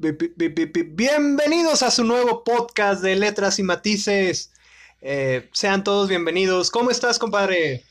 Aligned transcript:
Bienvenidos 0.00 1.82
a 1.82 1.90
su 1.90 2.04
nuevo 2.04 2.42
podcast 2.42 3.02
de 3.02 3.16
Letras 3.16 3.58
y 3.58 3.62
Matices. 3.62 4.50
Eh, 5.02 5.50
sean 5.52 5.84
todos 5.84 6.08
bienvenidos. 6.08 6.70
¿Cómo 6.70 6.90
estás, 6.90 7.18
compadre? 7.18 7.84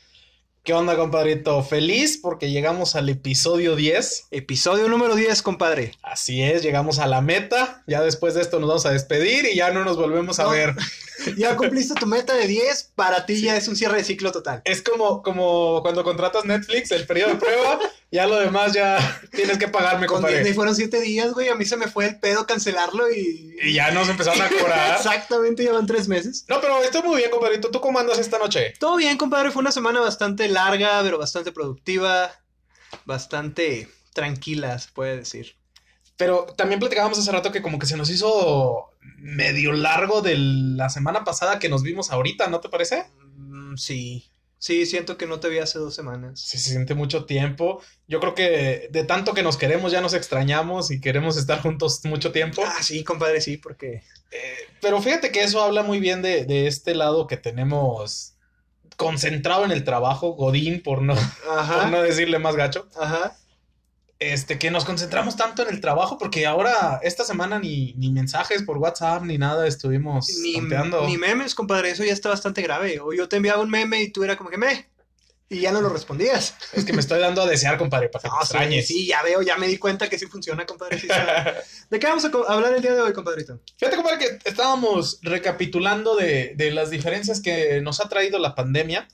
¿Qué 0.62 0.74
onda, 0.74 0.94
compadrito? 0.94 1.62
Feliz 1.62 2.18
porque 2.18 2.50
llegamos 2.50 2.94
al 2.94 3.08
episodio 3.08 3.76
10. 3.76 4.26
Episodio 4.30 4.88
número 4.88 5.14
10, 5.14 5.40
compadre. 5.40 5.92
Así 6.02 6.42
es, 6.42 6.62
llegamos 6.62 6.98
a 6.98 7.06
la 7.06 7.22
meta. 7.22 7.82
Ya 7.86 8.02
después 8.02 8.34
de 8.34 8.42
esto 8.42 8.60
nos 8.60 8.68
vamos 8.68 8.84
a 8.84 8.90
despedir 8.90 9.46
y 9.46 9.56
ya 9.56 9.70
no 9.70 9.86
nos 9.86 9.96
volvemos 9.96 10.38
a 10.38 10.48
ver. 10.48 10.74
Ya 11.36 11.56
cumpliste 11.56 11.94
tu 11.94 12.06
meta 12.06 12.34
de 12.34 12.46
10, 12.46 12.92
para 12.94 13.26
ti 13.26 13.42
ya 13.42 13.56
es 13.56 13.68
un 13.68 13.76
cierre 13.76 13.98
de 13.98 14.04
ciclo 14.04 14.32
total. 14.32 14.62
Es 14.64 14.82
como, 14.82 15.22
como 15.22 15.82
cuando 15.82 16.02
contratas 16.02 16.44
Netflix, 16.44 16.90
el 16.92 17.06
periodo 17.06 17.30
de 17.32 17.36
prueba, 17.36 17.78
ya 18.10 18.26
lo 18.26 18.40
demás 18.40 18.72
ya 18.72 19.20
tienes 19.32 19.58
que 19.58 19.68
pagarme, 19.68 20.06
Con 20.06 20.16
compadre. 20.16 20.38
Disney 20.38 20.54
fueron 20.54 20.74
7 20.74 21.00
días, 21.00 21.32
güey. 21.32 21.48
A 21.48 21.54
mí 21.54 21.64
se 21.64 21.76
me 21.76 21.88
fue 21.88 22.06
el 22.06 22.18
pedo 22.18 22.46
cancelarlo 22.46 23.10
y. 23.10 23.56
Y 23.62 23.74
ya 23.74 23.90
nos 23.90 24.08
empezaron 24.08 24.40
a 24.40 24.48
cobrar. 24.48 24.96
Exactamente, 24.96 25.62
llevan 25.62 25.86
3 25.86 26.08
meses. 26.08 26.44
No, 26.48 26.60
pero 26.60 26.82
estoy 26.82 27.02
muy 27.02 27.18
bien, 27.18 27.30
compadrito. 27.30 27.70
¿Tú 27.70 27.80
cómo 27.80 27.98
andas 27.98 28.18
esta 28.18 28.38
noche? 28.38 28.74
Todo 28.78 28.96
bien, 28.96 29.18
compadre. 29.18 29.50
Fue 29.50 29.60
una 29.60 29.72
semana 29.72 30.00
bastante 30.00 30.48
larga, 30.50 31.00
pero 31.02 31.18
bastante 31.18 31.52
productiva. 31.52 32.30
Bastante 33.04 33.88
tranquila, 34.12 34.78
se 34.78 34.90
puede 34.92 35.16
decir. 35.16 35.56
Pero 36.16 36.46
también 36.56 36.80
platicábamos 36.80 37.18
hace 37.18 37.32
rato 37.32 37.52
que 37.52 37.62
como 37.62 37.78
que 37.78 37.86
se 37.86 37.96
nos 37.96 38.10
hizo 38.10 38.90
medio 39.16 39.72
largo 39.72 40.20
de 40.20 40.36
la 40.36 40.90
semana 40.90 41.24
pasada 41.24 41.58
que 41.58 41.68
nos 41.68 41.82
vimos 41.82 42.10
ahorita, 42.10 42.48
¿no 42.48 42.60
te 42.60 42.68
parece? 42.68 43.06
Mm, 43.36 43.76
sí. 43.76 44.30
Sí, 44.58 44.84
siento 44.84 45.16
que 45.16 45.26
no 45.26 45.40
te 45.40 45.48
vi 45.48 45.58
hace 45.58 45.78
dos 45.78 45.94
semanas. 45.94 46.38
Sí, 46.38 46.58
se 46.58 46.72
siente 46.72 46.94
mucho 46.94 47.24
tiempo. 47.24 47.80
Yo 48.06 48.20
creo 48.20 48.34
que 48.34 48.90
de 48.92 49.04
tanto 49.04 49.32
que 49.32 49.42
nos 49.42 49.56
queremos 49.56 49.90
ya 49.90 50.02
nos 50.02 50.12
extrañamos 50.12 50.90
y 50.90 51.00
queremos 51.00 51.38
estar 51.38 51.62
juntos 51.62 52.04
mucho 52.04 52.30
tiempo. 52.30 52.62
Ah, 52.66 52.82
sí, 52.82 53.02
compadre, 53.02 53.40
sí, 53.40 53.56
porque. 53.56 54.02
Eh, 54.30 54.56
pero 54.82 55.00
fíjate 55.00 55.32
que 55.32 55.42
eso 55.42 55.62
habla 55.62 55.82
muy 55.82 55.98
bien 55.98 56.20
de, 56.20 56.44
de, 56.44 56.66
este 56.66 56.94
lado 56.94 57.26
que 57.26 57.38
tenemos 57.38 58.34
concentrado 59.00 59.64
en 59.64 59.70
el 59.70 59.82
trabajo, 59.82 60.34
Godín, 60.34 60.82
por 60.82 61.00
no, 61.00 61.14
Ajá. 61.14 61.80
por 61.80 61.88
no 61.88 62.02
decirle 62.02 62.38
más 62.38 62.54
gacho. 62.54 62.86
Ajá. 63.00 63.34
Este, 64.18 64.58
que 64.58 64.70
nos 64.70 64.84
concentramos 64.84 65.36
tanto 65.36 65.62
en 65.62 65.70
el 65.70 65.80
trabajo 65.80 66.18
porque 66.18 66.44
ahora 66.44 67.00
esta 67.02 67.24
semana 67.24 67.58
ni, 67.58 67.94
ni 67.94 68.12
mensajes 68.12 68.62
por 68.62 68.76
WhatsApp 68.76 69.22
ni 69.22 69.38
nada 69.38 69.66
estuvimos 69.66 70.28
Ni, 70.42 70.60
ni 70.60 71.16
memes, 71.16 71.54
compadre, 71.54 71.92
eso 71.92 72.04
ya 72.04 72.12
está 72.12 72.28
bastante 72.28 72.60
grave. 72.60 73.00
O 73.00 73.14
yo 73.14 73.26
te 73.26 73.36
enviaba 73.36 73.62
un 73.62 73.70
meme 73.70 74.02
y 74.02 74.10
tú 74.10 74.22
era 74.22 74.36
como 74.36 74.50
que 74.50 74.58
me. 74.58 74.90
Y 75.52 75.60
ya 75.62 75.72
no 75.72 75.80
lo 75.80 75.88
respondías. 75.88 76.54
Es 76.72 76.84
que 76.84 76.92
me 76.92 77.00
estoy 77.00 77.18
dando 77.18 77.42
a 77.42 77.46
desear, 77.46 77.76
compadre, 77.76 78.08
para 78.08 78.22
que 78.22 78.28
No, 78.28 78.40
extrañes. 78.40 78.86
sí, 78.86 79.06
ya 79.08 79.20
veo, 79.22 79.42
ya 79.42 79.56
me 79.58 79.66
di 79.66 79.78
cuenta 79.78 80.08
que 80.08 80.16
sí 80.16 80.26
funciona, 80.26 80.64
compadre. 80.64 80.98
sí. 81.00 81.08
¿De 81.90 81.98
qué 81.98 82.06
vamos 82.06 82.24
a 82.24 82.28
hablar 82.52 82.72
el 82.72 82.80
día 82.80 82.94
de 82.94 83.00
hoy, 83.00 83.12
compadrito? 83.12 83.60
Fíjate, 83.76 83.96
compadre, 83.96 84.18
que 84.18 84.48
estábamos 84.48 85.18
recapitulando 85.22 86.14
de, 86.14 86.52
de 86.54 86.70
las 86.70 86.88
diferencias 86.90 87.40
que 87.40 87.80
nos 87.80 88.00
ha 88.00 88.08
traído 88.08 88.38
la 88.38 88.54
pandemia 88.54 89.08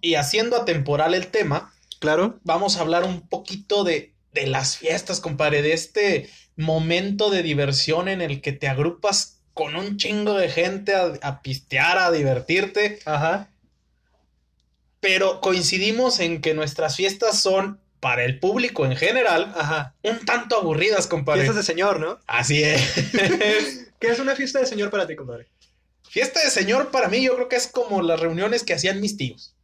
y 0.00 0.14
haciendo 0.14 0.56
atemporal 0.56 1.12
el 1.14 1.26
tema, 1.26 1.74
Claro. 2.00 2.40
vamos 2.42 2.76
a 2.76 2.80
hablar 2.80 3.04
un 3.04 3.28
poquito 3.28 3.84
de, 3.84 4.14
de 4.32 4.46
las 4.46 4.78
fiestas, 4.78 5.20
compadre, 5.20 5.60
de 5.60 5.74
este 5.74 6.30
momento 6.56 7.28
de 7.30 7.42
diversión 7.42 8.08
en 8.08 8.22
el 8.22 8.40
que 8.40 8.52
te 8.52 8.66
agrupas 8.66 9.40
con 9.52 9.76
un 9.76 9.98
chingo 9.98 10.34
de 10.38 10.48
gente 10.48 10.94
a, 10.94 11.12
a 11.20 11.42
pistear, 11.42 11.98
a 11.98 12.10
divertirte, 12.10 12.98
Ajá. 13.04 13.50
Pero 15.02 15.40
coincidimos 15.40 16.20
en 16.20 16.40
que 16.40 16.54
nuestras 16.54 16.94
fiestas 16.94 17.42
son, 17.42 17.80
para 17.98 18.24
el 18.24 18.38
público 18.38 18.86
en 18.86 18.96
general, 18.96 19.52
Ajá. 19.56 19.94
un 20.02 20.24
tanto 20.24 20.56
aburridas, 20.56 21.08
compadre. 21.08 21.42
Fiestas 21.42 21.56
de 21.56 21.72
señor, 21.72 21.98
¿no? 21.98 22.20
Así 22.28 22.62
es. 22.62 22.80
¿Qué 23.98 24.08
es 24.08 24.20
una 24.20 24.36
fiesta 24.36 24.60
de 24.60 24.66
señor 24.66 24.90
para 24.90 25.06
ti, 25.08 25.16
compadre? 25.16 25.48
Fiesta 26.08 26.40
de 26.40 26.50
señor 26.50 26.92
para 26.92 27.08
mí 27.08 27.20
yo 27.24 27.34
creo 27.34 27.48
que 27.48 27.56
es 27.56 27.66
como 27.66 28.00
las 28.00 28.20
reuniones 28.20 28.62
que 28.62 28.74
hacían 28.74 29.00
mis 29.00 29.16
tíos. 29.16 29.56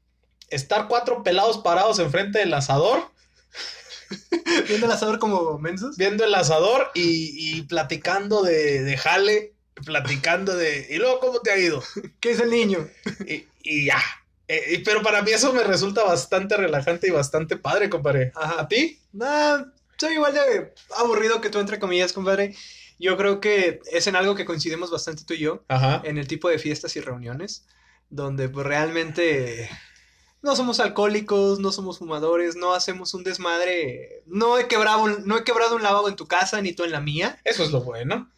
Estar 0.51 0.89
cuatro 0.89 1.23
pelados 1.23 1.59
parados 1.59 2.01
enfrente 2.01 2.41
del 2.41 2.53
asador, 2.53 3.11
¿Viendo 4.69 4.87
el 4.87 4.93
asador 4.93 5.19
como 5.19 5.59
mensos? 5.59 5.97
viendo 5.97 6.25
el 6.25 6.35
asador 6.35 6.91
y, 6.95 7.59
y 7.59 7.63
platicando 7.63 8.43
de, 8.43 8.83
de 8.83 8.97
jale, 8.97 9.53
platicando 9.85 10.57
de... 10.57 10.87
¿Y 10.91 10.97
luego 10.97 11.21
cómo 11.21 11.41
te 11.41 11.53
ha 11.53 11.59
ido? 11.59 11.83
¿Qué 12.21 12.33
es 12.33 12.41
el 12.41 12.51
niño? 12.51 12.89
Y, 13.27 13.47
y 13.63 13.87
ya. 13.87 14.03
Eh, 14.49 14.83
pero 14.85 15.03
para 15.03 15.23
mí 15.23 15.31
eso 15.31 15.53
me 15.53 15.63
resulta 15.63 16.03
bastante 16.05 16.57
relajante 16.57 17.07
y 17.07 17.11
bastante 17.11 17.57
padre, 17.57 17.91
compadre. 17.91 18.33
Ajá. 18.35 18.63
¿A 18.63 18.69
ti? 18.69 18.99
Nah, 19.13 19.65
soy 19.99 20.15
igual 20.15 20.33
de 20.33 20.73
aburrido 20.97 21.41
que 21.41 21.51
tú, 21.51 21.59
entre 21.59 21.79
comillas, 21.79 22.13
compadre. 22.13 22.57
Yo 22.99 23.17
creo 23.17 23.41
que 23.41 23.81
es 23.93 24.07
en 24.07 24.17
algo 24.17 24.35
que 24.35 24.45
coincidimos 24.45 24.91
bastante 24.91 25.25
tú 25.25 25.35
y 25.35 25.39
yo, 25.39 25.65
Ajá. 25.69 26.03
en 26.05 26.19
el 26.19 26.27
tipo 26.27 26.49
de 26.49 26.59
fiestas 26.59 26.97
y 26.97 27.01
reuniones, 27.01 27.67
donde 28.11 28.49
pues 28.49 28.67
realmente 28.67 29.71
no 30.43 30.57
somos 30.57 30.81
alcohólicos, 30.81 31.61
no 31.61 31.71
somos 31.71 31.99
fumadores, 31.99 32.57
no 32.57 32.75
hacemos 32.75 33.15
un 33.15 33.23
desmadre, 33.23 34.23
no 34.27 34.59
he 34.59 34.67
quebrado 34.67 35.03
un, 35.03 35.27
no 35.27 35.37
he 35.39 35.45
quebrado 35.45 35.77
un 35.77 35.83
lavabo 35.83 36.09
en 36.09 36.17
tu 36.17 36.27
casa 36.27 36.61
ni 36.61 36.73
tú 36.73 36.85
en 36.85 36.93
la 36.93 37.01
mía. 37.01 37.39
Eso 37.45 37.63
es 37.63 37.71
lo 37.71 37.83
bueno. 37.83 38.31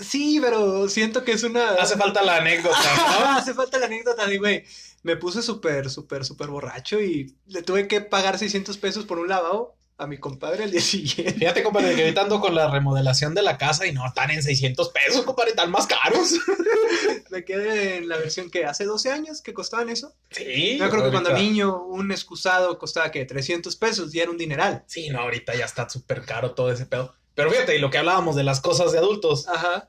Sí, 0.00 0.38
pero 0.40 0.88
siento 0.88 1.24
que 1.24 1.32
es 1.32 1.42
una... 1.42 1.70
Hace 1.74 1.96
falta 1.96 2.22
la 2.22 2.36
anécdota, 2.36 2.76
¿no? 2.96 3.26
Hace 3.36 3.54
falta 3.54 3.78
la 3.78 3.86
anécdota 3.86 4.26
de, 4.26 4.38
güey, 4.38 4.64
me 5.02 5.16
puse 5.16 5.42
súper, 5.42 5.90
súper, 5.90 6.24
súper 6.24 6.48
borracho 6.48 7.00
y 7.00 7.36
le 7.46 7.62
tuve 7.62 7.88
que 7.88 8.00
pagar 8.00 8.38
600 8.38 8.76
pesos 8.78 9.04
por 9.04 9.18
un 9.18 9.28
lavabo 9.28 9.76
a 9.98 10.06
mi 10.06 10.18
compadre 10.18 10.64
al 10.64 10.70
día 10.70 10.80
siguiente. 10.80 11.34
Fíjate, 11.34 11.62
compadre, 11.62 11.94
que 11.94 12.02
ahorita 12.02 12.22
ando 12.22 12.40
con 12.40 12.54
la 12.54 12.70
remodelación 12.70 13.34
de 13.34 13.42
la 13.42 13.58
casa 13.58 13.86
y 13.86 13.92
no 13.92 14.06
están 14.06 14.30
en 14.30 14.42
600 14.42 14.88
pesos, 14.90 15.24
compadre, 15.24 15.50
están 15.50 15.70
más 15.70 15.86
caros. 15.86 16.34
Me 17.30 17.44
quedé 17.44 17.96
en 17.96 18.08
la 18.08 18.18
versión 18.18 18.50
que 18.50 18.64
hace 18.64 18.84
12 18.84 19.10
años 19.10 19.40
que 19.42 19.54
costaban 19.54 19.88
eso. 19.88 20.14
Sí. 20.30 20.76
Yo 20.78 20.90
creo 20.90 21.04
que 21.04 21.10
cuando 21.10 21.32
niño 21.32 21.84
un 21.84 22.12
excusado 22.12 22.78
costaba 22.78 23.10
que 23.10 23.24
300 23.24 23.74
pesos 23.76 24.14
y 24.14 24.20
era 24.20 24.30
un 24.30 24.38
dineral. 24.38 24.84
Sí, 24.86 25.08
no, 25.08 25.20
ahorita 25.20 25.54
ya 25.54 25.64
está 25.64 25.88
súper 25.88 26.24
caro 26.24 26.52
todo 26.52 26.70
ese 26.70 26.86
pedo. 26.86 27.14
Pero 27.34 27.50
fíjate, 27.50 27.76
y 27.76 27.80
lo 27.80 27.90
que 27.90 27.98
hablábamos 27.98 28.36
de 28.36 28.44
las 28.44 28.60
cosas 28.60 28.92
de 28.92 28.98
adultos. 28.98 29.48
Ajá. 29.48 29.88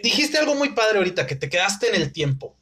Dijiste 0.00 0.38
algo 0.38 0.54
muy 0.54 0.70
padre 0.70 0.98
ahorita, 0.98 1.26
que 1.26 1.34
te 1.34 1.48
quedaste 1.48 1.88
en 1.88 1.96
el 1.96 2.12
tiempo. 2.12 2.56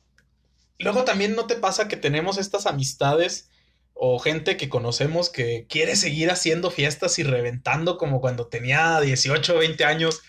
Luego 0.78 1.04
también 1.04 1.34
no 1.34 1.46
te 1.46 1.56
pasa 1.56 1.88
que 1.88 1.96
tenemos 1.96 2.38
estas 2.38 2.66
amistades 2.66 3.50
o 3.94 4.18
gente 4.20 4.56
que 4.56 4.68
conocemos 4.68 5.28
que 5.28 5.66
quiere 5.68 5.96
seguir 5.96 6.30
haciendo 6.30 6.70
fiestas 6.70 7.18
y 7.18 7.24
reventando 7.24 7.98
como 7.98 8.20
cuando 8.20 8.46
tenía 8.46 9.00
18 9.00 9.54
o 9.54 9.58
20 9.58 9.84
años. 9.84 10.20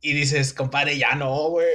Y 0.00 0.12
dices, 0.12 0.52
compadre, 0.52 0.98
ya 0.98 1.14
no, 1.14 1.48
güey. 1.48 1.66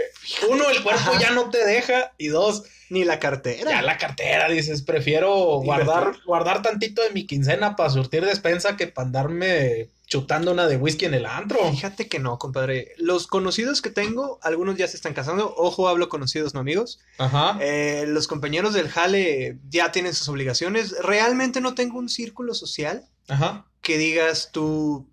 Uno, 0.50 0.69
el 0.69 0.84
cuerpo 0.84 1.12
Ajá. 1.12 1.19
ya 1.19 1.31
no 1.31 1.50
te 1.50 1.66
deja. 1.66 2.13
Y 2.18 2.28
dos, 2.28 2.63
Ni 2.90 3.03
la 3.03 3.19
cartera. 3.19 3.72
ya 3.72 3.81
la 3.81 3.97
cartera, 3.97 4.50
dices, 4.50 4.84
prefiero 4.84 5.34
guardar, 5.62 6.13
guardar 6.25 6.62
tantito 6.62 7.02
de 7.02 7.09
mi 7.12 7.25
quincena 7.25 7.75
para 7.75 7.90
surtir 7.90 8.24
despensa 8.25 8.75
que 8.78 8.88
para 8.88 9.08
andarme 9.08 9.90
chutando 10.09 10.52
una 10.52 10.66
de 10.68 10.75
whisky 10.75 11.06
en 11.06 11.14
el 11.14 11.28
antro. 11.28 11.59
Fíjate 11.70 12.08
que 12.08 12.18
no, 12.18 12.40
compadre. 12.40 12.94
Los 12.97 13.28
conocidos 13.28 13.81
que 13.81 13.92
tengo, 13.92 14.40
algunos 14.42 14.75
ya 14.75 14.88
se 14.88 14.97
están 14.97 15.14
casando. 15.14 15.53
Ojo, 15.56 15.88
hablo 15.88 16.09
conocidos, 16.09 16.56
no 16.56 16.59
amigos. 16.59 17.00
Ajá. 17.20 17.58
Eh, 17.62 18.06
los 18.08 18.28
compañeros 18.28 18.74
del 18.74 18.90
jale 18.90 19.59
ya 19.70 19.92
tienen 19.92 20.16
sus 20.16 20.28
obligaciones. 20.28 20.96
Realmente 21.03 21.62
no 21.62 21.75
tengo 21.75 22.00
un 22.00 22.09
círculo 22.09 22.56
social 22.56 23.06
Ajá. 23.28 23.68
que 23.81 24.00
digas 24.00 24.50
tú 24.52 25.08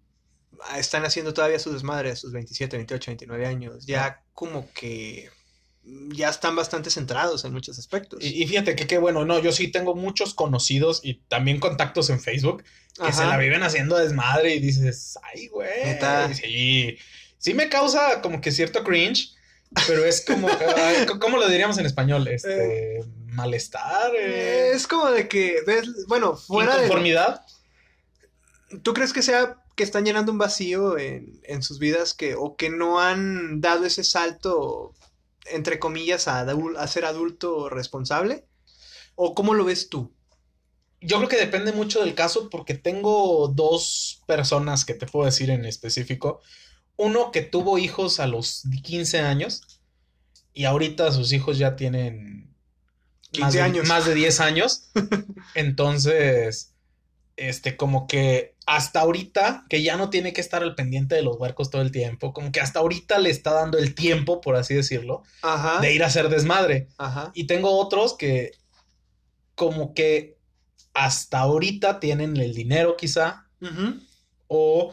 ah, 0.62 0.78
están 0.78 1.04
haciendo 1.04 1.34
todavía 1.34 1.58
su 1.58 1.74
desmadre 1.74 2.10
a 2.12 2.16
sus 2.16 2.32
27, 2.32 2.78
28, 2.78 3.10
29 3.10 3.46
años. 3.46 3.84
Ya 3.84 4.22
como 4.32 4.72
que 4.72 5.28
ya 5.86 6.28
están 6.30 6.56
bastante 6.56 6.90
centrados 6.90 7.44
en 7.44 7.52
muchos 7.52 7.78
aspectos. 7.78 8.22
Y, 8.22 8.42
y 8.42 8.46
fíjate 8.46 8.74
que 8.74 8.86
qué 8.86 8.98
bueno, 8.98 9.24
no, 9.24 9.38
yo 9.38 9.52
sí 9.52 9.68
tengo 9.68 9.94
muchos 9.94 10.34
conocidos 10.34 11.00
y 11.02 11.14
también 11.28 11.60
contactos 11.60 12.10
en 12.10 12.20
Facebook 12.20 12.64
que 12.94 13.02
Ajá. 13.02 13.12
se 13.12 13.26
la 13.26 13.36
viven 13.36 13.62
haciendo 13.62 13.96
desmadre 13.96 14.54
y 14.54 14.60
dices, 14.60 15.18
ay, 15.22 15.48
güey. 15.48 15.68
Sí, 16.34 16.98
sí 17.38 17.54
me 17.54 17.68
causa 17.68 18.20
como 18.22 18.40
que 18.40 18.50
cierto 18.52 18.82
cringe, 18.82 19.34
pero 19.86 20.04
es 20.04 20.24
como, 20.24 20.48
¿cómo 21.20 21.36
lo 21.36 21.48
diríamos 21.48 21.78
en 21.78 21.86
español? 21.86 22.26
Este, 22.26 23.00
malestar, 23.26 24.12
eh, 24.16 24.72
Es 24.72 24.86
como 24.86 25.10
de 25.10 25.28
que 25.28 25.58
ves, 25.66 26.06
bueno, 26.08 26.36
fuera 26.36 26.76
de... 26.76 26.84
inconformidad. 26.84 27.42
¿Tú 28.82 28.94
crees 28.94 29.12
que 29.12 29.22
sea 29.22 29.62
que 29.76 29.84
están 29.84 30.04
llenando 30.04 30.32
un 30.32 30.38
vacío 30.38 30.98
en, 30.98 31.38
en 31.44 31.62
sus 31.62 31.78
vidas 31.78 32.14
que 32.14 32.34
o 32.34 32.56
que 32.56 32.70
no 32.70 32.98
han 32.98 33.60
dado 33.60 33.84
ese 33.84 34.02
salto 34.04 34.94
entre 35.50 35.78
comillas 35.78 36.28
a, 36.28 36.46
ser 36.86 37.04
adulto 37.04 37.68
responsable? 37.68 38.46
¿O 39.14 39.34
cómo 39.34 39.54
lo 39.54 39.64
ves 39.64 39.88
tú? 39.88 40.12
Yo 41.00 41.18
creo 41.18 41.28
que 41.28 41.36
depende 41.36 41.72
mucho 41.72 42.00
del 42.00 42.14
caso 42.14 42.48
porque 42.50 42.74
tengo 42.74 43.48
dos 43.48 44.22
personas 44.26 44.84
que 44.84 44.94
te 44.94 45.06
puedo 45.06 45.26
decir 45.26 45.50
en 45.50 45.64
específico. 45.64 46.40
Uno 46.96 47.30
que 47.30 47.42
tuvo 47.42 47.78
hijos 47.78 48.20
a 48.20 48.26
los 48.26 48.62
15 48.82 49.20
años 49.20 49.62
y 50.52 50.64
ahorita 50.64 51.12
sus 51.12 51.32
hijos 51.32 51.58
ya 51.58 51.76
tienen 51.76 52.54
15 53.30 53.40
más 53.42 53.52
de, 53.54 53.60
años. 53.60 53.88
más 53.88 54.06
de 54.06 54.14
10 54.14 54.40
años. 54.40 54.88
Entonces, 55.54 56.72
este, 57.36 57.76
como 57.76 58.06
que 58.06 58.55
hasta 58.66 59.00
ahorita, 59.00 59.64
que 59.68 59.82
ya 59.82 59.96
no 59.96 60.10
tiene 60.10 60.32
que 60.32 60.40
estar 60.40 60.62
al 60.62 60.74
pendiente 60.74 61.14
de 61.14 61.22
los 61.22 61.38
huercos 61.38 61.70
todo 61.70 61.82
el 61.82 61.92
tiempo, 61.92 62.32
como 62.32 62.50
que 62.50 62.60
hasta 62.60 62.80
ahorita 62.80 63.18
le 63.18 63.30
está 63.30 63.52
dando 63.52 63.78
el 63.78 63.94
tiempo, 63.94 64.40
por 64.40 64.56
así 64.56 64.74
decirlo, 64.74 65.22
Ajá. 65.42 65.80
de 65.80 65.94
ir 65.94 66.02
a 66.02 66.08
hacer 66.08 66.28
desmadre. 66.28 66.88
Ajá. 66.98 67.30
Y 67.32 67.46
tengo 67.46 67.70
otros 67.78 68.16
que 68.16 68.50
como 69.54 69.94
que 69.94 70.36
hasta 70.94 71.38
ahorita 71.38 72.00
tienen 72.00 72.36
el 72.36 72.54
dinero 72.54 72.96
quizá 72.96 73.46
o 74.48 74.92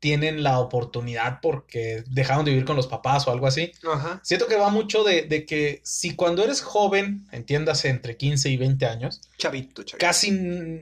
tienen 0.00 0.42
la 0.42 0.58
oportunidad 0.58 1.40
porque 1.42 2.02
dejaron 2.08 2.44
de 2.46 2.52
vivir 2.52 2.64
con 2.64 2.74
los 2.76 2.86
papás 2.86 3.26
o 3.28 3.30
algo 3.30 3.46
así. 3.46 3.70
Ajá. 3.86 4.18
Siento 4.24 4.46
que 4.46 4.56
va 4.56 4.70
mucho 4.70 5.04
de, 5.04 5.22
de 5.22 5.44
que 5.44 5.80
si 5.84 6.16
cuando 6.16 6.42
eres 6.42 6.62
joven, 6.62 7.26
entiéndase 7.32 7.88
entre 7.90 8.16
15 8.16 8.48
y 8.48 8.56
20 8.56 8.86
años, 8.86 9.20
Chavito, 9.36 9.82
chavito. 9.82 9.98
casi 10.04 10.30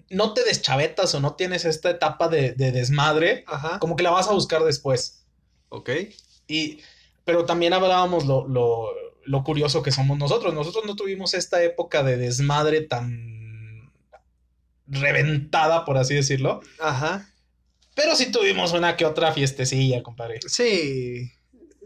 no 0.08 0.32
te 0.34 0.44
deschavetas 0.44 1.14
o 1.16 1.20
no 1.20 1.34
tienes 1.34 1.64
esta 1.64 1.90
etapa 1.90 2.28
de, 2.28 2.52
de 2.52 2.70
desmadre, 2.70 3.44
Ajá. 3.48 3.80
como 3.80 3.96
que 3.96 4.04
la 4.04 4.10
vas 4.10 4.28
a 4.28 4.32
buscar 4.32 4.62
después. 4.62 5.24
Ok. 5.68 5.90
Y, 6.46 6.78
pero 7.24 7.44
también 7.44 7.72
hablábamos 7.72 8.24
lo, 8.24 8.46
lo, 8.46 8.86
lo 9.24 9.42
curioso 9.44 9.82
que 9.82 9.90
somos 9.90 10.16
nosotros. 10.16 10.54
Nosotros 10.54 10.84
no 10.86 10.94
tuvimos 10.94 11.34
esta 11.34 11.60
época 11.62 12.04
de 12.04 12.16
desmadre 12.16 12.82
tan 12.82 13.90
reventada, 14.86 15.84
por 15.84 15.98
así 15.98 16.14
decirlo. 16.14 16.60
Ajá. 16.80 17.28
Pero 17.98 18.14
sí 18.14 18.30
tuvimos 18.30 18.72
una 18.74 18.96
que 18.96 19.04
otra 19.04 19.32
fiestecilla, 19.32 20.04
compadre. 20.04 20.38
Sí. 20.46 21.32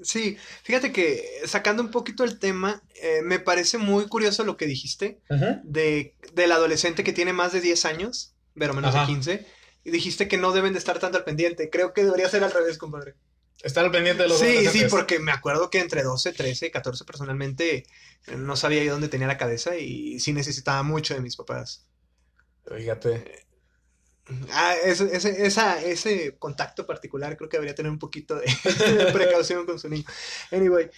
Sí. 0.03 0.37
Fíjate 0.63 0.93
que 0.93 1.27
sacando 1.47 1.83
un 1.83 1.91
poquito 1.91 2.23
el 2.23 2.39
tema, 2.39 2.83
eh, 3.03 3.23
me 3.23 3.39
parece 3.39 3.79
muy 3.79 4.07
curioso 4.09 4.45
lo 4.45 4.59
que 4.59 4.67
dijiste 4.67 5.23
de, 5.65 6.15
del 6.35 6.53
adolescente 6.53 7.03
que 7.03 7.15
tiene 7.15 7.33
más 7.33 7.55
de 7.55 7.63
10 7.63 7.87
años, 7.87 8.35
pero 8.55 8.75
menos 8.75 8.95
Ajá. 8.95 9.07
de 9.07 9.13
15. 9.15 9.47
Y 9.85 9.91
dijiste 9.91 10.29
que 10.29 10.37
no 10.37 10.53
deben 10.53 10.75
de 10.75 10.81
estar 10.81 10.99
tanto 10.99 11.17
al 11.17 11.25
pendiente. 11.25 11.71
Creo 11.71 11.95
que 11.95 12.05
debería 12.05 12.29
ser 12.29 12.45
al 12.45 12.53
revés, 12.53 12.77
compadre. 12.77 13.15
Estar 13.63 13.83
al 13.83 13.91
pendiente 13.91 14.25
de 14.25 14.29
los 14.29 14.39
Sí, 14.39 14.67
sí, 14.67 14.85
porque 14.91 15.19
me 15.19 15.33
acuerdo 15.33 15.71
que 15.71 15.79
entre 15.79 16.03
12, 16.03 16.35
13, 16.35 16.71
14 16.71 17.07
personalmente 17.07 17.87
eh, 18.27 18.37
no 18.37 18.55
sabía 18.57 18.85
yo 18.85 18.93
dónde 18.93 19.09
tenía 19.09 19.29
la 19.29 19.39
cabeza 19.39 19.79
y 19.79 20.21
sí 20.21 20.35
necesitaba 20.35 20.83
mucho 20.83 21.15
de 21.15 21.23
mis 21.23 21.37
papás. 21.37 21.87
Fíjate. 22.67 23.47
Ah, 24.51 24.75
ese, 24.85 25.15
ese, 25.15 25.47
esa, 25.47 25.83
ese 25.83 26.37
contacto 26.39 26.87
particular 26.87 27.37
creo 27.37 27.49
que 27.49 27.57
debería 27.57 27.75
tener 27.75 27.91
un 27.91 27.99
poquito 27.99 28.37
de, 28.37 28.47
de 29.05 29.13
precaución 29.13 29.67
con 29.67 29.79
su 29.79 29.89
niño. 29.89 30.05
Anyway, 30.51 30.91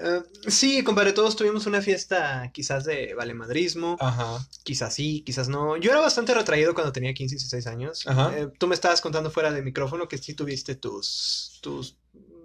eh, 0.00 0.22
sí, 0.46 0.84
compadre, 0.84 1.12
todos 1.12 1.34
tuvimos 1.34 1.66
una 1.66 1.82
fiesta 1.82 2.50
quizás 2.52 2.84
de 2.84 3.14
valemadrismo, 3.14 3.96
Ajá. 4.00 4.46
quizás 4.62 4.94
sí, 4.94 5.22
quizás 5.24 5.48
no. 5.48 5.76
Yo 5.76 5.90
era 5.90 6.00
bastante 6.00 6.34
retraído 6.34 6.74
cuando 6.74 6.92
tenía 6.92 7.14
15 7.14 7.34
y 7.34 7.38
16 7.38 7.66
años. 7.66 8.06
Eh, 8.34 8.48
tú 8.58 8.66
me 8.66 8.74
estabas 8.74 9.00
contando 9.00 9.30
fuera 9.30 9.50
del 9.50 9.64
micrófono 9.64 10.06
que 10.06 10.18
sí 10.18 10.34
tuviste 10.34 10.74
tus, 10.76 11.58
tus, 11.62 11.96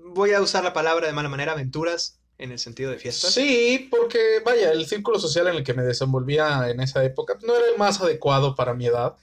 voy 0.06 0.32
a 0.32 0.42
usar 0.42 0.64
la 0.64 0.74
palabra 0.74 1.08
de 1.08 1.14
mala 1.14 1.30
manera, 1.30 1.52
aventuras 1.52 2.20
en 2.38 2.52
el 2.52 2.60
sentido 2.60 2.90
de 2.92 2.98
fiestas. 2.98 3.34
Sí, 3.34 3.88
porque 3.92 4.42
vaya, 4.44 4.72
el 4.72 4.88
círculo 4.88 5.20
social 5.20 5.48
en 5.48 5.56
el 5.56 5.64
que 5.64 5.74
me 5.74 5.84
desenvolvía 5.84 6.70
en 6.70 6.80
esa 6.80 7.04
época 7.04 7.38
no 7.46 7.56
era 7.56 7.68
el 7.68 7.78
más 7.78 8.02
adecuado 8.02 8.56
para 8.56 8.74
mi 8.74 8.88
edad. 8.88 9.16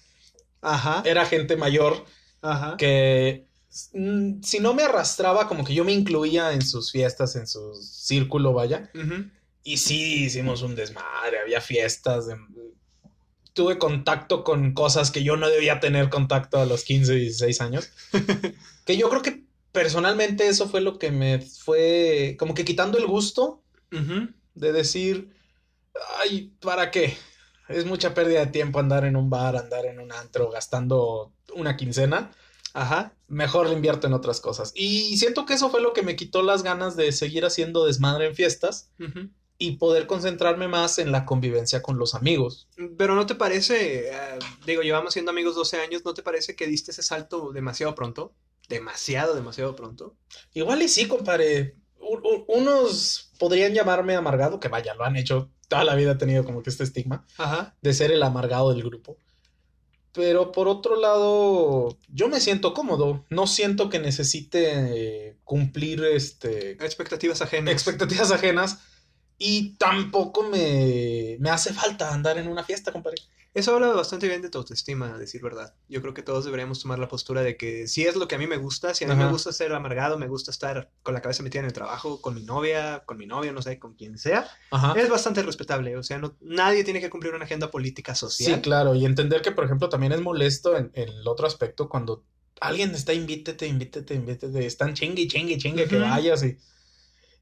Ajá, 0.63 1.03
Era 1.07 1.25
gente 1.27 1.57
mayor 1.57 2.05
ajá. 2.43 2.77
que 2.77 3.47
mm, 3.95 4.43
si 4.43 4.61
no 4.61 4.75
me 4.75 4.83
arrastraba, 4.83 5.49
como 5.49 5.65
que 5.65 5.75
yo 5.75 5.85
me 5.85 5.93
incluía 5.93 6.53
en 6.53 6.63
sus 6.63 6.93
fiestas, 6.93 7.37
en 7.37 7.47
su 7.47 7.75
círculo, 7.75 8.53
vaya. 8.53 8.91
Y 9.63 9.77
sí, 9.79 10.25
hicimos 10.25 10.63
un 10.63 10.75
desmadre, 10.75 11.39
había 11.43 11.61
fiestas. 11.61 12.27
de- 12.27 12.37
Tuve 13.53 13.79
contacto 13.79 14.45
con 14.45 14.73
cosas 14.75 15.11
que 15.11 15.25
yo 15.25 15.37
no 15.37 15.49
debía 15.49 15.81
tener 15.81 16.09
contacto 16.09 16.59
a 16.61 16.67
los 16.67 16.85
15, 16.85 17.15
16 17.15 17.61
años. 17.61 17.91
que 18.87 18.97
yo 18.97 19.09
creo 19.11 19.23
que 19.23 19.45
personalmente 19.73 20.47
eso 20.49 20.69
fue 20.69 20.81
lo 20.81 20.99
que 20.99 21.11
me 21.11 21.41
fue 21.41 22.37
como 22.39 22.55
que 22.55 22.65
quitando 22.65 22.97
el 22.99 23.07
gusto 23.07 23.63
de 24.55 24.73
decir, 24.73 25.35
ay, 26.19 26.53
¿para 26.61 26.91
qué? 26.91 27.17
Es 27.71 27.85
mucha 27.87 28.15
pérdida 28.15 28.41
de 28.41 28.51
tiempo 28.53 28.79
andar 28.79 29.05
en 29.05 29.17
un 29.17 29.31
bar, 29.31 29.57
andar 29.57 29.87
en 29.87 30.01
un 30.01 30.13
antro, 30.13 30.51
gastando 30.51 31.33
una 31.55 31.77
quincena. 31.77 32.31
Ajá. 32.73 33.15
Mejor 33.29 33.69
le 33.69 33.75
invierto 33.75 34.07
en 34.07 34.13
otras 34.13 34.41
cosas. 34.41 34.73
Y 34.75 35.17
siento 35.19 35.45
que 35.47 35.55
eso 35.55 35.71
fue 35.71 35.81
lo 35.81 35.93
que 35.93 36.03
me 36.03 36.17
quitó 36.17 36.43
las 36.43 36.63
ganas 36.63 36.97
de 36.97 37.11
seguir 37.13 37.45
haciendo 37.45 37.85
desmadre 37.87 38.27
en 38.27 38.35
fiestas 38.35 38.91
y 39.59 39.73
poder 39.73 40.07
concentrarme 40.07 40.69
más 40.69 40.99
en 40.99 41.13
la 41.13 41.25
convivencia 41.27 41.83
con 41.83 41.99
los 41.99 42.15
amigos. 42.15 42.69
Pero 42.97 43.15
¿no 43.15 43.27
te 43.27 43.35
parece, 43.35 44.09
eh, 44.11 44.39
digo, 44.67 44.83
llevamos 44.83 45.13
siendo 45.13 45.31
amigos 45.33 45.55
12 45.55 45.79
años, 45.81 46.03
¿no 46.05 46.15
te 46.15 46.23
parece 46.23 46.57
que 46.57 46.67
diste 46.67 46.93
ese 46.93 47.03
salto 47.03 47.53
demasiado 47.53 47.95
pronto? 47.95 48.33
Demasiado, 48.69 49.35
demasiado 49.35 49.75
pronto. 49.77 50.15
Igual 50.55 50.81
y 50.83 50.89
sí, 50.89 51.07
compadre. 51.09 51.75
U- 51.99 52.45
unos 52.49 53.31
podrían 53.39 53.75
llamarme 53.75 54.15
amargado, 54.17 54.61
que 54.61 54.69
vaya, 54.69 54.95
lo 54.95 55.05
han 55.05 55.17
hecho. 55.17 55.51
Toda 55.71 55.85
la 55.85 55.95
vida 55.95 56.11
he 56.13 56.17
tenido 56.17 56.45
como 56.45 56.65
que 56.65 56.69
este 56.71 56.83
estigma. 56.83 57.25
Ajá. 57.39 57.77
de 57.81 57.95
ser 57.95 58.11
el 58.11 58.25
amargado 58.25 58.71
del 58.75 58.83
grupo. 58.83 59.17
Pero 60.13 60.51
por 60.51 60.67
otro 60.67 60.97
lado, 60.97 61.97
yo 62.09 62.29
me 62.29 62.41
siento 62.41 62.75
cómodo. 62.75 63.25
No 63.31 63.47
siento 63.47 63.89
que 63.89 64.01
necesite 64.01 65.29
eh, 65.29 65.37
cumplir 65.45 66.03
este, 66.05 66.73
Expectativas 66.85 67.41
ajenas. 67.41 67.73
expectativas 67.73 68.33
ajenas. 68.33 68.81
Y 69.39 69.77
tampoco 69.77 70.43
me, 70.43 71.37
me 71.39 71.51
hace 71.51 71.73
falta 71.73 72.13
andar 72.13 72.37
en 72.39 72.49
una 72.49 72.65
fiesta, 72.65 72.91
compadre. 72.91 73.23
Eso 73.53 73.75
habla 73.75 73.89
bastante 73.89 74.29
bien 74.29 74.43
de 74.43 74.49
tu 74.49 74.59
autoestima, 74.59 75.15
a 75.15 75.19
decir 75.19 75.43
verdad. 75.43 75.75
Yo 75.89 76.01
creo 76.01 76.15
que 76.15 76.23
todos 76.23 76.45
deberíamos 76.45 76.81
tomar 76.81 77.01
la 77.01 77.09
postura 77.09 77.43
de 77.43 77.57
que 77.57 77.89
si 77.89 78.07
es 78.07 78.15
lo 78.15 78.29
que 78.29 78.37
a 78.37 78.39
mí 78.39 78.47
me 78.47 78.57
gusta, 78.57 78.95
si 78.95 79.05
a 79.05 79.09
mí 79.09 79.15
Ajá. 79.15 79.25
me 79.27 79.33
gusta 79.33 79.53
ser 79.53 79.73
amargado, 79.73 80.19
me 80.19 80.29
gusta 80.29 80.53
estar 80.53 80.89
con 81.03 81.15
la 81.15 81.21
cabeza 81.21 81.43
metida 81.43 81.61
en 81.61 81.67
el 81.67 81.73
trabajo, 81.73 82.21
con 82.21 82.35
mi 82.35 82.43
novia, 82.43 83.03
con 83.07 83.17
mi 83.19 83.27
novio, 83.27 83.53
no 83.53 83.61
sé, 83.61 83.81
con 83.81 83.95
quien 83.95 84.19
sea, 84.19 84.49
Ajá. 84.71 84.95
es 84.99 85.09
bastante 85.09 85.43
respetable. 85.43 85.97
O 85.97 86.03
sea, 86.05 86.19
no, 86.19 86.37
nadie 86.41 86.85
tiene 86.85 87.01
que 87.01 87.11
cumplir 87.11 87.35
una 87.35 87.45
agenda 87.45 87.73
política 87.73 88.15
social. 88.15 88.55
Sí, 88.57 88.63
claro. 88.63 88.95
Y 88.95 89.05
entender 89.05 89.43
que, 89.43 89.51
por 89.51 89.65
ejemplo, 89.65 89.89
también 89.89 90.13
es 90.13 90.21
molesto 90.21 90.77
en, 90.77 90.93
en 90.95 91.09
el 91.09 91.27
otro 91.27 91.49
aspecto 91.49 91.89
cuando 91.89 92.25
alguien 92.61 92.91
está 92.95 93.13
invítete, 93.15 93.67
invítete, 93.67 94.15
invítete. 94.15 94.65
Están 94.65 94.95
chingue, 94.95 95.27
chingue, 95.27 95.59
chingue 95.59 95.89
que 95.89 95.97
Ujú. 95.97 96.05
vayas 96.05 96.45
y, 96.45 96.57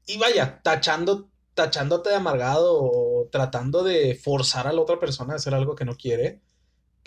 y 0.07 0.17
vaya, 0.17 0.59
tachando, 0.63 1.29
tachándote 1.63 2.09
de 2.09 2.15
amargado 2.15 2.77
o 2.81 3.27
tratando 3.29 3.83
de 3.83 4.15
forzar 4.15 4.65
a 4.67 4.71
la 4.71 4.79
otra 4.79 4.97
persona 4.97 5.33
a 5.33 5.35
hacer 5.35 5.53
algo 5.53 5.75
que 5.75 5.83
no 5.83 5.97
quiere 5.97 6.39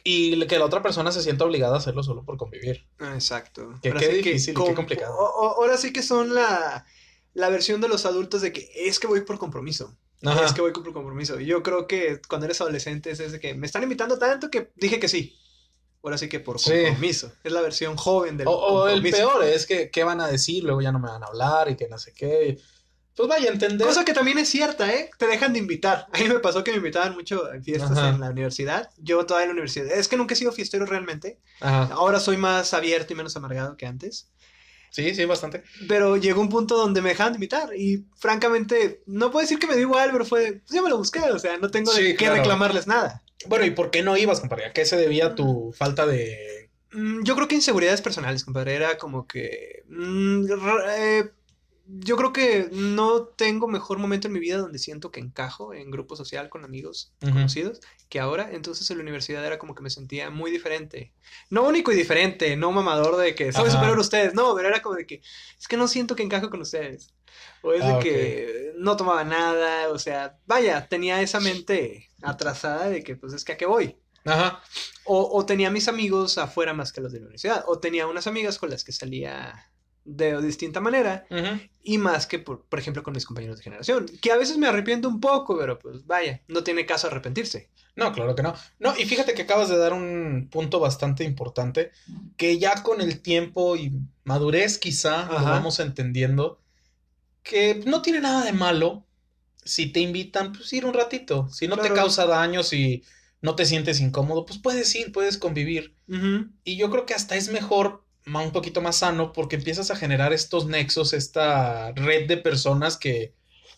y 0.05 0.47
que 0.47 0.59
la 0.59 0.67
otra 0.67 0.83
persona 0.83 1.11
se 1.11 1.23
sienta 1.23 1.45
obligada 1.47 1.77
a 1.77 1.79
hacerlo 1.79 2.03
solo 2.03 2.23
por 2.25 2.37
convivir. 2.37 2.85
Ah, 2.99 3.15
Exacto. 3.15 3.73
Que 3.81 3.89
Ahora 3.89 4.01
qué 4.01 4.07
sí 4.11 4.13
difícil 4.17 4.51
y 4.53 4.57
qué 4.57 4.63
com- 4.65 4.75
complicado. 4.75 5.15
o- 5.17 5.25
o- 5.47 5.55
ahora 5.63 5.79
sí 5.79 5.91
que 5.93 6.03
son 6.03 6.35
la, 6.35 6.85
la 7.33 7.49
versión 7.49 7.81
de 7.81 7.89
los 7.89 8.05
adultos 8.05 8.43
de 8.43 8.53
que 8.53 8.71
es 8.75 8.99
que 9.01 9.07
voy 9.07 9.23
por 9.23 9.39
compromiso. 9.39 9.97
Ajá. 10.25 10.45
Es 10.45 10.53
que 10.53 10.61
voy 10.61 10.73
por 10.73 10.93
compromiso. 10.93 11.41
Y 11.41 11.47
yo 11.47 11.63
creo 11.63 11.87
que 11.87 12.21
cuando 12.29 12.45
eres 12.45 12.61
adolescente 12.61 13.11
es 13.11 13.21
ese 13.21 13.41
que 13.41 13.55
me 13.55 13.67
están 13.67 13.83
invitando 13.85 14.19
tanto 14.19 14.51
que 14.51 14.71
dije 14.77 15.01
que 15.01 15.09
sí. 15.09 15.35
Ahora 16.05 16.19
sí 16.19 16.29
que 16.29 16.41
por 16.41 16.59
Sí. 16.61 16.73
compromiso. 16.85 17.33
Es 17.43 17.53
la 17.53 17.61
versión 17.63 17.97
joven 17.97 18.37
del 18.37 18.49
O, 18.49 18.51
o 18.53 18.87
el 18.89 18.95
compromiso. 19.01 19.17
peor 19.17 19.45
es 19.45 19.67
que 19.67 19.91
qué 19.91 20.05
van 20.05 20.21
a 20.21 20.27
decir, 20.29 20.63
luego 20.65 20.83
ya 20.83 20.93
no 20.93 20.99
me 20.99 21.09
van 21.09 21.23
a 21.23 21.27
hablar 21.27 21.71
y 21.71 21.77
que 21.77 21.89
no 21.89 21.97
sé 21.99 22.13
qué. 22.13 22.59
Pues 23.17 23.29
vaya, 23.29 23.51
entender. 23.51 23.87
Cosa 23.87 24.05
que 24.05 24.15
también 24.15 24.39
es 24.39 24.49
cierta, 24.49 24.91
¿eh? 24.93 25.11
Te 25.19 25.27
dejan 25.27 25.53
de 25.53 25.59
invitar. 25.59 26.07
A 26.13 26.19
mí 26.19 26.29
me 26.29 26.39
pasó 26.39 26.65
que 26.65 26.71
me 26.71 26.79
invitaban 26.79 27.15
mucho 27.15 27.53
en 27.53 27.63
fiestas 27.63 27.91
Ajá. 27.93 28.09
en 28.09 28.21
la 28.21 28.31
universidad. 28.31 28.89
Yo 28.99 29.27
todavía 29.27 29.45
en 29.45 29.49
la 29.51 29.53
universidad. 29.55 29.87
Es 29.93 30.09
que 30.09 30.17
nunca 30.17 30.33
he 30.35 30.37
sido 30.37 30.51
fiestero 30.53 30.87
realmente. 30.87 31.39
Ajá. 31.61 31.93
Ahora 31.95 32.21
soy 32.21 32.39
más 32.39 32.73
abierto 32.73 33.13
y 33.13 33.17
menos 33.17 33.37
amargado 33.37 33.77
que 33.77 33.87
antes. 33.87 34.31
Sí, 34.91 35.15
sí, 35.15 35.25
bastante. 35.27 35.63
Pero 35.89 36.17
llegó 36.17 36.41
un 36.41 36.49
punto 36.51 36.77
donde 36.77 37.01
me 37.03 37.11
dejaban 37.11 37.33
de 37.35 37.37
invitar. 37.39 37.75
Y 37.77 38.07
francamente, 38.19 39.03
no 39.07 39.31
puedo 39.31 39.43
decir 39.43 39.59
que 39.59 39.67
me 39.67 39.75
dio 39.75 39.83
igual, 39.83 40.11
pero 40.13 40.25
fue. 40.25 40.61
Pues 40.65 40.71
ya 40.71 40.83
me 40.83 40.91
lo 40.91 40.99
busqué. 40.99 41.21
O 41.21 41.39
sea, 41.39 41.57
no 41.59 41.71
tengo 41.71 41.93
de 41.93 41.99
Sí, 41.99 42.07
qué 42.13 42.17
claro. 42.17 42.37
reclamarles 42.37 42.87
nada. 42.87 43.23
Bueno, 43.47 43.65
¿y 43.67 43.71
por 43.73 43.91
qué 43.91 44.03
no 44.03 44.17
ibas, 44.17 44.41
compadre? 44.41 44.67
¿A 44.67 44.73
qué 44.73 44.85
se 44.85 44.97
debía 44.97 45.35
tu 45.35 45.75
falta 45.77 46.07
de 46.07 46.71
Mm, 46.95 47.23
Yo 47.25 47.35
creo 47.35 47.49
que 47.49 47.55
inseguridades 47.55 48.03
personales, 48.03 48.45
compadre. 48.45 48.75
Era 48.75 48.99
como 48.99 49.27
que. 49.27 49.83
mm, 49.89 50.45
eh, 50.99 51.31
yo 51.99 52.17
creo 52.17 52.33
que 52.33 52.69
no 52.73 53.25
tengo 53.25 53.69
mejor 53.69 53.99
momento 53.99 54.27
en 54.27 54.33
mi 54.33 54.41
vida 54.41 54.57
donde 54.57 54.79
siento 54.79 55.11
que 55.11 55.21
encajo 55.21 55.75
en 55.75 55.91
grupo 55.91 56.17
social 56.17 56.49
con 56.49 56.65
amigos 56.65 57.13
conocidos 57.21 57.81
que 58.09 58.19
ahora. 58.19 58.51
Entonces 58.53 58.91
en 58.91 58.97
la 58.99 59.03
universidad 59.03 59.45
era 59.45 59.59
como 59.59 59.75
que 59.75 59.83
me 59.83 59.91
sentía 59.91 60.31
muy 60.31 60.51
diferente. 60.51 61.13
No 61.51 61.65
único 61.65 61.93
y 61.93 61.97
diferente, 61.97 62.57
no 62.57 62.73
mamador 62.73 63.17
de 63.17 63.35
que 63.35 63.53
soy 63.53 63.65
Ajá. 63.65 63.73
superior 63.73 63.99
a 63.99 64.01
ustedes. 64.01 64.35
No, 64.35 64.55
pero 64.55 64.69
era 64.69 64.81
como 64.81 64.95
de 64.97 65.07
que 65.07 65.21
es 65.61 65.69
que 65.69 65.77
no 65.77 65.87
siento 65.87 66.17
que 66.17 66.23
encajo 66.23 66.49
con 66.49 66.63
ustedes. 66.63 67.13
O 67.63 67.73
es 67.75 67.83
Ah, 67.83 67.87
de 67.89 67.93
ok. 67.95 68.03
que 68.03 68.73
no 68.77 68.97
tomaba 68.97 69.25
nada. 69.25 69.91
O 69.91 69.99
sea, 69.99 70.39
vaya, 70.47 70.89
tenía 70.89 71.21
esa 71.21 71.41
mente 71.41 72.09
atrasada 72.23 72.89
de 72.89 73.03
que 73.03 73.17
pues 73.17 73.33
es 73.35 73.45
que 73.45 73.53
a 73.53 73.57
qué 73.59 73.67
voy. 73.67 73.97
Ajá. 74.25 74.63
O, 75.05 75.37
o 75.37 75.45
tenía 75.45 75.71
mis 75.71 75.89
amigos 75.89 76.39
afuera 76.39 76.73
más 76.75 76.93
que 76.93 77.01
los 77.01 77.13
de 77.13 77.19
la 77.19 77.25
universidad. 77.27 77.65
O 77.67 77.81
tenía 77.81 78.07
unas 78.07 78.27
amigas 78.27 78.59
con 78.59 78.71
las 78.71 78.83
que 78.85 78.93
salía 78.93 79.72
de 80.05 80.41
distinta 80.43 80.81
manera 80.81 81.27
y 81.83 81.99
más 81.99 82.27
que, 82.27 82.39
por, 82.39 82.65
por 82.65 82.79
ejemplo, 82.79 83.03
con 83.03 83.15
mis 83.15 83.27
compañeros 83.27 83.59
de 83.59 83.65
generación, 83.65 84.07
que 84.21 84.33
a 84.33 84.37
veces 84.37 84.59
me 84.59 84.67
arrepiento 84.67 85.09
un 85.09 85.21
poco, 85.21 85.57
pero 85.59 85.79
pues 85.79 86.07
vaya, 86.07 86.41
no 86.49 86.65
tiene 86.65 86.87
caso 86.87 87.07
arrepentirse. 87.07 87.69
No, 87.95 88.13
claro 88.13 88.35
que 88.35 88.43
no. 88.43 88.55
No, 88.79 88.95
y 88.97 89.05
fíjate 89.05 89.35
que 89.35 89.43
acabas 89.43 89.69
de 89.69 89.77
dar 89.77 89.93
un 89.93 90.49
punto 90.51 90.81
bastante 90.81 91.25
importante, 91.25 91.91
que 92.37 92.59
ya 92.59 92.83
con 92.83 93.01
el 93.01 93.21
tiempo 93.21 93.77
y 93.77 93.93
madurez 94.25 94.79
quizá 94.79 95.27
lo 95.27 95.45
vamos 95.45 95.79
entendiendo, 95.79 96.59
que 97.43 97.83
no 97.87 98.03
tiene 98.03 98.21
nada 98.21 98.45
de 98.45 98.53
malo 98.53 99.05
si 99.65 99.87
te 99.87 100.01
invitan, 100.01 100.53
pues 100.53 100.73
ir 100.73 100.85
un 100.85 100.95
ratito. 100.95 101.49
Si 101.51 101.69
no 101.69 101.77
te 101.77 101.93
causa 101.93 102.27
daño, 102.27 102.63
si 102.63 103.05
no 103.41 103.55
te 103.55 103.67
sientes 103.67 104.01
incómodo, 104.01 104.47
pues 104.47 104.59
puedes 104.59 104.95
ir, 104.95 105.13
puedes 105.13 105.39
convivir. 105.39 105.95
Y 106.65 106.77
yo 106.77 106.91
creo 106.91 107.07
que 107.07 107.15
hasta 107.15 107.37
es 107.37 107.51
mejor, 107.51 108.05
un 108.27 108.53
poquito 108.53 108.81
más 108.81 108.97
sano, 108.97 109.33
porque 109.33 109.57
empiezas 109.57 109.91
a 109.91 109.97
generar 109.97 110.33
estos 110.33 110.67
nexos, 110.67 111.13
esta 111.13 111.93
red 111.93 112.27
de 112.29 112.37
personas 112.37 112.97
que, 112.97 113.35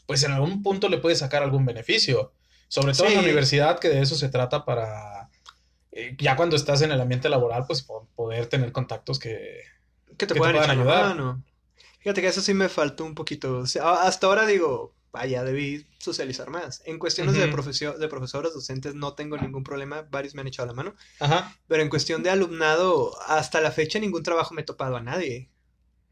pues 0.06 0.22
en 0.22 0.32
algún 0.32 0.62
punto 0.62 0.88
le 0.88 0.98
puedes 0.98 1.20
sacar 1.20 1.42
algún 1.42 1.64
beneficio. 1.64 2.32
Sobre 2.68 2.92
todo 2.92 3.06
en 3.06 3.14
la 3.14 3.20
universidad, 3.20 3.78
que 3.78 3.88
de 3.88 4.00
eso 4.02 4.16
se 4.16 4.28
trata 4.28 4.64
para, 4.64 5.30
eh, 5.92 6.16
ya 6.18 6.36
cuando 6.36 6.56
estás 6.56 6.82
en 6.82 6.90
el 6.92 7.00
ambiente 7.00 7.28
laboral, 7.28 7.64
pues 7.66 7.82
po- 7.82 8.08
poder 8.16 8.46
tener 8.46 8.72
contactos 8.72 9.18
que... 9.18 9.60
Que 10.16 10.26
te 10.26 10.34
te 10.34 10.34
puedan 10.34 10.56
la 10.56 10.70
ayudar. 10.72 11.04
mano. 11.08 11.42
Fíjate 12.00 12.20
que 12.20 12.28
eso 12.28 12.40
sí 12.40 12.52
me 12.54 12.68
faltó 12.68 13.04
un 13.04 13.14
poquito. 13.14 13.58
O 13.58 13.66
sea, 13.66 13.84
a- 13.84 14.06
hasta 14.08 14.26
ahora 14.26 14.46
digo, 14.46 14.94
vaya, 15.14 15.44
debí 15.44 15.86
socializar 15.98 16.50
más. 16.50 16.82
En 16.84 16.98
cuestiones 16.98 17.34
de, 17.36 17.44
Ujú. 17.44 17.52
profesio- 17.56 17.96
de 17.96 18.08
profesores, 18.08 18.52
docentes, 18.52 18.94
no 18.94 19.14
tengo 19.14 19.38
ningún 19.38 19.62
problema. 19.64 20.02
Varios 20.10 20.34
me 20.34 20.40
han 20.42 20.48
echado 20.48 20.66
la 20.66 20.74
mano. 20.74 20.94
Ajá, 21.20 21.56
Pero 21.68 21.82
en 21.82 21.88
cuestión 21.88 22.22
de 22.24 22.30
alumnado, 22.30 23.12
hasta 23.28 23.60
la 23.60 23.70
fecha 23.70 23.98
ningún 24.00 24.22
trabajo 24.24 24.52
me 24.54 24.62
he 24.62 24.64
topado 24.64 24.96
a 24.96 25.00
nadie. 25.00 25.48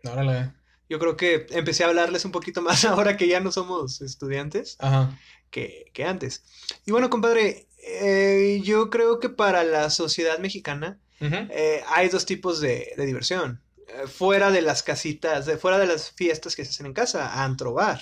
órale, 0.04 0.52
Yo 0.88 0.99
creo 0.99 1.16
que 1.16 1.47
empecé 1.50 1.85
a 1.85 1.88
hablarles 1.88 2.25
un 2.25 2.32
poquito 2.32 2.62
más 2.62 2.85
ahora 2.85 3.16
que 3.16 3.26
ya 3.28 3.40
no 3.40 3.50
somos 3.52 4.00
estudiantes 4.00 4.76
ajá, 4.78 5.18
que, 5.50 5.90
que 5.92 6.04
antes. 6.04 6.44
Y 6.87 6.92
bueno, 6.92 7.11
compadre, 7.11 7.66
eh, 7.85 8.61
yo 8.64 8.88
creo 8.88 9.18
que 9.18 9.28
para 9.28 9.64
la 9.64 9.90
sociedad 9.90 10.38
mexicana 10.38 10.99
eh, 11.50 11.82
hay 11.88 12.09
dos 12.09 12.25
tipos 12.26 12.61
de, 12.61 12.92
de 12.97 13.04
diversión. 13.06 13.61
Eh, 13.88 14.06
fuera 14.06 14.50
de 14.50 14.62
las 14.62 14.82
casitas, 14.82 15.44
de, 15.47 15.56
fuera 15.59 15.78
de 15.78 15.87
las 15.87 16.11
fiestas 16.12 16.54
que 16.56 16.64
se 16.64 16.71
hacen 16.71 16.87
en 16.87 16.94
casa, 16.94 17.42
antro 17.44 17.73
bar. 17.75 18.00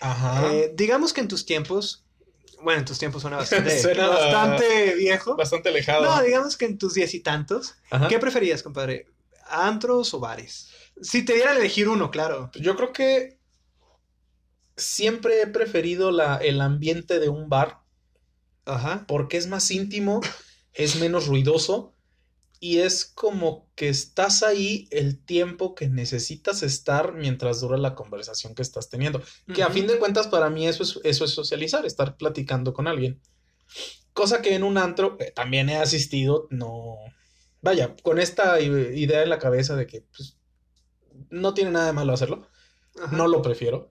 Ajá. 0.00 0.52
Eh, 0.54 0.72
digamos 0.74 1.12
que 1.12 1.20
en 1.20 1.28
tus 1.28 1.44
tiempos, 1.46 2.04
bueno, 2.62 2.80
en 2.80 2.84
tus 2.84 2.98
tiempos 2.98 3.22
suena 3.22 3.36
bastante, 3.38 3.80
Suena- 3.80 4.08
bastante 4.08 4.94
viejo. 4.94 5.36
Bastante 5.36 5.68
alejado. 5.70 6.04
No, 6.04 6.22
digamos 6.22 6.56
que 6.56 6.64
en 6.66 6.78
tus 6.78 6.94
diez 6.94 7.14
y 7.14 7.20
tantos, 7.20 7.74
Ajá. 7.90 8.08
¿qué 8.08 8.18
preferías, 8.18 8.62
compadre? 8.62 9.06
¿Antros 9.48 10.12
o 10.14 10.20
bares? 10.20 10.68
Si 11.00 11.24
te 11.24 11.34
dieran 11.34 11.56
elegir 11.58 11.88
uno, 11.88 12.10
claro. 12.10 12.50
Yo 12.54 12.74
creo 12.76 12.92
que 12.92 13.38
siempre 14.76 15.40
he 15.42 15.46
preferido 15.46 16.10
la, 16.10 16.36
el 16.36 16.60
ambiente 16.60 17.18
de 17.18 17.28
un 17.28 17.48
bar 17.48 17.80
Ajá. 18.64 19.04
porque 19.08 19.36
es 19.36 19.46
más 19.46 19.70
íntimo, 19.70 20.20
es 20.72 20.96
menos 20.96 21.26
ruidoso 21.26 21.94
y 22.60 22.78
es 22.78 23.04
como 23.04 23.68
que 23.74 23.88
estás 23.88 24.42
ahí 24.42 24.88
el 24.90 25.18
tiempo 25.18 25.74
que 25.74 25.88
necesitas 25.88 26.62
estar 26.62 27.14
mientras 27.14 27.60
dura 27.60 27.76
la 27.76 27.94
conversación 27.94 28.54
que 28.54 28.62
estás 28.62 28.88
teniendo. 28.88 29.22
Que 29.54 29.62
a 29.62 29.70
fin 29.70 29.86
de 29.86 29.98
cuentas 29.98 30.26
para 30.26 30.50
mí 30.50 30.66
eso 30.66 30.82
es, 30.82 30.98
eso 31.04 31.24
es 31.24 31.30
socializar, 31.30 31.84
estar 31.84 32.16
platicando 32.16 32.72
con 32.72 32.86
alguien. 32.86 33.20
Cosa 34.12 34.40
que 34.40 34.54
en 34.54 34.64
un 34.64 34.78
antro 34.78 35.16
eh, 35.20 35.32
también 35.34 35.68
he 35.68 35.76
asistido, 35.76 36.48
no... 36.50 36.96
Vaya, 37.60 37.96
con 38.02 38.18
esta 38.18 38.60
idea 38.60 39.22
en 39.22 39.28
la 39.28 39.38
cabeza 39.38 39.76
de 39.76 39.86
que 39.86 40.02
pues, 40.02 40.36
no 41.30 41.52
tiene 41.52 41.72
nada 41.72 41.86
de 41.86 41.92
malo 41.92 42.12
hacerlo 42.12 42.48
Ajá. 43.02 43.16
no 43.16 43.28
lo 43.28 43.42
prefiero. 43.42 43.90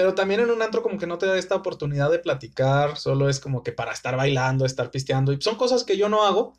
Pero 0.00 0.14
también 0.14 0.40
en 0.40 0.50
un 0.50 0.62
antro 0.62 0.82
como 0.82 0.96
que 0.96 1.06
no 1.06 1.18
te 1.18 1.26
da 1.26 1.36
esta 1.36 1.54
oportunidad 1.54 2.10
de 2.10 2.20
platicar, 2.20 2.96
solo 2.96 3.28
es 3.28 3.38
como 3.38 3.62
que 3.62 3.70
para 3.70 3.92
estar 3.92 4.16
bailando, 4.16 4.64
estar 4.64 4.90
pisteando, 4.90 5.30
y 5.30 5.42
son 5.42 5.56
cosas 5.56 5.84
que 5.84 5.98
yo 5.98 6.08
no 6.08 6.24
hago, 6.24 6.56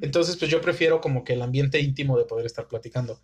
entonces 0.00 0.36
pues 0.36 0.50
yo 0.50 0.60
prefiero 0.60 1.00
como 1.00 1.22
que 1.22 1.34
el 1.34 1.42
ambiente 1.42 1.78
íntimo 1.78 2.18
de 2.18 2.24
poder 2.24 2.46
estar 2.46 2.66
platicando. 2.66 3.20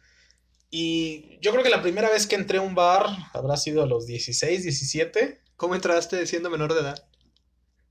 Y 0.71 1.41
yo 1.41 1.51
creo 1.51 1.65
que 1.65 1.71
la 1.71 1.83
primera 1.83 2.09
vez 2.09 2.29
que 2.29 2.37
entré 2.37 2.59
a 2.59 2.61
un 2.61 2.77
bar 2.77 3.09
habrá 3.33 3.57
sido 3.57 3.83
a 3.83 3.87
los 3.87 4.07
16, 4.07 4.63
17, 4.63 5.41
¿Cómo 5.57 5.75
entraste 5.75 6.25
siendo 6.29 6.49
menor 6.49 6.73
de 6.73 6.83
edad? 6.83 7.05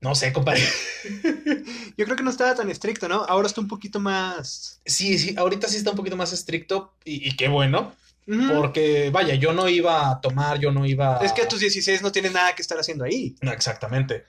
no 0.00 0.14
sé, 0.14 0.32
compadre. 0.32 0.62
Yo 1.98 2.06
creo 2.06 2.16
que 2.16 2.22
no 2.22 2.30
estaba 2.30 2.54
tan 2.54 2.70
estricto, 2.70 3.06
¿no? 3.06 3.16
Ahora 3.28 3.48
está 3.48 3.60
un 3.60 3.68
poquito 3.68 4.00
más... 4.00 4.80
Sí, 4.86 5.18
sí, 5.18 5.34
ahorita 5.36 5.68
sí 5.68 5.76
está 5.76 5.90
un 5.90 5.96
poquito 5.96 6.16
más 6.16 6.32
estricto 6.32 6.94
y, 7.04 7.28
y 7.28 7.36
qué 7.36 7.48
bueno, 7.48 7.92
Porque 8.26 9.10
vaya, 9.10 9.34
yo 9.34 9.52
no 9.52 9.68
iba 9.68 10.10
a 10.10 10.20
tomar, 10.20 10.58
yo 10.58 10.72
no 10.72 10.84
iba 10.84 11.18
a... 11.18 11.24
Es 11.24 11.32
que 11.32 11.42
a 11.42 11.48
tus 11.48 11.60
16 11.60 12.02
no 12.02 12.10
tienes 12.10 12.32
nada 12.32 12.54
que 12.54 12.62
estar 12.62 12.78
haciendo 12.78 13.04
ahí. 13.04 13.36
No, 13.40 13.52
exactamente. 13.52 14.24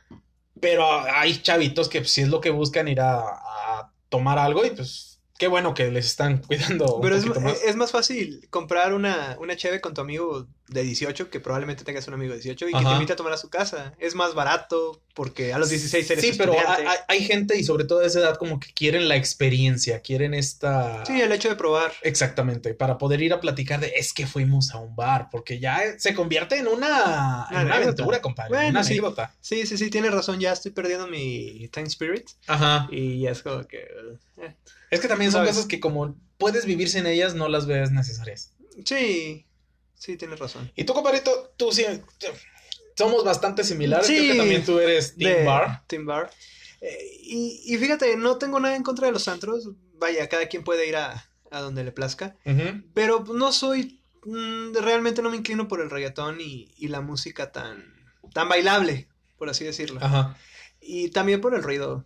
Pero 0.59 0.85
hay 0.87 1.37
chavitos 1.41 1.89
que 1.89 2.01
pues, 2.01 2.11
si 2.11 2.21
es 2.21 2.29
lo 2.29 2.39
que 2.39 2.51
buscan 2.51 2.87
ir 2.87 3.01
a, 3.01 3.19
a 3.19 3.91
tomar 4.09 4.37
algo 4.37 4.65
y 4.65 4.71
pues 4.71 5.06
qué 5.37 5.47
bueno 5.47 5.73
que 5.73 5.91
les 5.91 6.05
están 6.05 6.37
cuidando 6.47 6.95
un 6.95 7.01
Pero 7.01 7.15
es, 7.15 7.25
más. 7.25 7.63
es 7.63 7.75
más 7.75 7.91
fácil 7.91 8.47
comprar 8.49 8.93
una, 8.93 9.37
una 9.39 9.55
cheve 9.55 9.81
con 9.81 9.93
tu 9.93 10.01
amigo 10.01 10.47
de 10.67 10.83
18, 10.83 11.29
que 11.29 11.39
probablemente 11.39 11.85
tengas 11.85 12.07
un 12.09 12.13
amigo 12.15 12.33
de 12.33 12.39
18, 12.39 12.67
y 12.67 12.73
que 12.73 12.83
te 12.83 12.91
invite 12.91 13.13
a 13.13 13.15
tomar 13.15 13.31
a 13.31 13.37
su 13.37 13.49
casa. 13.49 13.93
Es 13.99 14.15
más 14.15 14.33
barato 14.33 15.01
porque 15.13 15.53
a 15.53 15.59
los 15.59 15.69
16 15.69 16.11
eres 16.11 16.23
Sí, 16.25 16.33
pero 16.37 16.53
hay, 17.07 17.23
gente 17.23 17.57
y 17.57 17.63
sobre 17.63 17.85
todo 17.85 17.99
de 17.99 18.07
esa 18.07 18.19
edad 18.19 18.35
como 18.35 18.59
que 18.59 18.73
quieren 18.73 19.07
la 19.07 19.15
experiencia, 19.15 20.01
quieren 20.01 20.33
esta... 20.33 21.05
Sí, 21.05 21.21
el 21.21 21.31
hecho 21.31 21.47
de 21.49 21.55
probar. 21.55 21.93
Exactamente, 22.01 22.73
para 22.73 22.97
poder 22.97 23.21
ir 23.21 23.33
a 23.33 23.39
platicar 23.39 23.79
de 23.79 23.93
es 23.95 24.13
que 24.13 24.27
fuimos 24.27 24.71
a 24.73 24.79
un 24.79 24.95
bar, 24.95 25.29
porque 25.31 25.59
ya 25.59 25.79
se 25.97 26.13
convierte 26.13 26.57
en 26.57 26.67
una, 26.67 27.47
en 27.49 27.65
Una 27.65 27.75
aventura, 27.75 28.21
compadre, 28.21 28.49
Bueno, 28.49 28.69
una 28.69 28.83
sí. 28.83 28.93
anécdota. 28.93 29.33
Sí, 29.39 29.65
sí, 29.65 29.77
sí, 29.77 29.89
tienes 29.89 30.13
razón. 30.13 30.39
Ya 30.39 30.51
estoy 30.51 30.71
perdiendo 30.71 31.07
mi 31.07 31.69
time 31.69 31.87
spirit. 31.87 32.29
Ajá. 32.45 32.87
Y 32.91 33.21
ya 33.21 33.31
es 33.31 33.41
como 33.41 33.65
que. 33.65 33.87
eh, 34.37 34.55
Es 34.91 34.99
que 34.99 35.07
también 35.07 35.31
son 35.31 35.39
¿Sabes? 35.41 35.51
cosas 35.55 35.67
que 35.67 35.79
como 35.79 36.15
puedes 36.37 36.65
vivir 36.65 36.89
sin 36.89 37.05
ellas, 37.05 37.35
no 37.35 37.47
las 37.49 37.65
ves 37.65 37.91
necesarias. 37.91 38.53
Sí, 38.85 39.45
sí, 39.95 40.17
tienes 40.17 40.39
razón. 40.39 40.71
Y 40.75 40.83
tú, 40.85 40.93
compadrito, 40.93 41.53
tú 41.57 41.71
sí, 41.71 41.85
somos 42.97 43.23
bastante 43.23 43.63
similares. 43.63 44.07
Creo 44.07 44.21
Sí. 44.21 44.31
que 44.31 44.37
también 44.37 44.65
tú 44.65 44.79
eres 44.79 45.15
Team 45.15 45.45
Bar. 45.45 45.83
Team 45.87 46.05
Bar. 46.05 46.31
Eh, 46.81 46.97
y, 47.23 47.61
y 47.73 47.77
fíjate, 47.77 48.15
no 48.17 48.37
tengo 48.37 48.59
nada 48.59 48.75
en 48.75 48.83
contra 48.83 49.07
de 49.07 49.13
los 49.13 49.27
antros. 49.27 49.69
Vaya, 49.95 50.29
cada 50.29 50.47
quien 50.47 50.63
puede 50.63 50.87
ir 50.87 50.95
a, 50.95 51.27
a 51.51 51.59
donde 51.61 51.83
le 51.83 51.91
plazca. 51.91 52.35
Pero 52.93 53.25
no 53.33 53.51
soy. 53.51 53.99
mm, 54.25 54.73
realmente 54.81 55.21
no 55.21 55.29
me 55.31 55.37
inclino 55.37 55.67
por 55.67 55.81
el 55.81 55.89
reggaetón 55.89 56.39
y, 56.39 56.71
y 56.77 56.87
la 56.89 57.01
música 57.01 57.51
tan, 57.51 57.83
tan 58.33 58.47
bailable, 58.47 59.07
por 59.37 59.49
así 59.49 59.63
decirlo. 59.63 59.99
Ajá. 60.03 60.37
Y 60.79 61.09
también 61.09 61.41
por 61.41 61.55
el 61.55 61.63
ruido. 61.63 62.05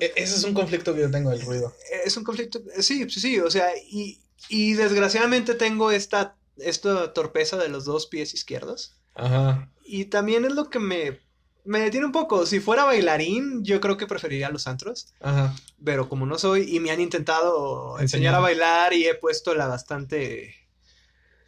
E- 0.00 0.12
ese 0.16 0.34
es 0.36 0.44
un 0.44 0.54
conflicto 0.54 0.94
que 0.94 1.00
yo 1.02 1.10
tengo 1.10 1.30
del 1.30 1.42
ruido. 1.42 1.74
es 2.04 2.16
un 2.16 2.24
conflicto. 2.24 2.60
Sí, 2.80 3.08
sí, 3.10 3.20
sí. 3.20 3.38
O 3.40 3.50
sea, 3.50 3.68
y, 3.90 4.20
y 4.48 4.72
desgraciadamente 4.74 5.54
tengo 5.54 5.90
esta, 5.90 6.36
esta 6.58 7.12
torpeza 7.12 7.56
de 7.56 7.68
los 7.68 7.84
dos 7.84 8.06
pies 8.06 8.34
izquierdos. 8.34 8.96
Ajá. 9.14 9.70
Y 9.84 10.06
también 10.06 10.44
es 10.44 10.52
lo 10.52 10.70
que 10.70 10.78
me, 10.78 11.20
me 11.64 11.80
detiene 11.80 12.06
un 12.06 12.12
poco. 12.12 12.46
Si 12.46 12.60
fuera 12.60 12.84
bailarín, 12.84 13.64
yo 13.64 13.80
creo 13.80 13.96
que 13.96 14.06
preferiría 14.06 14.50
los 14.50 14.66
antros. 14.66 15.12
Ajá. 15.20 15.54
Pero 15.84 16.08
como 16.08 16.26
no 16.26 16.38
soy 16.38 16.74
y 16.74 16.80
me 16.80 16.90
han 16.90 17.00
intentado 17.00 17.98
enseñar, 17.98 18.02
Enseñar. 18.02 18.34
a 18.34 18.38
bailar 18.40 18.92
y 18.92 19.06
he 19.06 19.14
puesto 19.14 19.54
la 19.54 19.66
bastante... 19.66 20.54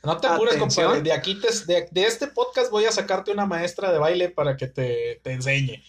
No 0.04 0.16
te 0.16 0.26
apures, 0.26 0.56
Atención. 0.56 0.86
compadre. 0.86 1.08
De 1.08 1.12
aquí, 1.12 1.40
te, 1.40 1.48
de, 1.72 1.88
de 1.90 2.04
este 2.06 2.26
podcast 2.26 2.72
voy 2.72 2.86
a 2.86 2.90
sacarte 2.92 3.30
una 3.30 3.46
maestra 3.46 3.92
de 3.92 3.98
baile 3.98 4.30
para 4.30 4.56
que 4.56 4.66
te, 4.66 5.20
te 5.22 5.30
enseñe. 5.30 5.80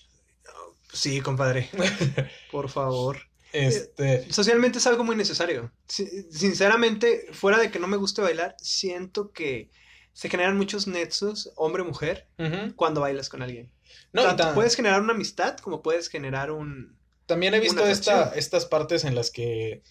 Sí, 0.93 1.19
compadre. 1.21 1.69
Por 2.51 2.69
favor. 2.69 3.17
Este. 3.51 4.31
Socialmente 4.31 4.77
es 4.79 4.88
algo 4.88 5.03
muy 5.03 5.15
necesario. 5.15 5.71
Si- 5.88 6.07
Sinceramente, 6.31 7.27
fuera 7.33 7.57
de 7.57 7.69
que 7.71 7.79
no 7.79 7.88
me 7.88 7.97
guste 7.97 8.21
bailar, 8.21 8.55
siento 8.59 9.31
que 9.31 9.69
se 10.13 10.29
generan 10.29 10.55
muchos 10.57 10.88
nexos 10.88 11.51
hombre-mujer 11.55 12.27
cuando 12.75 13.01
bailas 13.01 13.29
con 13.29 13.41
alguien. 13.41 13.71
No, 14.12 14.23
Tanto 14.23 14.43
ta- 14.43 14.53
puedes 14.53 14.75
generar 14.75 15.01
una 15.01 15.13
amistad 15.13 15.57
como 15.57 15.81
puedes 15.81 16.07
generar 16.09 16.51
un... 16.51 16.97
también 17.25 17.53
he 17.55 17.59
visto 17.59 17.85
esta, 17.85 18.33
estas 18.35 18.65
partes 18.65 19.03
en 19.05 19.15
las 19.15 19.29
que 19.31 19.81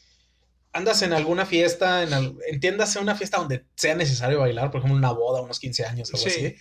andas 0.72 1.02
en 1.02 1.12
alguna 1.12 1.44
fiesta, 1.46 2.02
en 2.04 2.12
al- 2.14 2.36
entiéndase 2.48 2.98
una 3.00 3.14
fiesta 3.16 3.38
donde 3.38 3.66
sea 3.76 3.94
necesario 3.96 4.38
bailar, 4.40 4.70
por 4.70 4.78
ejemplo, 4.80 4.96
una 4.98 5.12
boda, 5.12 5.40
unos 5.42 5.58
15 5.60 5.84
años, 5.86 6.12
algo 6.14 6.28
Sí. 6.28 6.46
así, 6.46 6.56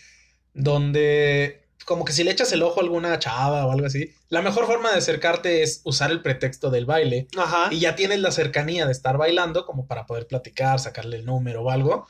donde 0.54 1.61
como 1.86 2.06
que 2.06 2.14
si 2.14 2.24
le 2.24 2.32
echas 2.32 2.52
el 2.52 2.64
ojo 2.64 2.80
a 2.80 2.84
alguna 2.84 3.18
chava 3.20 3.66
o 3.66 3.72
algo 3.72 3.88
así, 3.88 4.14
la 4.30 4.42
mejor 4.42 4.66
forma 4.66 4.92
de 4.92 4.98
acercarte 4.98 5.64
es 5.64 5.82
usar 5.84 6.12
el 6.12 6.22
pretexto 6.22 6.70
del 6.70 6.86
baile. 6.86 7.28
Ajá. 7.38 7.70
Y 7.72 7.80
ya 7.80 7.96
tienes 7.96 8.20
la 8.20 8.32
cercanía 8.32 8.86
de 8.86 8.92
estar 8.92 9.18
bailando 9.18 9.66
como 9.66 9.88
para 9.88 10.06
poder 10.06 10.28
platicar, 10.28 10.80
sacarle 10.80 11.18
el 11.18 11.26
número 11.26 11.64
o 11.64 11.72
algo, 11.72 12.06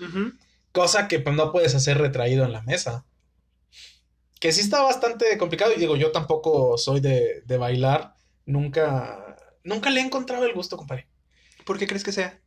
cosa 0.72 1.08
que 1.08 1.20
pues 1.20 1.36
no 1.36 1.52
puedes 1.52 1.76
hacer 1.76 1.98
retraído 1.98 2.46
en 2.46 2.52
la 2.52 2.62
mesa. 2.62 3.06
Que 4.40 4.52
sí 4.52 4.62
está 4.62 4.82
bastante 4.82 5.38
complicado 5.38 5.72
y 5.76 5.80
digo, 5.80 5.96
yo 5.96 6.12
tampoco 6.12 6.78
soy 6.78 7.00
de, 7.00 7.44
de 7.46 7.58
bailar, 7.58 8.16
nunca, 8.46 9.38
nunca 9.64 9.90
le 9.90 10.02
he 10.02 10.04
encontrado 10.04 10.46
el 10.46 10.54
gusto, 10.54 10.78
compadre. 10.78 11.08
¿Por 11.64 11.78
qué 11.78 11.88
crees 11.88 12.04
que 12.04 12.12
sea? 12.12 12.40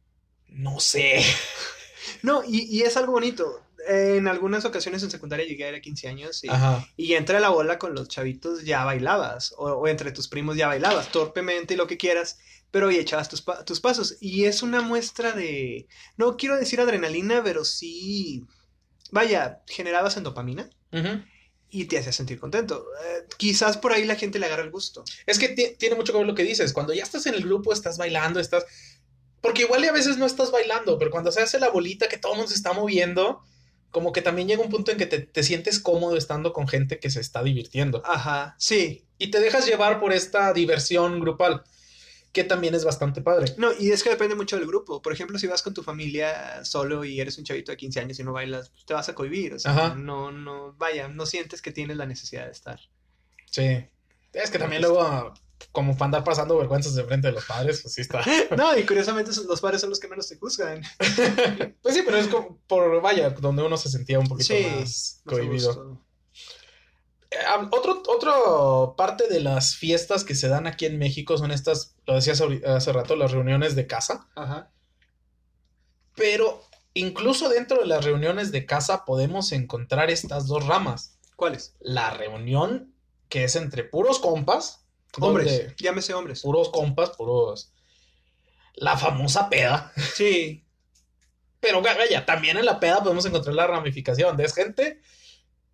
No 0.48 0.80
sé. 0.80 1.22
No, 2.22 2.42
y, 2.46 2.62
y 2.64 2.82
es 2.82 2.96
algo 2.96 3.12
bonito. 3.12 3.63
En 3.86 4.28
algunas 4.28 4.64
ocasiones 4.64 5.02
en 5.02 5.10
secundaria 5.10 5.46
llegué 5.46 5.64
a 5.64 5.68
ir 5.70 5.74
a 5.74 5.80
15 5.80 6.08
años 6.08 6.42
y, 6.44 6.48
y 6.96 7.14
entre 7.14 7.40
la 7.40 7.48
bola 7.50 7.78
con 7.78 7.94
los 7.94 8.08
chavitos 8.08 8.64
ya 8.64 8.84
bailabas, 8.84 9.54
o, 9.58 9.66
o 9.72 9.88
entre 9.88 10.12
tus 10.12 10.28
primos 10.28 10.56
ya 10.56 10.68
bailabas, 10.68 11.10
torpemente 11.12 11.74
y 11.74 11.76
lo 11.76 11.86
que 11.86 11.96
quieras, 11.98 12.38
pero 12.70 12.90
y 12.90 12.96
echabas 12.96 13.28
tus, 13.28 13.42
pa- 13.42 13.64
tus 13.64 13.80
pasos. 13.80 14.16
Y 14.20 14.44
es 14.44 14.62
una 14.62 14.80
muestra 14.80 15.32
de, 15.32 15.86
no 16.16 16.36
quiero 16.36 16.56
decir 16.56 16.80
adrenalina, 16.80 17.42
pero 17.44 17.64
sí, 17.64 18.44
vaya, 19.10 19.62
generabas 19.66 20.16
en 20.16 20.24
dopamina 20.24 20.68
y 21.70 21.86
te 21.86 21.98
hacía 21.98 22.12
sentir 22.12 22.38
contento. 22.38 22.86
Eh, 23.04 23.24
quizás 23.36 23.76
por 23.76 23.92
ahí 23.92 24.04
la 24.04 24.16
gente 24.16 24.38
le 24.38 24.46
agarra 24.46 24.62
el 24.62 24.70
gusto. 24.70 25.04
Es 25.26 25.38
que 25.38 25.48
ti- 25.48 25.74
tiene 25.78 25.96
mucho 25.96 26.12
que 26.12 26.18
ver 26.18 26.26
lo 26.26 26.34
que 26.34 26.44
dices. 26.44 26.72
Cuando 26.72 26.94
ya 26.94 27.02
estás 27.02 27.26
en 27.26 27.34
el 27.34 27.42
grupo, 27.44 27.72
estás 27.72 27.98
bailando, 27.98 28.38
estás. 28.40 28.64
Porque 29.40 29.62
igual 29.62 29.84
y 29.84 29.88
a 29.88 29.92
veces 29.92 30.16
no 30.16 30.24
estás 30.26 30.50
bailando, 30.50 30.98
pero 30.98 31.10
cuando 31.10 31.30
se 31.32 31.42
hace 31.42 31.58
la 31.60 31.68
bolita 31.70 32.08
que 32.08 32.16
todo 32.16 32.32
el 32.32 32.38
mundo 32.38 32.50
se 32.50 32.56
está 32.56 32.72
moviendo, 32.72 33.42
como 33.94 34.12
que 34.12 34.22
también 34.22 34.48
llega 34.48 34.60
un 34.60 34.70
punto 34.70 34.90
en 34.90 34.98
que 34.98 35.06
te, 35.06 35.20
te 35.20 35.44
sientes 35.44 35.78
cómodo 35.78 36.16
estando 36.16 36.52
con 36.52 36.66
gente 36.66 36.98
que 36.98 37.10
se 37.10 37.20
está 37.20 37.44
divirtiendo. 37.44 38.02
Ajá, 38.04 38.56
sí. 38.58 39.06
Y 39.18 39.30
te 39.30 39.38
dejas 39.38 39.66
llevar 39.66 40.00
por 40.00 40.12
esta 40.12 40.52
diversión 40.52 41.20
grupal, 41.20 41.62
que 42.32 42.42
también 42.42 42.74
es 42.74 42.84
bastante 42.84 43.22
padre. 43.22 43.54
No, 43.56 43.70
y 43.78 43.92
es 43.92 44.02
que 44.02 44.10
depende 44.10 44.34
mucho 44.34 44.56
del 44.56 44.66
grupo. 44.66 45.00
Por 45.00 45.12
ejemplo, 45.12 45.38
si 45.38 45.46
vas 45.46 45.62
con 45.62 45.74
tu 45.74 45.84
familia 45.84 46.64
solo 46.64 47.04
y 47.04 47.20
eres 47.20 47.38
un 47.38 47.44
chavito 47.44 47.70
de 47.70 47.76
15 47.76 48.00
años 48.00 48.18
y 48.18 48.24
no 48.24 48.32
bailas, 48.32 48.70
pues 48.70 48.84
te 48.84 48.94
vas 48.94 49.08
a 49.08 49.14
cohibir. 49.14 49.54
O 49.54 49.60
sea, 49.60 49.70
Ajá. 49.70 49.94
no, 49.94 50.32
no, 50.32 50.72
vaya, 50.72 51.06
no 51.06 51.24
sientes 51.24 51.62
que 51.62 51.70
tienes 51.70 51.96
la 51.96 52.06
necesidad 52.06 52.46
de 52.46 52.50
estar. 52.50 52.80
Sí. 53.48 53.86
Es 54.32 54.50
que 54.50 54.58
también 54.58 54.82
luego, 54.82 55.34
como 55.73 55.92
para 55.94 56.06
andar 56.06 56.25
pasando 56.25 56.56
vergüenzas 56.58 56.94
de 56.94 57.04
frente 57.04 57.28
de 57.28 57.32
los 57.34 57.44
padres, 57.44 57.80
pues 57.82 57.94
sí 57.94 58.00
está. 58.02 58.23
No, 58.56 58.76
y 58.76 58.84
curiosamente 58.84 59.30
los 59.49 59.61
padres 59.61 59.80
son 59.80 59.90
los 59.90 59.99
que 60.00 60.08
menos 60.08 60.28
te 60.28 60.37
juzgan. 60.38 60.82
Pues 61.82 61.94
sí, 61.94 62.02
pero 62.04 62.16
es 62.16 62.28
como 62.28 62.58
por, 62.66 63.00
vaya, 63.02 63.30
donde 63.30 63.62
uno 63.62 63.76
se 63.76 63.88
sentía 63.90 64.18
un 64.18 64.26
poquito 64.26 64.54
Sí, 64.54 64.66
más 64.78 65.20
cohibido. 65.26 66.00
hab- 67.49 67.68
otro, 67.73 68.02
otro 68.08 68.94
parte 68.96 69.28
de 69.28 69.40
las 69.40 69.75
fiestas 69.76 70.25
que 70.25 70.34
se 70.34 70.49
dan 70.49 70.66
aquí 70.66 70.87
en 70.87 70.99
México 70.99 71.37
son 71.37 71.50
estas, 71.50 71.96
lo 72.06 72.14
decías 72.14 72.40
hace 72.66 72.92
rato, 72.92 73.16
las 73.16 73.32
reuniones 73.32 73.75
de 73.76 73.87
casa. 73.87 74.28
Ajá. 74.37 74.70
Pero 76.14 76.62
incluso 76.94 77.49
dentro 77.49 77.80
de 77.80 77.87
las 77.87 78.04
reuniones 78.04 78.52
de 78.52 78.66
casa 78.66 79.04
podemos 79.04 79.52
encontrar 79.52 80.11
estas 80.11 80.46
dos 80.46 80.64
ramas. 80.66 81.18
¿Cuáles? 81.37 81.75
La 81.80 82.11
reunión 82.11 82.94
que 83.28 83.44
es 83.44 83.56
entre 83.56 83.82
puros 83.84 84.20
compas. 84.20 84.83
Hombres. 85.21 85.75
Llámese 85.76 86.14
hombres. 86.14 86.42
Puros 86.42 86.68
compas, 86.71 87.11
puros. 87.11 87.73
La 88.75 88.97
famosa 88.97 89.49
peda. 89.49 89.92
Sí. 90.14 90.64
Pero 91.61 91.80
vaya, 91.80 92.26
también 92.26 92.59
en 92.59 92.66
la 92.66 92.80
peda 92.80 93.02
podemos 93.02 93.25
encontrar 93.25 93.54
la 93.54 93.66
ramificación 93.66 94.37
de 94.37 94.44
es 94.44 94.54
gente 94.54 95.00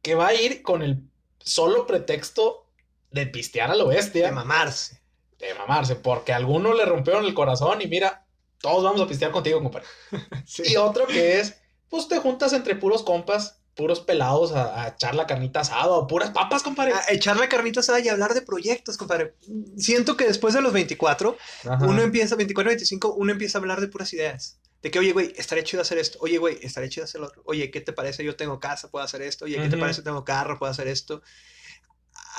que 0.03 0.15
va 0.15 0.29
a 0.29 0.35
ir 0.35 0.63
con 0.63 0.83
el 0.83 1.03
solo 1.39 1.87
pretexto 1.87 2.67
de 3.11 3.27
pistear 3.27 3.71
a 3.71 3.75
lo 3.75 3.89
bestia. 3.89 4.27
De 4.27 4.33
mamarse. 4.33 5.01
de 5.39 5.55
mamarse, 5.55 5.97
porque 5.97 6.33
a 6.33 6.37
alguno 6.37 6.75
le 6.75 6.85
rompieron 6.85 7.25
el 7.25 7.35
corazón 7.35 7.83
y 7.83 7.87
mira, 7.87 8.27
todos 8.61 8.85
vamos 8.85 9.01
a 9.01 9.07
pistear 9.07 9.31
contigo, 9.31 9.63
compadre. 9.63 9.87
Sí. 10.47 10.63
Y 10.67 10.77
otro 10.77 11.07
que 11.07 11.41
es, 11.41 11.61
pues 11.89 12.09
te 12.09 12.19
juntas 12.19 12.53
entre 12.53 12.77
puros 12.77 13.03
compas, 13.03 13.60
puros 13.75 14.01
pelados 14.01 14.53
a, 14.53 14.85
a 14.85 14.89
echar 14.89 15.15
la 15.15 15.27
carnita 15.27 15.61
asada 15.61 15.89
o 15.89 16.07
puras 16.07 16.31
papas, 16.31 16.63
compadre. 16.63 16.93
A 16.93 17.13
echar 17.13 17.37
la 17.37 17.49
carnita 17.49 17.81
asada 17.81 18.01
y 18.01 18.09
hablar 18.09 18.35
de 18.35 18.43
proyectos, 18.43 18.97
compadre. 18.97 19.35
Siento 19.77 20.17
que 20.17 20.27
después 20.27 20.55
de 20.55 20.61
los 20.61 20.73
24, 20.73 21.37
Ajá. 21.65 21.87
uno 21.87 22.03
empieza, 22.03 22.37
24, 22.37 22.71
25, 22.71 23.15
uno 23.15 23.33
empieza 23.33 23.59
a 23.59 23.61
hablar 23.61 23.81
de 23.81 23.89
puras 23.89 24.13
ideas. 24.13 24.59
De 24.83 24.91
que, 24.91 24.99
oye, 24.99 25.13
güey, 25.13 25.33
estaría 25.37 25.63
chido 25.63 25.83
hacer 25.83 25.99
esto. 25.99 26.19
Oye, 26.23 26.39
güey, 26.39 26.59
estaría 26.63 26.89
chido 26.89 27.05
hacer 27.05 27.21
lo 27.21 27.27
otro. 27.27 27.43
Oye, 27.45 27.71
¿qué 27.71 27.81
te 27.81 27.93
parece? 27.93 28.25
Yo 28.25 28.37
tengo 28.37 28.59
casa, 28.61 28.91
puedo 28.91 29.05
hacer 29.05 29.21
esto. 29.23 29.45
Oye, 29.45 29.61
¿qué 29.61 29.69
te 29.69 29.77
parece? 29.77 30.03
Tengo 30.03 30.25
carro, 30.25 30.59
puedo 30.59 30.71
hacer 30.71 30.89
esto. 30.89 31.23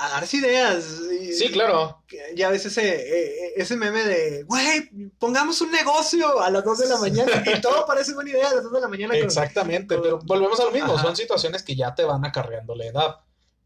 A 0.03 0.09
darse 0.09 0.37
ideas. 0.37 0.85
Y- 1.11 1.31
Sí, 1.33 1.49
claro. 1.49 2.03
Ya 2.35 2.49
ves 2.49 2.65
ese, 2.65 2.81
eh, 2.89 3.53
ese 3.55 3.75
meme 3.77 4.03
de, 4.03 4.43
güey, 4.43 4.89
pongamos 5.19 5.61
un 5.61 5.71
negocio 5.71 6.41
a 6.41 6.49
las 6.49 6.63
2 6.65 6.79
de 6.79 6.87
la 6.89 6.97
mañana. 6.97 7.43
Y 7.45 7.61
todo 7.61 7.85
parece 7.85 8.13
buena 8.13 8.31
idea 8.31 8.49
a 8.49 8.55
las 8.55 8.63
2 8.63 8.73
de 8.73 8.81
la 8.81 8.87
mañana. 8.87 9.13
con- 9.13 9.23
Exactamente, 9.23 9.95
con- 9.95 10.03
pero 10.03 10.19
volvemos 10.23 10.59
a 10.59 10.65
lo 10.65 10.71
mismo, 10.71 10.93
Ajá. 10.93 11.03
son 11.03 11.15
situaciones 11.15 11.63
que 11.63 11.75
ya 11.75 11.93
te 11.95 12.03
van 12.03 12.25
acarreando 12.25 12.75
la 12.75 12.85
edad. 12.85 13.15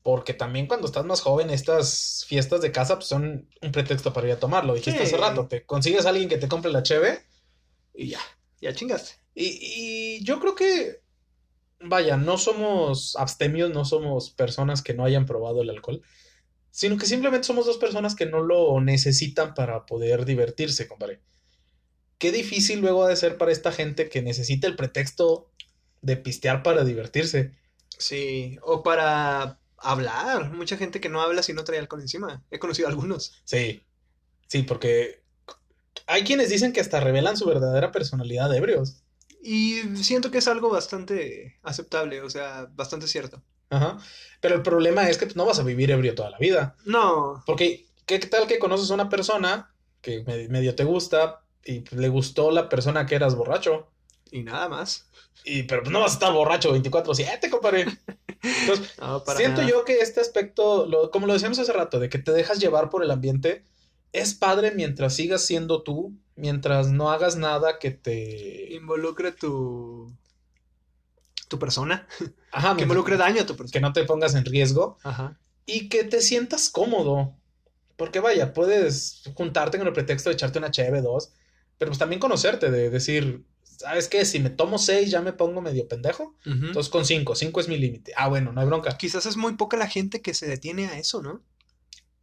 Porque 0.03 0.33
también 0.35 0.67
cuando 0.67 0.85
estás 0.85 1.03
más 1.05 1.21
joven, 1.21 1.49
estas 1.49 2.25
fiestas 2.27 2.61
de 2.61 2.71
casa 2.71 2.95
pues, 2.97 3.07
son 3.07 3.49
un 3.61 3.71
pretexto 3.71 4.13
para 4.13 4.27
ir 4.27 4.33
a 4.33 4.39
tomarlo. 4.39 4.75
Dijiste 4.75 4.99
Sí. 4.99 5.05
hace 5.07 5.17
rato, 5.17 5.47
te 5.47 5.65
consigues 5.65 6.05
a 6.05 6.09
alguien 6.09 6.29
que 6.29 6.37
te 6.37 6.47
compre 6.47 6.71
la 6.71 6.83
cheve 6.83 7.23
y 7.93 8.09
ya. 8.09 8.19
Ya 8.61 8.73
chingaste. 8.75 9.13
Y, 9.33 9.57
y 10.19 10.23
yo 10.23 10.39
creo 10.39 10.53
que, 10.53 11.01
vaya, 11.79 12.17
no 12.17 12.37
somos 12.37 13.15
abstemios, 13.15 13.71
no 13.71 13.83
somos 13.85 14.29
personas 14.29 14.81
que 14.81 14.93
no 14.93 15.05
hayan 15.05 15.25
probado 15.25 15.61
el 15.61 15.69
alcohol, 15.71 16.01
sino 16.75 16.97
que 16.97 17.05
simplemente 17.05 17.47
somos 17.47 17.65
dos 17.65 17.77
personas 17.77 18.15
que 18.15 18.25
no 18.25 18.41
lo 18.41 18.81
necesitan 18.81 19.53
para 19.53 19.85
poder 19.85 20.25
divertirse, 20.25 20.89
compadre. 20.89 21.21
Qué 22.17 22.33
difícil 22.33 22.81
luego 22.81 23.05
ha 23.05 23.07
de 23.07 23.15
ser 23.15 23.37
para 23.37 23.53
esta 23.53 23.71
gente 23.71 24.09
que 24.09 24.21
necesita 24.21 24.67
el 24.67 24.75
pretexto 24.75 25.49
de 26.01 26.17
pistear 26.17 26.63
para 26.63 26.83
divertirse. 26.83 27.53
Sí, 27.97 28.59
o 28.61 28.83
para 28.83 29.57
hablar. 29.77 30.51
Mucha 30.51 30.75
gente 30.75 30.99
que 30.99 31.07
no 31.07 31.21
habla 31.21 31.43
si 31.43 31.53
no 31.53 31.63
trae 31.63 31.79
alcohol 31.79 32.01
encima. 32.01 32.43
He 32.51 32.59
conocido 32.59 32.89
a 32.89 32.91
algunos. 32.91 33.41
Sí, 33.45 33.81
sí, 34.47 34.63
porque 34.63 35.23
hay 36.07 36.25
quienes 36.25 36.49
dicen 36.49 36.73
que 36.73 36.81
hasta 36.81 36.99
revelan 36.99 37.37
su 37.37 37.45
verdadera 37.45 37.93
personalidad 37.93 38.49
de 38.49 38.57
ebrios. 38.57 39.01
Y 39.41 39.79
siento 39.95 40.29
que 40.29 40.39
es 40.39 40.47
algo 40.49 40.69
bastante 40.69 41.57
aceptable, 41.63 42.19
o 42.21 42.29
sea, 42.29 42.69
bastante 42.75 43.07
cierto. 43.07 43.41
Ajá. 43.69 43.97
Pero 44.41 44.55
el 44.55 44.61
problema 44.61 45.09
es 45.09 45.17
que 45.17 45.27
no 45.35 45.45
vas 45.45 45.59
a 45.59 45.63
vivir 45.63 45.91
ebrio 45.91 46.15
toda 46.15 46.29
la 46.29 46.37
vida. 46.37 46.75
No, 46.85 47.43
Porque, 47.45 47.85
¿qué 48.05 48.19
tal 48.19 48.47
que 48.47 48.59
conoces 48.59 48.91
a 48.91 48.93
una 48.93 49.09
persona 49.09 49.71
que 50.01 50.23
me- 50.25 50.47
medio 50.49 50.75
te 50.75 50.83
gusta 50.83 51.41
y 51.63 51.83
le 51.95 52.09
gustó 52.09 52.51
la 52.51 52.69
persona 52.69 53.05
que 53.05 53.15
eras 53.15 53.35
borracho? 53.35 53.87
y 54.31 54.43
nada 54.43 54.67
más. 54.67 55.07
Y, 55.45 55.63
pero 55.63 55.83
no 55.83 56.01
vas 56.01 56.11
a 56.11 56.13
estar 56.15 56.33
borracho 56.33 56.73
24-7, 56.75 57.49
compadre. 57.49 57.85
Entonces, 58.41 58.93
No, 58.99 59.19
siento 59.35 59.61
nada. 59.61 59.69
yo 59.69 59.85
que 59.85 59.99
este 59.99 60.19
aspecto, 60.19 60.85
lo- 60.87 61.09
como 61.11 61.25
lo 61.27 61.33
decíamos 61.33 61.59
hace 61.59 61.71
rato, 61.71 61.99
de 61.99 62.09
que 62.09 62.17
te 62.19 62.31
dejas 62.33 62.59
llevar 62.59 62.89
por 62.89 63.03
el 63.03 63.11
ambiente, 63.11 63.63
es 64.11 64.33
padre 64.33 64.71
mientras 64.71 65.15
sigas 65.15 65.45
siendo 65.45 65.83
tú, 65.83 66.13
mientras 66.35 66.87
no 66.89 67.11
hagas 67.11 67.35
nada 67.37 67.79
que 67.79 67.91
te... 67.91 68.73
Involucre 68.73 69.31
tu. 69.31 70.11
Tu 71.47 71.59
persona. 71.59 72.07
Ajá, 72.19 72.29
Que 72.69 72.75
mientras- 72.75 72.81
involucre 72.81 73.17
daño 73.17 73.41
a 73.41 73.45
tu 73.45 73.55
persona. 73.55 73.71
que 73.73 73.79
no 73.81 73.93
te 73.93 74.03
pongas 74.05 74.35
en 74.35 74.45
riesgo 74.45 74.97
Ajá. 75.03 75.37
y 75.65 75.89
que 75.89 76.03
te 76.03 76.21
sientas 76.21 76.69
cómodo. 76.69 77.35
Porque 77.97 78.19
vaya, 78.19 78.53
puedes 78.53 79.21
juntarte 79.35 79.77
con 79.77 79.87
el 79.87 79.93
pretexto 79.93 80.29
de 80.29 80.33
echarte 80.33 80.59
una 80.59 80.71
cheve, 80.71 81.01
dos, 81.01 81.31
pero 81.77 81.91
pues 81.91 81.99
también 81.99 82.19
conocerte, 82.19 82.69
de 82.71 82.89
decir, 82.89 83.45
¿sabes 83.63 84.07
qué? 84.09 84.25
Si 84.25 84.39
me 84.39 84.49
tomo 84.49 84.77
seis 84.77 85.09
ya 85.11 85.21
me 85.21 85.31
pongo 85.33 85.61
medio 85.61 85.87
pendejo. 85.87 86.35
Entonces 86.45 86.89
con 86.89 87.05
cinco, 87.05 87.35
cinco 87.35 87.59
es 87.61 87.67
mi 87.69 87.77
límite. 87.77 88.11
Ah, 88.17 88.27
bueno, 88.27 88.51
no 88.51 88.59
hay 88.61 88.67
bronca. 88.67 88.97
Quizás 88.97 89.25
es 89.25 89.37
muy 89.37 89.53
poca 89.55 89.77
la 89.77 89.87
gente 89.87 90.21
que 90.21 90.33
se 90.33 90.45
detiene 90.47 90.87
a 90.87 90.97
eso, 90.99 91.21
¿no? 91.21 91.41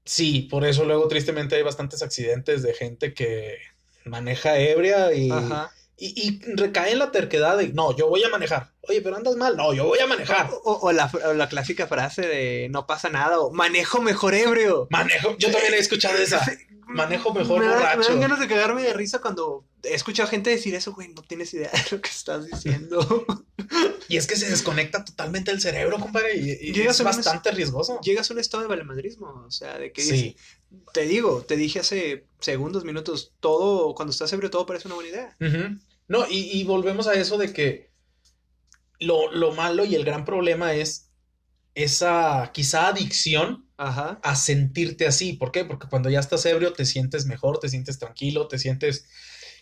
Sí, 0.04 0.48
por 0.50 0.64
eso 0.64 0.85
luego 0.85 1.06
tristemente 1.08 1.54
hay 1.54 1.62
bastantes 1.62 2.02
accidentes 2.02 2.62
de 2.62 2.74
gente 2.74 3.14
que 3.14 3.56
maneja 4.04 4.58
ebria 4.58 5.14
y, 5.14 5.30
Ajá. 5.30 5.70
Y, 6.06 6.28
y 6.28 6.40
recae 6.56 6.92
en 6.92 6.98
la 6.98 7.10
terquedad 7.12 7.56
de, 7.58 7.68
no, 7.72 7.96
yo 7.96 8.08
voy 8.08 8.22
a 8.24 8.28
manejar. 8.28 8.72
Oye, 8.88 9.00
pero 9.02 9.16
andas 9.16 9.36
mal. 9.36 9.56
No, 9.56 9.72
yo 9.72 9.84
voy 9.86 9.98
a 10.00 10.06
manejar. 10.06 10.50
O, 10.64 10.72
o 10.82 10.92
la, 10.92 11.10
o 11.26 11.32
la 11.34 11.48
clásica 11.48 11.86
frase 11.86 12.22
de 12.22 12.68
no 12.70 12.86
pasa 12.86 13.08
nada 13.10 13.38
o 13.40 13.52
manejo 13.52 14.00
mejor 14.02 14.34
ebrio. 14.34 14.88
Manejo, 14.90 15.36
yo 15.38 15.50
también 15.52 15.74
he 15.74 15.78
escuchado 15.78 16.18
esa. 16.18 16.44
Manejo 16.88 17.32
mejor 17.32 17.60
me, 17.60 17.64
da- 17.66 17.70
me 17.72 17.78
borracho. 17.78 18.08
dan 18.10 18.20
ganas 18.20 18.40
de 18.40 18.48
cagarme 18.48 18.82
de 18.82 18.92
risa 18.92 19.20
cuando 19.20 19.64
he 19.82 19.94
escuchado 19.94 20.28
gente 20.28 20.50
decir 20.50 20.74
eso, 20.74 20.92
güey, 20.92 21.08
no 21.08 21.22
tienes 21.22 21.54
idea 21.54 21.70
de 21.70 21.96
lo 21.96 22.02
que 22.02 22.10
estás 22.10 22.44
diciendo. 22.46 23.24
Y 24.08 24.18
es 24.18 24.26
que 24.26 24.36
se 24.36 24.50
desconecta 24.50 25.02
totalmente 25.04 25.50
el 25.52 25.60
cerebro, 25.62 25.98
compadre, 25.98 26.36
y, 26.36 26.50
y 26.50 26.72
Llegas 26.72 26.96
es 26.96 27.00
un- 27.00 27.06
bastante 27.06 27.50
riesgoso. 27.52 27.98
Llegas 28.02 28.28
a 28.30 28.34
un 28.34 28.40
estado 28.40 28.62
de 28.62 28.68
valemadrismo, 28.68 29.44
o 29.46 29.50
sea, 29.50 29.78
de 29.78 29.92
que 29.92 30.02
Sí, 30.02 30.36
te 30.92 31.02
digo, 31.06 31.42
te 31.48 31.56
dije 31.56 31.78
hace 31.80 32.26
segundos, 32.40 32.84
minutos, 32.84 33.32
todo, 33.40 33.94
cuando 33.94 34.10
estás 34.10 34.30
ebrio, 34.34 34.50
todo 34.50 34.66
parece 34.66 34.88
una 34.88 34.96
buena 34.96 35.10
idea. 35.10 35.36
ujú. 35.40 35.78
No, 36.08 36.26
y, 36.28 36.50
y 36.58 36.64
volvemos 36.64 37.06
a 37.06 37.14
eso 37.14 37.38
de 37.38 37.52
que 37.52 37.92
lo, 39.00 39.30
lo 39.32 39.52
malo 39.52 39.84
y 39.84 39.94
el 39.94 40.04
gran 40.04 40.24
problema 40.24 40.74
es 40.74 41.10
esa 41.74 42.50
quizá 42.52 42.88
adicción 42.88 43.68
Ajá. 43.76 44.20
a 44.22 44.36
sentirte 44.36 45.06
así. 45.06 45.34
¿Por 45.34 45.52
qué? 45.52 45.64
Porque 45.64 45.88
cuando 45.88 46.10
ya 46.10 46.20
estás 46.20 46.44
ebrio 46.46 46.72
te 46.72 46.84
sientes 46.84 47.26
mejor, 47.26 47.58
te 47.58 47.68
sientes 47.68 47.98
tranquilo, 47.98 48.48
te 48.48 48.58
sientes 48.58 49.06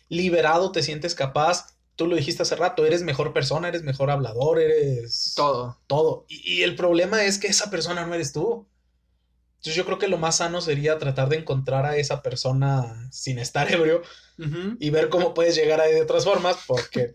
liberado, 0.09 0.72
te 0.72 0.83
sientes 0.83 1.14
capaz. 1.14 1.76
Tú 1.96 2.07
lo 2.07 2.16
dijiste 2.16 2.42
hace 2.42 2.57
rato, 2.57 2.87
eres 2.87 3.03
mejor 3.03 3.33
persona, 3.33 3.68
eres 3.68 3.83
mejor 3.83 4.11
hablador, 4.11 4.59
eres 4.61 5.35
Todo. 5.37 5.79
todo. 5.87 6.24
Y, 6.29 6.59
y 6.61 6.62
el 6.62 6.74
problema 6.74 7.24
es 7.24 7.38
que 7.38 7.48
esa 7.48 7.70
persona 7.70 8.07
no 8.07 8.14
eres 8.14 8.33
tú. 8.33 8.66
Entonces 9.61 9.75
yo 9.75 9.85
creo 9.85 9.99
que 9.99 10.09
lo 10.09 10.16
más 10.16 10.37
sano 10.38 10.62
sería 10.62 10.96
tratar 10.99 11.29
de 11.29 11.37
encontrar 11.37 11.85
a 11.85 11.96
esa 11.99 12.23
persona 12.23 13.09
sin 13.12 13.38
estar 13.38 13.70
ebrio 13.70 14.01
y 14.79 14.88
ver 14.88 15.11
cómo 15.11 15.35
puedes 15.35 15.55
llegar 15.55 15.83
ahí 15.83 15.92
de 15.92 16.01
otras 16.01 16.25
formas, 16.25 16.57
porque 16.66 17.12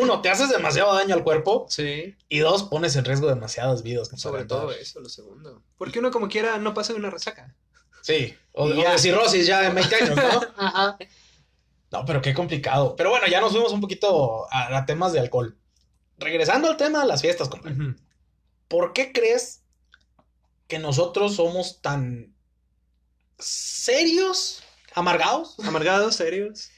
uno, 0.00 0.20
te 0.20 0.28
haces 0.28 0.48
demasiado 0.50 0.92
daño 0.92 1.14
al 1.14 1.22
cuerpo 1.22 1.66
Sí. 1.68 2.16
y 2.28 2.38
dos, 2.40 2.64
pones 2.64 2.96
en 2.96 3.04
riesgo 3.04 3.28
demasiadas 3.28 3.84
vidas. 3.84 4.10
Sobre 4.16 4.44
todo 4.44 4.72
eso, 4.72 4.98
lo 4.98 5.08
segundo. 5.08 5.62
Porque 5.78 6.00
uno 6.00 6.10
como 6.10 6.26
quiera 6.28 6.58
no 6.58 6.74
pasa 6.74 6.92
de 6.92 6.98
una 6.98 7.10
resaca. 7.10 7.54
Sí, 8.02 8.34
o, 8.52 8.68
Y 8.68 8.72
o 8.72 8.82
ya. 8.82 8.90
de 8.92 8.98
cirrosis 8.98 9.46
ya 9.46 9.64
en 9.66 9.74
20 9.76 9.94
años, 9.94 10.16
¿no? 10.16 10.40
Ajá. 10.56 10.98
No, 11.92 12.04
pero 12.04 12.20
qué 12.20 12.34
complicado. 12.34 12.96
Pero 12.96 13.10
bueno, 13.10 13.28
ya 13.28 13.40
nos 13.40 13.52
fuimos 13.52 13.72
un 13.72 13.80
poquito 13.80 14.52
a, 14.52 14.78
a 14.78 14.84
temas 14.84 15.12
de 15.12 15.20
alcohol. 15.20 15.56
Regresando 16.18 16.68
al 16.68 16.76
tema 16.76 17.02
de 17.02 17.06
las 17.06 17.22
fiestas, 17.22 17.48
compadre. 17.48 17.94
¿Por 18.66 18.92
qué 18.92 19.12
crees 19.12 19.63
que 20.68 20.78
nosotros 20.78 21.36
somos 21.36 21.80
tan 21.82 22.34
serios, 23.38 24.62
amargados 24.94 25.56
Amargados, 25.60 26.16
serios. 26.16 26.70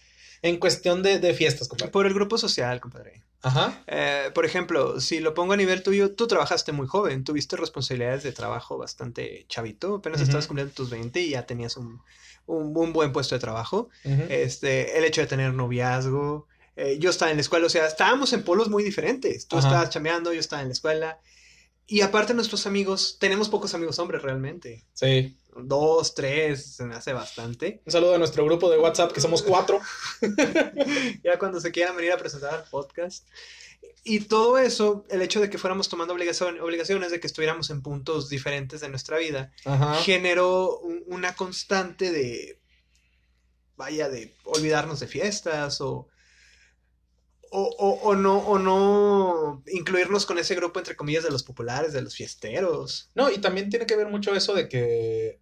en 0.43 0.59
cuestión 0.59 1.03
de, 1.03 1.19
de 1.19 1.35
fiestas, 1.35 1.69
compadre? 1.69 1.93
Por 1.93 2.07
el 2.07 2.15
grupo 2.15 2.39
social, 2.39 2.81
compadre. 2.81 3.23
Ajá. 3.43 3.85
Eh, 3.87 4.31
por 4.35 4.45
ejemplo, 4.45 5.01
si 5.01 5.21
lo 5.21 5.35
pongo 5.35 5.53
a 5.53 5.57
nivel 5.57 5.83
tuyo, 5.83 6.13
tú 6.15 6.27
trabajaste 6.27 6.73
muy 6.73 6.87
joven, 6.87 7.23
tuviste 7.23 7.57
responsabilidades 7.57 8.23
de 8.25 8.33
trabajo 8.33 8.77
bastante 8.79 9.45
chavito, 9.49 9.97
apenas 9.97 10.21
estabas 10.21 10.47
cumpliendo 10.49 10.75
tus 10.75 10.91
20 10.91 11.21
y 11.21 11.31
ya 11.31 11.47
tenías 11.47 11.77
un, 11.77 12.01
un, 12.47 12.77
un 12.77 12.93
buen 12.93 13.13
puesto 13.13 13.35
de 13.37 13.41
trabajo. 13.41 13.89
Este, 14.03 14.99
el 14.99 15.05
hecho 15.05 15.21
de 15.21 15.27
tener 15.29 15.53
noviazgo, 15.53 16.49
eh, 16.75 16.99
yo 16.99 17.11
estaba 17.11 17.31
en 17.31 17.37
la 17.37 17.43
escuela, 17.43 17.67
o 17.67 17.71
sea, 17.71 17.87
estábamos 17.87 18.33
en 18.33 18.43
polos 18.43 18.69
muy 18.69 18.83
diferentes. 18.83 19.47
Tú 19.47 19.59
Ajá. 19.59 19.69
estabas 19.69 19.91
chameando, 19.91 20.33
yo 20.33 20.41
estaba 20.41 20.63
en 20.63 20.69
la 20.69 20.73
escuela. 20.75 21.21
Y 21.87 22.01
aparte 22.01 22.35
nuestros 22.35 22.67
amigos, 22.67 23.17
tenemos 23.21 23.49
pocos 23.49 23.75
amigos 23.75 23.99
hombres 23.99 24.23
realmente. 24.23 24.85
Sí. 24.93 25.37
Dos, 25.57 26.15
tres, 26.15 26.75
se 26.75 26.85
me 26.85 26.95
hace 26.97 27.13
bastante. 27.13 27.81
Un 27.87 27.93
saludo 27.93 28.15
a 28.15 28.19
nuestro 28.19 28.45
grupo 28.45 28.69
de 28.71 28.79
WhatsApp, 28.79 29.13
que 29.13 29.21
somos 29.21 29.43
cuatro. 29.43 29.81
ya 31.23 31.39
cuando 31.39 31.61
se 31.61 31.71
quieran 31.73 31.97
venir 31.97 32.13
a 32.13 32.19
presentar 32.19 32.65
podcast. 32.71 33.27
Y 34.05 34.21
todo 34.21 34.59
eso, 34.59 35.05
el 35.11 35.23
hecho 35.23 35.41
de 35.41 35.49
que 35.51 35.59
fuéramos 35.59 35.89
tomando 35.89 36.15
obligación- 36.15 36.61
obligaciones, 36.61 37.11
de 37.11 37.21
que 37.21 37.27
estuviéramos 37.27 37.71
en 37.71 37.83
puntos 37.83 38.29
diferentes 38.29 38.81
de 38.81 38.89
nuestra 38.89 39.19
vida, 39.19 39.53
Ajá. 39.65 39.95
generó 39.97 40.79
un- 40.79 41.03
una 41.07 41.35
constante 41.35 42.11
de, 42.13 42.59
vaya, 43.77 44.09
de 44.09 44.35
olvidarnos 44.45 45.01
de 45.01 45.07
fiestas 45.09 45.81
o, 45.81 46.09
o, 47.59 47.75
o- 47.79 48.01
o 48.11 48.15
no, 48.17 48.39
o 48.39 48.59
no 48.59 49.63
incluirnos 49.67 50.27
con 50.27 50.39
ese 50.39 50.55
grupo, 50.55 50.79
entre 50.79 50.97
comillas, 50.97 51.25
de 51.25 51.31
los 51.31 51.43
populares, 51.43 51.93
de 51.93 52.03
los 52.03 52.15
fiesteros. 52.15 53.11
No, 53.15 53.31
y 53.31 53.39
también 53.39 53.71
tiene 53.71 53.87
que 53.87 53.97
ver 53.97 54.09
mucho 54.09 54.35
eso 54.35 54.53
de 54.55 54.69
que, 54.69 55.41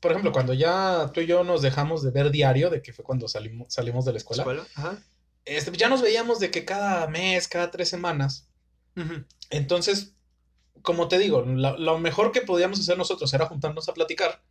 por 0.00 0.10
ejemplo, 0.12 0.32
cuando 0.32 0.52
ya 0.54 1.10
tú 1.14 1.20
y 1.20 1.26
yo 1.26 1.44
nos 1.44 1.62
dejamos 1.62 2.02
de 2.02 2.10
ver 2.10 2.30
diario, 2.30 2.70
de 2.70 2.82
que 2.82 2.92
fue 2.92 3.04
cuando 3.04 3.28
salimos, 3.28 3.72
salimos 3.72 4.04
de 4.04 4.12
la 4.12 4.18
escuela, 4.18 4.42
¿Escuela? 4.42 4.66
Ajá. 4.74 4.98
este, 5.44 5.70
ya 5.76 5.88
nos 5.88 6.02
veíamos 6.02 6.40
de 6.40 6.50
que 6.50 6.64
cada 6.64 7.06
mes, 7.08 7.46
cada 7.48 7.70
tres 7.70 7.88
semanas. 7.88 8.48
Entonces, 9.50 10.14
como 10.82 11.06
te 11.08 11.18
digo, 11.18 11.42
lo, 11.42 11.78
lo 11.78 11.98
mejor 11.98 12.32
que 12.32 12.40
podíamos 12.40 12.80
hacer 12.80 12.98
nosotros 12.98 13.32
era 13.32 13.46
juntarnos 13.46 13.88
a 13.88 13.94
platicar. 13.94 14.42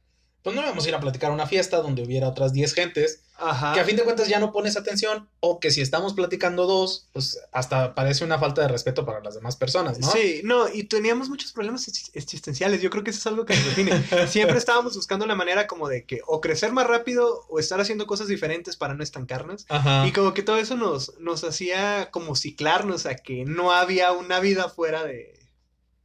Pues 0.48 0.56
no 0.56 0.62
íbamos 0.64 0.86
a 0.86 0.90
ir 0.90 0.96
a 0.96 1.00
platicar 1.02 1.30
a 1.32 1.34
una 1.34 1.46
fiesta 1.46 1.82
donde 1.82 2.04
hubiera 2.04 2.30
otras 2.30 2.54
10 2.54 2.74
gentes, 2.74 3.22
Ajá. 3.38 3.74
que 3.74 3.82
a 3.82 3.84
fin 3.84 3.98
de 3.98 4.04
cuentas 4.04 4.30
ya 4.30 4.40
no 4.40 4.54
pones 4.54 4.78
atención, 4.78 5.28
o 5.42 5.60
que 5.60 5.72
si 5.72 5.82
estamos 5.82 6.14
platicando 6.14 6.66
dos, 6.66 7.10
pues 7.12 7.38
hasta 7.52 7.94
parece 7.96 8.24
una 8.24 8.40
falta 8.40 8.62
de 8.62 8.70
respeto 8.70 9.06
para 9.06 9.20
las 9.22 9.36
demás 9.36 9.58
personas, 9.58 10.00
¿no? 10.00 10.10
Sí, 10.10 10.40
no, 10.46 10.70
y 10.74 10.84
teníamos 10.86 11.28
muchos 11.30 11.52
problemas 11.52 11.88
exis- 11.90 12.12
existenciales. 12.14 12.82
Yo 12.82 12.90
creo 12.90 13.04
que 13.04 13.12
eso 13.12 13.20
es 13.20 13.28
algo 13.28 13.46
que 13.46 13.56
nos 13.56 13.66
define. 13.66 13.92
Siempre 14.30 14.58
estábamos 14.58 14.96
buscando 14.96 15.26
la 15.26 15.36
manera 15.36 15.68
como 15.68 15.90
de 15.90 16.06
que 16.06 16.22
o 16.26 16.40
crecer 16.40 16.72
más 16.72 16.88
rápido 16.88 17.46
o 17.50 17.60
estar 17.60 17.82
haciendo 17.82 18.08
cosas 18.08 18.28
diferentes 18.30 18.78
para 18.78 18.94
no 18.94 19.04
estancarnos. 19.04 19.66
Ajá. 19.68 20.08
Y 20.08 20.14
como 20.14 20.34
que 20.34 20.44
todo 20.44 20.58
eso 20.58 20.78
nos, 20.78 21.20
nos 21.20 21.44
hacía 21.44 22.10
como 22.12 22.36
ciclarnos 22.38 23.06
a 23.06 23.16
que 23.16 23.44
no 23.46 23.72
había 23.74 24.14
una 24.14 24.40
vida 24.40 24.70
fuera 24.70 25.04
de, 25.04 25.38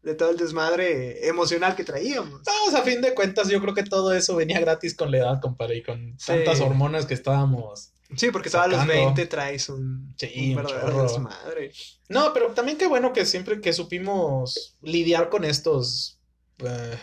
de 0.03 0.15
todo 0.15 0.31
el 0.31 0.37
desmadre 0.37 1.29
emocional 1.29 1.77
que 1.77 1.85
traíamos. 1.85 2.43
Vamos, 2.45 2.75
a 2.75 2.83
fin 2.83 3.01
de 3.01 3.15
cuentas, 3.15 3.49
yo 3.49 3.61
creo 3.61 3.73
que 3.75 3.85
todo 3.85 4.13
eso 4.13 4.35
venía 4.37 4.59
gratis 4.61 4.95
con 4.97 5.11
la 5.11 5.19
edad, 5.19 5.41
compadre, 5.41 5.77
y 5.77 5.83
con 5.83 6.19
Sí. 6.19 6.27
tantas 6.27 6.61
hormonas 6.61 7.07
que 7.07 7.15
estábamos. 7.15 7.93
Sí, 8.17 8.31
porque 8.31 8.51
todos 8.51 8.67
los 8.69 8.81
Sacando. 8.81 8.93
20 9.05 9.27
traes 9.27 9.69
un, 9.71 10.15
Sí, 10.19 10.55
un 10.55 11.03
desmadre. 11.03 11.73
No, 12.09 12.33
pero 12.35 12.49
también 12.49 12.77
qué 12.77 12.87
bueno 12.87 13.13
que 13.13 13.25
siempre 13.25 13.61
que 13.61 13.73
supimos 13.73 14.77
lidiar 14.83 15.31
con 15.31 15.45
estos 15.45 16.19
eh, 16.59 16.99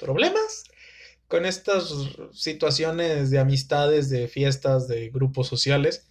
problemas, 0.00 0.64
con 1.28 1.46
estas 1.46 1.92
situaciones 2.32 3.30
de 3.30 3.38
amistades, 3.38 4.10
de 4.10 4.26
fiestas, 4.28 4.88
de 4.88 5.10
grupos 5.10 5.46
sociales. 5.48 6.06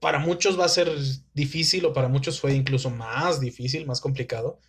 Para 0.00 0.18
muchos 0.18 0.58
va 0.58 0.64
a 0.66 0.68
ser 0.68 0.90
difícil 1.34 1.84
o 1.86 1.92
para 1.92 2.08
muchos 2.08 2.40
fue 2.40 2.54
incluso 2.54 2.90
más 2.90 3.40
difícil, 3.40 3.86
más 3.86 4.00
complicado. 4.00 4.60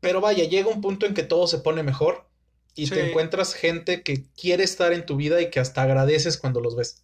Pero 0.00 0.20
vaya, 0.20 0.44
llega 0.44 0.68
un 0.68 0.82
punto 0.82 1.06
en 1.06 1.14
que 1.14 1.22
todo 1.22 1.46
se 1.46 1.58
pone 1.60 1.82
mejor 1.82 2.28
y 2.74 2.88
Sí. 2.88 2.94
te 2.94 3.00
encuentras 3.00 3.54
gente 3.54 4.02
que 4.02 4.26
quiere 4.32 4.62
estar 4.64 4.92
en 4.92 5.06
tu 5.06 5.16
vida 5.16 5.40
y 5.40 5.48
que 5.50 5.58
hasta 5.60 5.82
agradeces 5.82 6.36
cuando 6.36 6.60
los 6.60 6.76
ves. 6.76 7.02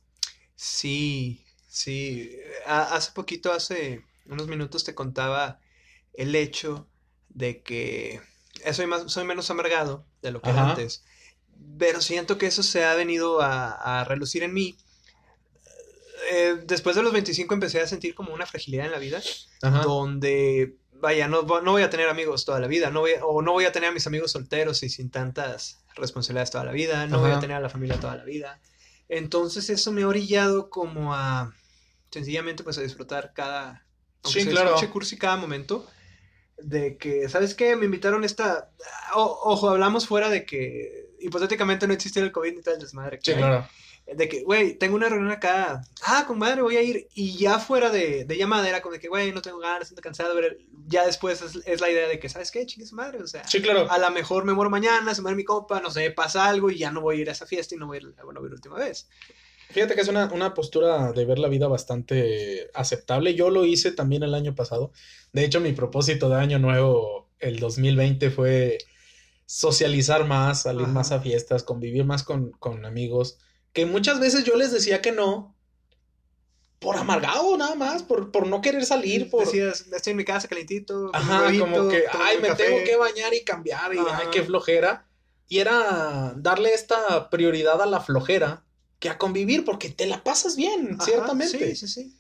Sí, 0.55 1.45
sí. 1.69 2.31
Ha- 2.67 2.95
hace 2.97 3.13
poquito, 3.13 3.53
hace 3.53 4.05
unos 4.27 4.49
minutos 4.49 4.85
te 4.85 4.95
contaba 4.95 5.61
el 6.15 6.35
hecho 6.35 6.89
de 7.29 7.63
que 7.63 8.21
soy 8.73 8.87
más, 8.87 9.13
soy 9.13 9.25
menos 9.25 9.51
amargado 9.51 10.07
de 10.23 10.31
lo 10.33 10.43
que 10.43 10.51
era 10.51 10.63
antes. 10.63 11.05
Pero 11.79 12.01
siento 12.01 12.39
que 12.39 12.47
eso 12.47 12.63
se 12.63 12.85
ha 12.85 12.95
venido 12.95 13.41
a, 13.43 14.01
a 14.01 14.05
relucir 14.05 14.43
en 14.43 14.55
mí. 14.55 14.77
Eh, 16.31 16.57
después 16.65 16.97
de 16.97 17.03
los 17.03 17.13
25 17.13 17.55
empecé 17.55 17.81
a 17.81 17.87
sentir 17.87 18.15
como 18.15 18.33
una 18.35 18.47
fragilidad 18.47 18.87
en 18.87 18.93
la 18.93 18.99
vida, 18.99 19.21
Ajá. 19.63 19.83
donde, 19.83 20.77
vaya, 20.93 21.29
no, 21.29 21.43
no 21.43 21.73
voy 21.73 21.83
a 21.83 21.91
tener 21.91 22.09
amigos 22.09 22.45
toda 22.45 22.59
la 22.61 22.67
vida, 22.69 22.91
no 22.91 23.01
voy, 23.01 23.13
a- 23.13 23.25
o 23.25 23.43
no 23.43 23.53
voy 23.53 23.65
a 23.65 23.73
tener 23.73 23.91
a 23.91 23.93
mis 23.93 24.07
amigos 24.07 24.33
solteros 24.33 24.83
y 24.83 24.89
sin 24.89 25.11
tantas 25.11 25.85
responsabilidades 25.95 26.51
toda 26.51 26.65
la 26.65 26.73
vida, 26.73 27.07
no 27.07 27.21
voy 27.21 27.31
a 27.31 27.39
tener 27.39 27.57
a 27.57 27.61
la 27.61 27.69
familia 27.69 27.99
toda 28.01 28.17
la 28.17 28.25
vida. 28.25 28.61
Entonces 29.09 29.71
eso 29.71 29.93
me 29.93 30.03
ha 30.03 30.09
orillado 30.09 30.69
como 30.71 31.15
a, 31.15 31.53
sencillamente, 32.11 32.65
pues 32.65 32.79
a 32.79 32.83
disfrutar 32.83 33.33
cada, 33.35 33.87
aunque 34.23 34.41
Sí, 34.41 34.49
claro. 34.49 34.71
escuche 34.75 34.91
cursi 34.91 35.17
cada 35.19 35.37
momento, 35.37 35.87
de 36.59 36.97
que, 36.97 37.29
¿sabes 37.29 37.55
qué? 37.55 37.77
Me 37.77 37.85
invitaron 37.85 38.25
esta, 38.25 38.71
o- 39.15 39.39
ojo, 39.45 39.69
hablamos 39.71 40.07
fuera 40.07 40.29
de 40.31 40.45
que 40.47 41.07
hipotéticamente 41.21 41.87
no 41.87 41.93
existiera 41.95 42.27
el 42.27 42.33
COVID 42.33 42.55
ni 42.55 42.63
tal 42.63 42.79
desmadre. 42.79 43.19
Sí, 43.23 43.33
hay. 43.33 43.43
De 44.15 44.29
que, 44.29 44.45
güey, 44.45 44.75
tengo 44.75 44.95
una 44.95 45.09
reunión 45.09 45.33
acá. 45.33 45.83
Ah, 46.05 46.25
compadre, 46.29 46.63
voy 46.63 46.77
a 46.77 46.83
ir. 46.83 47.09
Y 47.15 47.37
ya 47.39 47.59
fuera 47.59 47.91
de, 47.91 48.25
de 48.25 48.37
llamada 48.37 48.69
era 48.69 48.81
como 48.81 48.93
de 48.93 49.01
que, 49.01 49.09
güey, 49.09 49.33
no 49.33 49.43
tengo 49.43 49.59
ganas, 49.59 49.89
estoy 49.89 50.03
cansado. 50.03 50.33
Pero 50.35 50.57
ya 50.87 51.05
después 51.05 51.43
es, 51.43 51.57
es 51.67 51.81
la 51.81 51.91
idea 51.91 52.07
de 52.07 52.21
que, 52.21 52.29
¿sabes 52.29 52.51
qué? 52.53 52.65
Chingue 52.67 52.87
su 52.87 52.95
madre. 52.95 53.21
O 53.23 53.27
sea, 53.27 53.47
Sí, 53.49 53.61
claro. 53.61 53.91
a 53.91 53.99
lo 53.99 54.11
mejor 54.13 54.45
me 54.45 54.53
muero 54.53 54.71
mañana, 54.71 55.15
se 55.15 55.23
muere 55.23 55.37
mi 55.37 55.45
compa, 55.45 55.81
no 55.81 55.91
sé, 55.91 56.11
pasa 56.13 56.49
algo 56.49 56.71
y 56.71 56.79
ya 56.79 56.93
no 56.93 57.01
voy 57.01 57.19
a 57.19 57.23
ir 57.23 57.29
a 57.29 57.33
esa 57.33 57.47
fiesta 57.47 57.75
y 57.75 57.79
no 57.79 57.87
voy 57.89 57.97
a 57.99 58.01
ir, 58.03 58.15
bueno, 58.25 58.41
voy 58.41 58.47
a 58.47 58.51
ir 58.51 58.55
última 58.55 58.77
vez. 58.77 59.09
Fíjate 59.71 59.97
que 59.97 60.03
es 60.03 60.09
una, 60.09 60.27
una 60.33 60.55
postura 60.55 61.11
de 61.13 61.25
ver 61.25 61.41
la 61.41 61.49
vida 61.49 61.67
bastante 61.67 62.71
aceptable. 62.75 63.35
Yo 63.35 63.51
lo 63.51 63.65
hice 63.65 63.91
también 63.91 64.23
el 64.23 64.35
año 64.35 64.55
pasado. 64.55 64.93
De 65.33 65.45
hecho, 65.45 65.61
mi 65.61 65.73
propósito 65.73 66.29
de 66.29 66.37
año 66.37 66.61
nuevo, 66.61 67.29
el 67.41 67.59
2020, 67.59 68.31
fue 68.31 68.79
socializar 69.45 70.27
más, 70.27 70.63
salir 70.63 70.85
Ajá. 70.85 70.93
más 70.93 71.13
a 71.13 71.21
fiestas, 71.21 71.63
convivir 71.65 72.05
más 72.05 72.23
con, 72.23 72.53
con 72.53 72.85
amigos. 72.85 73.39
Que 73.77 73.85
muchas 73.85 74.19
veces 74.21 74.45
yo 74.45 74.57
les 74.57 74.73
decía 74.73 75.03
que 75.03 75.13
no. 75.13 75.55
Por 76.79 76.97
amargado, 76.97 77.59
nada 77.59 77.75
más, 77.75 78.03
por, 78.03 78.33
por 78.33 78.47
no 78.47 78.63
querer 78.63 78.87
salir, 78.87 79.29
por... 79.29 79.45
Decías, 79.45 79.85
estoy 79.93 80.13
en 80.13 80.17
mi 80.17 80.25
casa 80.25 80.49
calentito, 80.49 81.11
Ajá, 81.13 81.53
como 81.59 81.87
que, 81.91 82.05
ay, 82.11 82.39
me 82.41 82.49
café". 82.49 82.65
tengo 82.65 82.83
que 82.85 82.97
bañar 82.97 83.35
y 83.35 83.45
cambiar, 83.45 83.95
y 83.95 83.99
Ajá. 83.99 84.21
ay, 84.23 84.29
qué 84.33 84.43
flojera. 84.43 85.07
Y 85.47 85.59
era 85.59 86.33
darle 86.39 86.73
esta 86.73 87.29
prioridad 87.29 87.83
a 87.83 87.87
la 87.87 88.01
flojera 88.01 88.65
que 88.99 89.11
a 89.11 89.19
convivir, 89.19 89.63
porque 89.67 89.91
te 89.91 90.07
la 90.07 90.25
pasas 90.25 90.57
bien, 90.57 90.95
Ajá, 90.95 91.05
ciertamente. 91.05 91.75
Sí, 91.75 91.87
sí, 91.87 91.89
sí. 91.89 92.17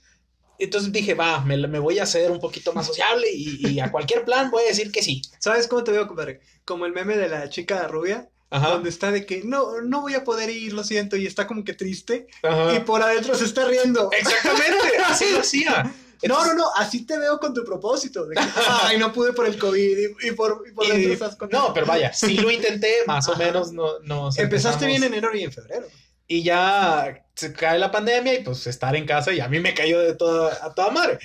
Entonces 0.59 0.93
dije, 0.93 1.15
va, 1.15 1.41
me, 1.41 1.57
me 1.67 1.79
voy 1.79 2.01
a 2.01 2.03
hacer 2.03 2.31
un 2.31 2.41
poquito 2.41 2.75
más 2.75 2.87
sociable 2.87 3.29
y, 3.33 3.67
y 3.67 3.81
a 3.81 3.91
cualquier 3.91 4.27
plan 4.27 4.51
voy 4.51 4.65
a 4.65 4.69
decir 4.69 4.93
que 4.93 5.03
sí. 5.03 5.23
¿Sabes 5.39 5.69
cómo 5.69 5.85
te 5.85 5.93
veo, 5.93 6.07
compadre? 6.07 6.41
Como 6.67 6.85
el 6.85 6.93
meme 6.93 7.17
de 7.17 7.29
la 7.31 7.49
chica 7.49 7.89
rubia, 7.89 8.29
Ajá. 8.51 8.69
donde 8.71 8.91
está 8.91 9.11
de 9.11 9.27
que 9.27 9.43
no, 9.45 9.81
no 9.83 10.01
voy 10.03 10.15
a 10.15 10.23
poder 10.25 10.51
ir, 10.51 10.73
lo 10.73 10.85
siento, 10.85 11.17
y 11.17 11.27
está 11.27 11.47
como 11.47 11.65
que 11.65 11.75
triste, 11.75 12.29
ajá. 12.43 12.75
y 12.75 12.81
por 12.81 13.03
adentro 13.03 13.35
se 13.35 13.45
está 13.45 13.65
riendo. 13.67 14.11
Exactamente, 14.13 14.99
así 15.07 15.25
lo 15.33 15.41
hacía. 15.41 15.95
No, 16.27 16.47
no, 16.47 16.55
no, 16.55 16.65
así 16.77 17.05
te 17.05 17.19
veo 17.19 17.39
con 17.39 17.53
tu 17.53 17.63
propósito. 17.65 18.27
De 18.27 18.37
que, 18.37 18.43
ay, 18.83 18.99
no 18.99 19.13
pude 19.13 19.33
por 19.35 19.47
el 19.47 19.59
COVID 19.59 19.99
y, 19.99 20.29
y 20.29 20.31
por, 20.33 20.65
y 20.69 20.73
por 20.73 20.87
Y- 20.87 20.91
dentro 20.91 21.13
estás 21.13 21.37
con- 21.37 21.51
no, 21.51 21.75
pero 21.75 21.87
vaya, 21.87 22.13
sí 22.13 22.39
lo 22.39 22.51
intenté, 22.51 22.95
más 23.07 23.29
o 23.29 23.37
menos 23.37 23.73
no, 23.73 23.99
nos 24.01 24.39
Empezaste 24.39 24.87
empezamos- 24.87 24.87
bien 24.87 25.05
en 25.05 25.15
enero 25.15 25.37
y 25.37 25.43
en 25.43 25.53
febrero. 25.53 25.87
Y 26.29 26.43
ya 26.43 27.25
se 27.37 27.53
cae 27.53 27.79
la 27.79 27.93
pandemia 27.93 28.35
y 28.35 28.43
pues 28.43 28.67
estar 28.67 28.97
en 28.97 29.07
casa 29.07 29.33
y 29.33 29.39
a 29.41 29.47
mí 29.49 29.61
me 29.61 29.75
cayó 29.75 30.01
de 30.01 30.15
toda, 30.15 30.59
a 30.65 30.75
toda 30.75 30.91
madre. 30.91 31.19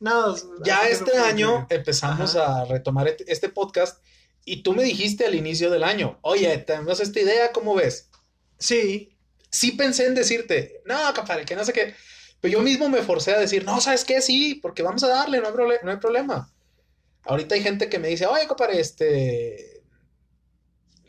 No, 0.00 0.34
Ya 0.64 0.88
este 0.88 1.16
no 1.16 1.24
año 1.24 1.66
empezamos 1.70 2.34
a 2.34 2.64
retomar 2.64 3.06
et- 3.08 3.22
este 3.28 3.50
podcast 3.50 4.02
y 4.52 4.62
tú 4.62 4.74
me 4.74 4.82
dijiste 4.84 5.26
al 5.26 5.34
inicio 5.34 5.70
del 5.70 5.84
año, 5.84 6.18
oye, 6.22 6.56
tenemos 6.58 7.00
esta 7.00 7.20
idea, 7.20 7.52
¿cómo 7.52 7.74
ves? 7.74 8.10
Sí, 8.58 9.14
Sí 9.50 9.72
pensé 9.72 10.06
en 10.06 10.14
decirte, 10.14 10.82
no, 10.84 10.96
compadre, 11.14 11.44
que 11.46 11.56
no 11.56 11.64
sé 11.64 11.72
qué, 11.72 11.94
Pero 12.40 12.52
yo 12.52 12.60
mismo 12.60 12.88
me 12.90 13.02
forcé 13.02 13.32
a 13.34 13.38
decir, 13.40 13.64
no, 13.64 13.80
¿sabes 13.80 14.04
qué? 14.04 14.20
Sí, 14.20 14.56
porque 14.56 14.82
vamos 14.82 15.02
a 15.04 15.08
darle, 15.08 15.40
no 15.40 15.48
hay, 15.48 15.54
no 15.82 15.90
hay 15.90 15.96
problema. 15.98 16.52
Ahorita 17.24 17.54
hay 17.56 17.62
gente 17.62 17.88
que 17.90 17.98
me 18.00 18.08
dice, 18.08 18.26
oye, 18.26 18.46
compadre, 18.48 18.80
este... 18.80 19.82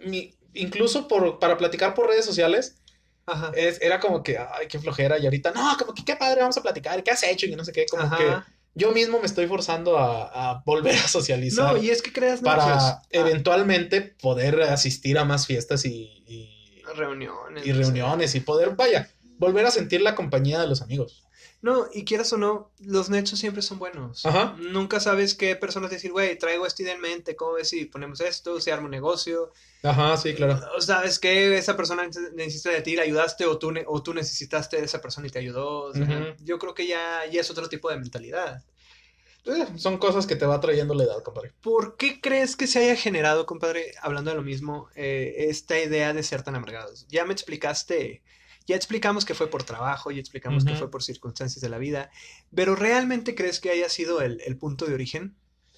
mi- 0.06 0.34
incluso 0.54 1.08
por, 1.08 1.40
para 1.40 1.58
platicar 1.58 1.94
por 1.94 2.08
redes 2.08 2.26
sociales, 2.26 2.78
Ajá. 3.26 3.52
es- 3.52 3.82
era 3.82 4.00
como 4.00 4.24
que, 4.24 4.38
ay, 4.38 4.68
qué 4.68 4.80
flojera. 4.80 5.18
Y 5.20 5.26
ahorita, 5.26 5.52
no, 5.52 5.76
como 5.78 5.94
que 5.94 6.06
qué 6.06 6.16
padre, 6.16 6.42
vamos 6.42 6.58
a 6.58 6.62
platicar, 6.62 7.04
¿qué 7.04 7.12
has 7.12 7.24
hecho? 7.24 7.46
Y 7.46 7.56
no 7.56 7.66
sé 7.66 7.72
qué, 7.72 7.86
como 7.88 8.04
Ajá. 8.04 8.18
que 8.18 8.46
yo 8.80 8.92
mismo 8.92 9.20
me 9.20 9.26
estoy 9.26 9.46
forzando 9.46 9.98
a, 9.98 10.52
a 10.52 10.64
volver 10.66 10.96
a 10.96 11.08
socializar 11.08 11.76
No, 11.76 11.84
y 11.84 11.92
es 11.92 12.02
que 12.02 12.12
creas 12.12 12.40
para. 12.40 12.64
Ah, 12.64 13.02
eventualmente 13.12 14.02
poder 14.02 14.62
asistir 14.64 15.20
a 15.20 15.26
más 15.26 15.46
fiestas 15.46 15.86
y, 15.86 16.24
y, 16.26 16.82
reuniones. 16.96 17.66
y 17.68 17.72
reuniones 17.74 18.34
y 18.34 18.40
poder, 18.40 18.76
vaya, 18.76 19.10
volver 19.38 19.66
a 19.66 19.72
sentir 19.72 20.02
la 20.02 20.16
compañía 20.16 20.60
de 20.60 20.68
los 20.68 20.82
amigos. 20.82 21.29
No, 21.62 21.88
y 21.94 22.06
quieras 22.06 22.32
o 22.32 22.38
no, 22.38 22.72
los 22.80 23.10
nexos 23.10 23.38
siempre 23.40 23.62
son 23.62 23.80
buenos. 23.80 24.26
Ajá. 24.26 24.56
Nunca 24.60 25.02
sabes 25.02 25.36
qué 25.36 25.58
personas 25.58 25.92
decir, 25.92 26.12
güey, 26.14 26.38
traigo 26.38 26.66
idea 26.80 26.94
en 26.94 27.02
mente, 27.02 27.36
¿cómo 27.36 27.54
ves 27.54 27.68
si 27.70 27.84
ponemos 27.84 28.22
esto, 28.22 28.62
si 28.62 28.72
arma 28.72 28.86
un 28.86 28.92
negocio? 28.92 29.52
Ajá, 29.84 30.16
sí, 30.16 30.34
claro. 30.36 30.58
O 30.78 30.82
sabes 30.82 31.20
que 31.20 31.58
esa 31.58 31.76
persona 31.76 32.04
neces- 32.06 32.32
necesita 32.34 32.70
de 32.70 32.82
ti, 32.82 32.96
le 32.96 33.02
ayudaste, 33.02 33.46
o 33.46 33.58
tú, 33.58 33.74
o 33.88 34.02
tú 34.04 34.14
necesitaste 34.14 34.78
de 34.78 34.86
esa 34.86 35.02
persona 35.02 35.28
y 35.28 35.32
te 35.32 35.40
ayudó. 35.40 35.82
O 35.84 35.94
sea. 35.94 36.36
Yo 36.40 36.60
creo 36.60 36.74
que 36.74 36.88
ya, 36.88 37.26
ya 37.30 37.42
es 37.42 37.52
otro 37.52 37.68
tipo 37.68 37.90
de 37.90 37.98
mentalidad. 37.98 38.64
Eh, 39.46 39.68
son 39.78 39.98
cosas 39.98 40.28
que 40.28 40.36
te 40.36 40.46
va 40.46 40.60
trayendo 40.62 40.94
la 40.94 41.04
edad, 41.06 41.24
compadre. 41.24 41.54
¿Por 41.62 41.98
qué 41.98 42.22
crees 42.22 42.56
que 42.56 42.68
se 42.68 42.80
haya 42.80 42.96
generado, 42.96 43.46
compadre, 43.46 43.94
hablando 44.02 44.32
de 44.32 44.38
lo 44.38 44.44
mismo, 44.44 44.90
eh, 44.96 45.48
esta 45.50 45.78
idea 45.80 46.14
de 46.14 46.24
ser 46.24 46.44
tan 46.44 46.56
amargados? 46.56 47.06
Ya 47.10 47.26
me 47.26 47.34
explicaste, 47.34 48.22
ya 48.70 48.76
explicamos 48.76 49.26
que 49.26 49.34
fue 49.34 49.48
por 49.50 49.64
trabajo, 49.64 50.12
ya 50.12 50.20
explicamos 50.20 50.64
que 50.64 50.76
fue 50.76 50.92
por 50.92 51.02
circunstancias 51.02 51.60
de 51.60 51.70
la 51.70 51.80
vida, 51.80 52.12
pero 52.54 52.76
¿realmente 52.76 53.34
crees 53.34 53.60
que 53.60 53.72
haya 53.72 53.90
sido 53.90 54.22
el, 54.22 54.42
el 54.46 54.58
punto 54.58 54.86
de 54.86 54.94
origen? 54.94 55.36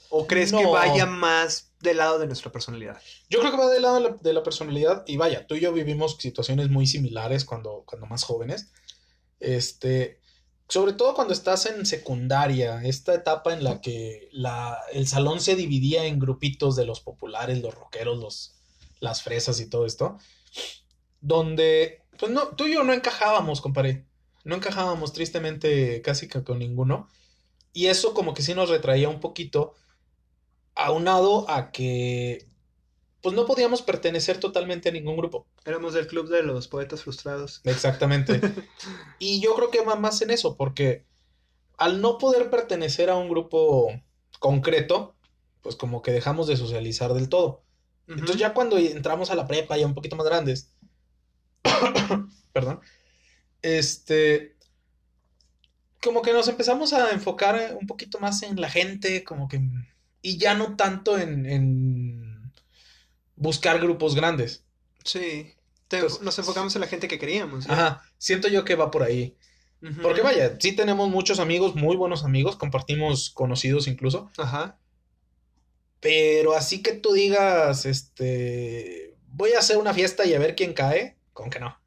¿O 0.09 0.27
crees 0.27 0.51
que 0.51 0.65
vaya 0.65 1.05
más 1.05 1.71
del 1.79 1.97
lado 1.97 2.19
de 2.19 2.27
nuestra 2.27 2.51
personalidad? 2.51 3.01
Yo 3.29 3.39
creo 3.39 3.51
que 3.51 3.57
va 3.57 3.69
del 3.69 3.83
lado 3.83 3.95
de 3.95 4.01
la, 4.01 4.09
de 4.21 4.33
la 4.33 4.43
personalidad 4.43 5.05
y 5.07 5.15
vaya, 5.15 5.47
tú 5.47 5.55
y 5.55 5.61
yo 5.61 5.71
vivimos 5.71 6.17
situaciones 6.19 6.69
muy 6.69 6.85
similares 6.85 7.45
cuando, 7.45 7.83
cuando 7.85 8.07
más 8.07 8.25
jóvenes. 8.25 8.73
Este, 9.39 10.19
sobre 10.67 10.91
todo 10.91 11.13
cuando 11.13 11.33
estás 11.33 11.65
en 11.65 11.85
secundaria, 11.85 12.83
esta 12.83 13.13
etapa 13.13 13.53
en 13.53 13.63
la 13.63 13.79
que 13.79 14.27
la, 14.33 14.77
el 14.91 15.07
salón 15.07 15.39
se 15.39 15.55
dividía 15.55 16.03
en 16.07 16.19
grupitos 16.19 16.75
de 16.75 16.85
los 16.85 16.99
populares, 16.99 17.61
los 17.61 17.73
rockeros, 17.73 18.17
los, 18.19 18.53
las 18.99 19.23
fresas 19.23 19.61
y 19.61 19.69
todo 19.69 19.85
esto, 19.85 20.17
donde, 21.21 22.00
pues 22.17 22.31
no, 22.31 22.49
tú 22.49 22.65
y 22.65 22.73
yo 22.73 22.83
no 22.83 22.93
encajábamos, 22.93 23.61
compadre. 23.61 24.05
No 24.43 24.55
encajábamos 24.55 25.13
tristemente 25.13 26.01
casi 26.01 26.27
que 26.27 26.43
con 26.43 26.59
ninguno. 26.59 27.07
Y 27.73 27.87
eso 27.87 28.13
como 28.13 28.33
que 28.33 28.41
sí 28.41 28.53
nos 28.53 28.69
retraía 28.69 29.09
un 29.09 29.19
poquito, 29.19 29.75
aunado 30.75 31.49
a 31.49 31.71
que 31.71 32.47
pues 33.21 33.35
no 33.35 33.45
podíamos 33.45 33.83
pertenecer 33.83 34.39
totalmente 34.39 34.89
a 34.89 34.91
ningún 34.91 35.15
grupo. 35.15 35.47
Éramos 35.63 35.93
del 35.93 36.07
club 36.07 36.27
de 36.27 36.41
los 36.41 36.67
poetas 36.67 37.03
frustrados. 37.03 37.61
Exactamente. 37.63 38.41
y 39.19 39.39
yo 39.39 39.55
creo 39.55 39.69
que 39.69 39.85
va 39.85 39.95
más 39.95 40.21
en 40.21 40.31
eso, 40.31 40.57
porque 40.57 41.05
al 41.77 42.01
no 42.01 42.17
poder 42.17 42.49
pertenecer 42.49 43.09
a 43.09 43.15
un 43.15 43.29
grupo 43.29 43.91
concreto, 44.39 45.15
pues 45.61 45.75
como 45.75 46.01
que 46.01 46.11
dejamos 46.11 46.47
de 46.47 46.57
socializar 46.57 47.13
del 47.13 47.29
todo. 47.29 47.63
Entonces 48.07 48.37
ya 48.37 48.53
cuando 48.53 48.77
entramos 48.77 49.29
a 49.29 49.35
la 49.35 49.47
prepa, 49.47 49.77
ya 49.77 49.85
un 49.85 49.93
poquito 49.93 50.15
más 50.15 50.25
grandes, 50.25 50.73
perdón, 52.53 52.79
este, 53.61 54.55
como 56.01 56.21
que 56.21 56.33
nos 56.33 56.47
empezamos 56.47 56.93
a 56.93 57.11
enfocar 57.11 57.77
un 57.79 57.87
poquito 57.87 58.19
más 58.19 58.41
en 58.43 58.59
la 58.59 58.69
gente, 58.69 59.23
como 59.23 59.47
que, 59.47 59.61
y 60.21 60.37
ya 60.37 60.53
no 60.55 60.75
tanto 60.75 61.17
en, 61.19 61.45
en 61.45 62.51
buscar 63.35 63.79
grupos 63.79 64.15
grandes. 64.15 64.63
Sí, 65.03 65.53
te- 65.87 65.97
Entonces- 65.97 66.21
nos 66.21 66.37
enfocamos 66.39 66.75
en 66.75 66.81
la 66.81 66.87
gente 66.87 67.07
que 67.07 67.19
queríamos. 67.19 67.69
Ajá, 67.69 68.03
siento 68.17 68.47
yo 68.47 68.65
que 68.65 68.75
va 68.75 68.91
por 68.91 69.03
ahí. 69.03 69.35
Porque 70.03 70.21
vaya, 70.21 70.57
sí 70.59 70.73
tenemos 70.73 71.09
muchos 71.09 71.39
amigos, 71.39 71.73
muy 71.73 71.95
buenos 71.95 72.23
amigos, 72.23 72.55
compartimos 72.55 73.31
conocidos 73.31 73.87
incluso, 73.87 74.29
Ajá. 74.37 74.77
pero 75.99 76.53
así 76.55 76.83
que 76.83 76.91
tú 76.93 77.13
digas, 77.13 77.87
este, 77.87 79.17
voy 79.29 79.53
a 79.53 79.59
hacer 79.59 79.77
una 79.77 79.95
fiesta 79.95 80.23
y 80.23 80.35
a 80.35 80.39
ver 80.39 80.55
quién 80.55 80.73
cae, 80.73 81.17
con 81.33 81.49
que 81.49 81.59
no. 81.59 81.77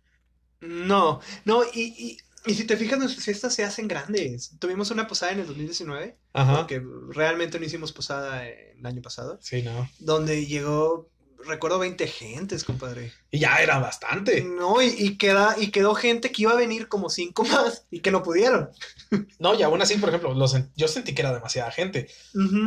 No, 0.61 1.20
no, 1.44 1.62
y, 1.64 1.83
y, 1.83 2.18
y 2.50 2.54
si 2.54 2.64
te 2.64 2.76
fijas, 2.76 2.98
nuestras 2.98 3.24
fiestas 3.24 3.54
se 3.54 3.64
hacen 3.64 3.87
grandes. 3.88 4.57
Tuvimos 4.59 4.90
una 4.90 5.07
posada 5.07 5.33
en 5.33 5.40
el 5.40 5.46
2019, 5.46 6.16
Ajá. 6.33 6.57
porque 6.57 6.83
realmente 7.11 7.59
no 7.59 7.66
hicimos 7.66 7.92
posada 7.92 8.48
el 8.48 8.85
año 8.85 9.02
pasado, 9.02 9.38
Sí, 9.42 9.62
no. 9.62 9.88
donde 9.98 10.46
llegó, 10.46 11.11
recuerdo, 11.44 11.78
20 11.78 12.07
gentes, 12.07 12.64
compadre. 12.64 13.12
Y 13.30 13.40
ya 13.40 13.57
era 13.59 13.78
bastante. 13.78 14.42
No, 14.42 14.80
y, 14.80 14.87
y, 14.87 15.18
queda, 15.18 15.54
y 15.59 15.70
quedó 15.70 15.94
gente 15.94 16.33
que 16.33 16.42
iba 16.42 16.52
a 16.52 16.57
venir 16.57 16.88
como 16.88 17.11
cinco 17.11 17.44
más 17.44 17.87
y 17.90 18.00
que 18.00 18.11
no 18.11 18.22
pudieron. 18.22 18.70
No, 19.38 19.54
y 19.54 19.62
aún 19.62 19.83
así, 19.83 19.96
por 19.96 20.09
ejemplo, 20.09 20.33
lo 20.33 20.46
sen- 20.46 20.70
yo 20.76 20.88
sentí 20.88 21.14
que 21.14 21.20
era 21.22 21.35
demasiada 21.35 21.70
gente. 21.70 22.09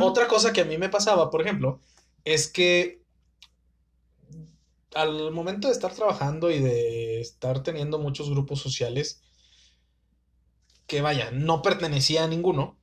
Otra 0.00 0.28
cosa 0.28 0.52
que 0.52 0.60
a 0.60 0.64
mí 0.64 0.78
me 0.78 0.88
pasaba, 0.88 1.30
por 1.30 1.40
ejemplo, 1.40 1.80
es 2.24 2.46
que 2.48 2.97
al 4.94 5.30
momento 5.32 5.68
de 5.68 5.74
estar 5.74 5.94
trabajando 5.94 6.50
y 6.50 6.60
de 6.60 7.20
estar 7.20 7.62
teniendo 7.62 7.98
muchos 7.98 8.30
grupos 8.30 8.60
sociales, 8.60 9.22
que 10.86 11.02
vaya, 11.02 11.30
no 11.30 11.62
pertenecía 11.62 12.24
a 12.24 12.28
ninguno. 12.28 12.76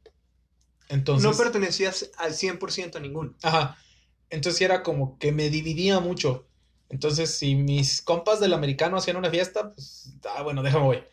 Entonces, 0.89 1.23
no 1.29 1.35
pertenecías 1.35 2.11
al 2.17 2.33
100% 2.33 2.97
a 2.97 2.99
ninguno. 2.99 3.33
ajá. 3.41 3.77
Entonces 4.29 4.61
era 4.61 4.83
como 4.83 5.17
que 5.17 5.31
me 5.31 5.49
dividía 5.49 5.99
mucho. 5.99 6.47
Entonces, 6.89 7.31
si 7.31 7.55
mis 7.55 8.01
compas 8.01 8.39
del 8.39 8.53
americano 8.53 8.97
hacían 8.97 9.17
una 9.17 9.29
fiesta, 9.29 9.73
pues, 9.73 10.13
ah, 10.35 10.41
bueno, 10.41 10.61
déjame 10.61 10.85
voy. 10.85 11.03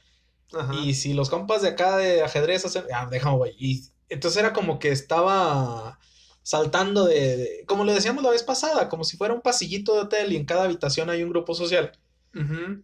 Ajá. 0.52 0.74
Y 0.81 0.94
si 0.94 1.14
los 1.14 1.31
compas 1.31 1.62
de 1.62 1.68
acá 1.68 1.96
de 1.96 2.22
ajedrez 2.22 2.64
hacen, 2.64 2.85
ah, 2.92 3.07
déjame 3.11 3.37
voy. 3.37 3.55
Y 3.59 3.85
entonces 4.09 4.38
era 4.38 4.52
como 4.52 4.78
que 4.78 4.90
estaba 4.90 5.98
saltando 6.42 7.05
de, 7.07 7.37
de- 7.37 7.64
como 7.66 7.85
le 7.85 7.94
decíamos 7.94 8.22
la 8.24 8.31
vez 8.31 8.42
pasada, 8.42 8.88
como 8.88 9.05
si 9.05 9.16
fuera 9.16 9.35
un 9.35 9.40
pasillito 9.42 9.94
de 9.94 10.00
hotel 10.00 10.33
y 10.33 10.37
en 10.37 10.44
cada 10.44 10.64
habitación 10.64 11.11
hay 11.11 11.22
un 11.22 11.31
grupo 11.31 11.55
social, 11.55 11.92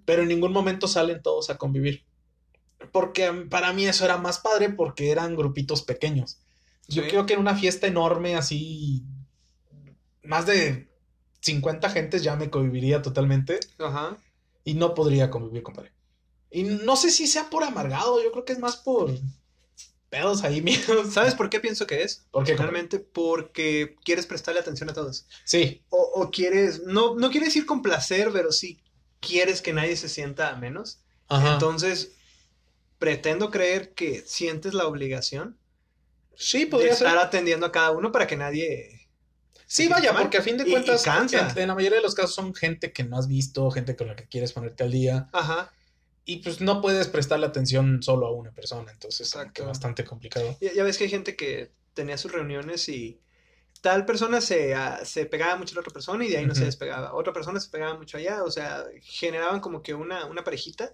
pero 0.04 0.22
en 0.22 0.28
ningún 0.28 0.52
momento 0.52 0.86
salen 0.88 1.22
todos 1.22 1.50
a 1.50 1.56
convivir. 1.58 2.04
Porque 2.92 3.30
mm, 3.30 3.48
para 3.48 3.72
mí 3.72 3.86
eso 3.86 4.04
era 4.04 4.18
más 4.18 4.38
padre 4.38 4.70
porque 4.70 5.10
eran 5.10 5.36
grupitos 5.36 5.82
pequeños. 5.82 6.38
Yo 6.86 7.02
creo 7.06 7.26
que 7.26 7.34
en 7.34 7.40
una 7.40 7.54
fiesta 7.56 7.86
enorme 7.86 8.34
así, 8.36 9.02
más 10.22 10.46
de 10.46 10.88
50 11.40 11.90
gentes 11.90 12.22
ya 12.22 12.36
me 12.36 12.50
conviviría 12.50 13.02
totalmente 13.02 13.60
Ajá. 13.78 14.16
y 14.64 14.74
no 14.74 14.94
podría 14.94 15.30
convivir, 15.30 15.62
compadre. 15.62 15.92
Y 16.50 16.62
no 16.62 16.96
sé 16.96 17.10
si 17.10 17.26
sea 17.26 17.50
por 17.50 17.62
amargado, 17.64 18.22
yo 18.22 18.30
creo 18.32 18.44
que 18.44 18.52
es 18.54 18.58
más 18.58 18.76
por 18.76 19.10
pedos 20.10 20.44
ahí 20.44 20.62
míos. 20.62 20.84
¿Sabes 21.12 21.34
por 21.34 21.50
qué 21.50 21.60
pienso 21.60 21.86
que 21.86 22.02
es? 22.02 22.26
¿Por 22.30 22.44
qué, 22.44 22.52
compadre? 22.52 22.72
Realmente 22.72 22.98
porque 23.00 23.96
quieres 24.04 24.26
prestarle 24.26 24.60
atención 24.60 24.88
a 24.90 24.94
todos. 24.94 25.26
Sí, 25.44 25.82
O, 25.90 25.98
o 26.14 26.30
quieres, 26.30 26.82
no, 26.84 27.14
no 27.16 27.30
quieres 27.30 27.54
ir 27.56 27.66
con 27.66 27.82
placer, 27.82 28.30
pero 28.32 28.52
sí 28.52 28.80
quieres 29.20 29.60
que 29.62 29.72
nadie 29.72 29.96
se 29.96 30.08
sienta 30.08 30.50
a 30.50 30.56
menos. 30.56 31.00
ajá. 31.28 31.54
Entonces, 31.54 32.12
pretendo 32.98 33.50
creer 33.50 33.94
que 33.94 34.22
sientes 34.26 34.74
la 34.74 34.86
obligación 34.86 35.56
sí, 36.36 36.60
de 36.60 36.66
podría 36.66 36.94
ser. 36.94 37.06
estar 37.08 37.18
atendiendo 37.24 37.66
a 37.66 37.72
cada 37.72 37.90
uno 37.92 38.12
para 38.12 38.26
que 38.26 38.36
nadie... 38.36 38.94
Sí, 39.66 39.86
vaya, 39.88 40.16
porque 40.16 40.38
a 40.38 40.42
fin 40.42 40.56
de 40.56 40.64
Y- 40.64 40.68
y 40.68 40.72
cuentas, 40.72 41.02
cansa. 41.02 41.50
en, 41.54 41.58
en 41.58 41.68
la 41.68 41.74
mayoría 41.74 41.98
de 41.98 42.02
los 42.02 42.14
casos 42.14 42.34
son 42.34 42.54
gente 42.54 42.92
que 42.92 43.04
no 43.04 43.18
has 43.18 43.28
visto, 43.28 43.70
gente 43.70 43.96
con 43.96 44.06
la 44.06 44.16
que 44.16 44.26
quieres 44.26 44.52
ponerte 44.54 44.82
al 44.84 44.90
día, 44.92 45.28
Ajá. 45.32 45.70
Y 46.28 46.36
pues 46.42 46.60
no 46.60 46.82
puedes 46.82 47.08
prestarle 47.08 47.46
atención 47.46 48.02
solo 48.02 48.26
a 48.26 48.32
una 48.32 48.50
persona, 48.50 48.92
entonces 48.92 49.26
Exacto. 49.26 49.64
bastante 49.64 50.04
complicado. 50.04 50.58
Ya, 50.60 50.74
ya 50.74 50.84
ves 50.84 50.98
que 50.98 51.04
hay 51.04 51.10
gente 51.10 51.34
que 51.36 51.70
tenía 51.94 52.18
sus 52.18 52.30
reuniones 52.30 52.86
y 52.90 53.18
tal 53.80 54.04
persona 54.04 54.42
se, 54.42 54.74
ah, 54.74 55.00
se 55.06 55.24
pegaba 55.24 55.56
mucho 55.56 55.72
a 55.72 55.76
la 55.76 55.80
otra 55.80 55.94
persona 55.94 56.26
y 56.26 56.28
de 56.28 56.36
ahí 56.36 56.44
no 56.44 56.54
se 56.54 56.66
despegaba. 56.66 57.14
Otra 57.14 57.32
persona 57.32 57.58
se 57.60 57.70
pegaba 57.70 57.96
mucho 57.96 58.18
allá, 58.18 58.44
o 58.44 58.50
sea, 58.50 58.84
generaban 59.00 59.60
como 59.60 59.82
que 59.82 59.94
una, 59.94 60.26
una 60.26 60.44
parejita 60.44 60.92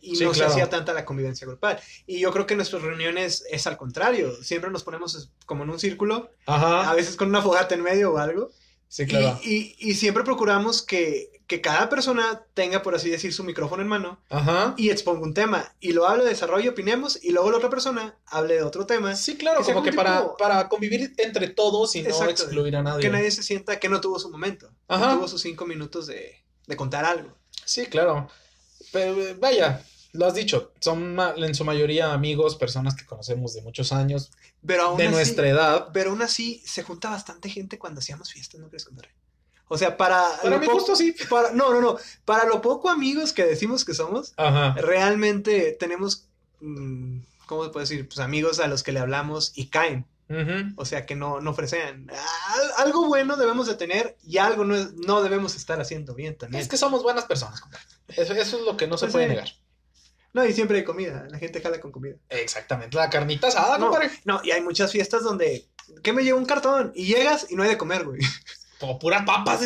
y 0.00 0.14
Sí, 0.14 0.22
no 0.22 0.30
claro. 0.30 0.50
se 0.50 0.54
hacía 0.54 0.70
tanta 0.70 0.92
la 0.92 1.04
convivencia 1.04 1.48
grupal. 1.48 1.80
Y 2.06 2.20
yo 2.20 2.30
creo 2.30 2.46
que 2.46 2.54
en 2.54 2.58
nuestras 2.58 2.80
reuniones 2.82 3.44
es 3.50 3.66
al 3.66 3.76
contrario, 3.76 4.40
siempre 4.40 4.70
nos 4.70 4.84
ponemos 4.84 5.32
como 5.46 5.64
en 5.64 5.70
un 5.70 5.80
círculo, 5.80 6.30
a 6.46 6.94
veces 6.94 7.16
con 7.16 7.30
una 7.30 7.42
fogata 7.42 7.74
en 7.74 7.82
medio 7.82 8.12
o 8.12 8.18
algo, 8.18 8.52
sí, 8.96 9.06
claro. 9.06 9.38
y, 9.42 9.74
y- 9.78 9.90
y 9.90 9.94
siempre 9.94 10.24
procuramos 10.24 10.82
que, 10.82 11.30
que 11.46 11.60
cada 11.60 11.88
persona 11.88 12.44
tenga, 12.54 12.82
por 12.82 12.94
así 12.94 13.08
decir, 13.08 13.32
su 13.32 13.44
micrófono 13.44 13.82
en 13.82 13.88
mano 13.88 14.20
Ajá. 14.30 14.74
y 14.76 14.90
exponga 14.90 15.22
un 15.22 15.32
tema, 15.34 15.74
y 15.80 15.92
lo 15.92 16.06
hable, 16.08 16.24
desarrolle, 16.24 16.68
opinemos, 16.70 17.18
y 17.22 17.30
luego 17.30 17.50
la 17.52 17.58
otra 17.58 17.70
persona 17.70 18.16
hable 18.26 18.54
de 18.54 18.62
otro 18.62 18.84
tema. 18.86 19.14
Sí, 19.14 19.36
claro, 19.36 19.60
que 19.64 19.72
como 19.72 19.82
que 19.84 19.92
para, 19.92 20.34
para 20.36 20.68
convivir 20.68 21.12
entre 21.18 21.48
todos 21.48 21.94
y 21.94 22.02
no 22.02 22.24
excluir 22.28 22.74
a 22.76 22.82
nadie. 22.82 23.00
que 23.02 23.10
nadie 23.10 23.30
se 23.30 23.42
sienta 23.42 23.78
que 23.78 23.88
no 23.88 24.00
tuvo 24.00 24.18
su 24.18 24.28
momento, 24.30 24.70
Ajá. 24.88 25.14
tuvo 25.14 25.28
sus 25.28 25.40
cinco 25.42 25.66
minutos 25.66 26.06
de, 26.08 26.42
de 26.66 26.76
contar 26.76 27.04
algo. 27.04 27.36
Sí, 27.64 27.86
claro. 27.86 28.28
Pero 28.92 29.14
vaya, 29.38 29.84
lo 30.16 30.26
has 30.26 30.34
dicho, 30.34 30.72
son 30.80 31.16
en 31.36 31.54
su 31.54 31.64
mayoría 31.64 32.12
amigos, 32.12 32.56
personas 32.56 32.94
que 32.94 33.04
conocemos 33.06 33.54
de 33.54 33.62
muchos 33.62 33.92
años, 33.92 34.30
Pero 34.66 34.82
aún 34.84 34.96
de 34.98 35.04
así, 35.06 35.14
nuestra 35.14 35.48
edad. 35.48 35.88
pero 35.92 36.10
aún 36.10 36.22
así 36.22 36.62
se 36.66 36.82
junta 36.82 37.10
bastante 37.10 37.48
gente 37.48 37.78
cuando 37.78 38.00
hacíamos 38.00 38.32
fiestas, 38.32 38.60
¿no 38.60 38.68
crees, 38.68 38.84
compadre? 38.84 39.10
O 39.68 39.76
sea, 39.76 39.96
para... 39.96 40.24
Para 40.42 40.58
mi 40.58 40.66
gusto, 40.66 40.94
sí. 40.94 41.14
para- 41.28 41.50
no, 41.52 41.72
no, 41.72 41.80
no. 41.80 41.96
Para 42.24 42.46
lo 42.46 42.60
poco 42.62 42.88
amigos 42.88 43.32
que 43.32 43.44
decimos 43.44 43.84
que 43.84 43.94
somos, 43.94 44.32
Ajá. 44.36 44.74
realmente 44.80 45.76
tenemos, 45.78 46.28
mm, 46.60 47.18
¿cómo 47.46 47.64
se 47.64 47.70
puede 47.70 47.82
decir? 47.84 48.06
Pues 48.06 48.20
amigos 48.20 48.60
a 48.60 48.68
los 48.68 48.82
que 48.82 48.92
le 48.92 49.00
hablamos 49.00 49.52
y 49.56 49.66
caen. 49.66 50.06
O 50.76 50.84
sea, 50.84 51.06
que 51.06 51.14
no, 51.14 51.40
no 51.40 51.50
ofrecen. 51.52 52.10
Al- 52.10 52.84
algo 52.86 53.06
bueno 53.06 53.36
debemos 53.36 53.68
de 53.68 53.74
tener 53.76 54.16
y 54.26 54.38
algo 54.38 54.64
no, 54.64 54.74
es- 54.74 54.92
no 54.94 55.22
debemos 55.22 55.54
estar 55.54 55.80
haciendo 55.80 56.14
bien 56.14 56.36
también. 56.36 56.60
Es 56.62 56.68
que 56.68 56.76
somos 56.76 57.02
buenas 57.04 57.24
personas, 57.26 57.60
compadre. 57.60 57.84
Eso, 58.08 58.32
eso 58.34 58.58
es 58.58 58.62
lo 58.64 58.76
que 58.76 58.86
no 58.88 58.96
se 58.98 59.06
Pues 59.06 59.12
puede 59.12 59.24
sí. 59.26 59.30
negar. 59.30 59.48
No, 60.36 60.44
y 60.44 60.52
siempre 60.52 60.76
hay 60.76 60.84
comida. 60.84 61.26
La 61.30 61.38
gente 61.38 61.62
jala 61.62 61.80
con 61.80 61.90
comida. 61.92 62.16
Exactamente. 62.28 62.94
La 62.94 63.08
carnita 63.08 63.48
asada, 63.48 63.78
No, 63.78 63.86
compadre. 63.86 64.10
no, 64.26 64.40
y 64.44 64.50
hay 64.50 64.60
muchas 64.60 64.92
fiestas 64.92 65.22
donde... 65.24 65.66
¿Qué 66.02 66.12
me 66.12 66.22
lleva 66.24 66.38
un 66.38 66.44
cartón? 66.44 66.92
Y 66.94 67.06
llegas 67.06 67.46
y 67.48 67.54
no 67.56 67.62
hay 67.62 67.70
de 67.70 67.78
comer, 67.78 68.04
güey. 68.04 68.20
O 68.80 68.98
puras 68.98 69.24
papas. 69.24 69.62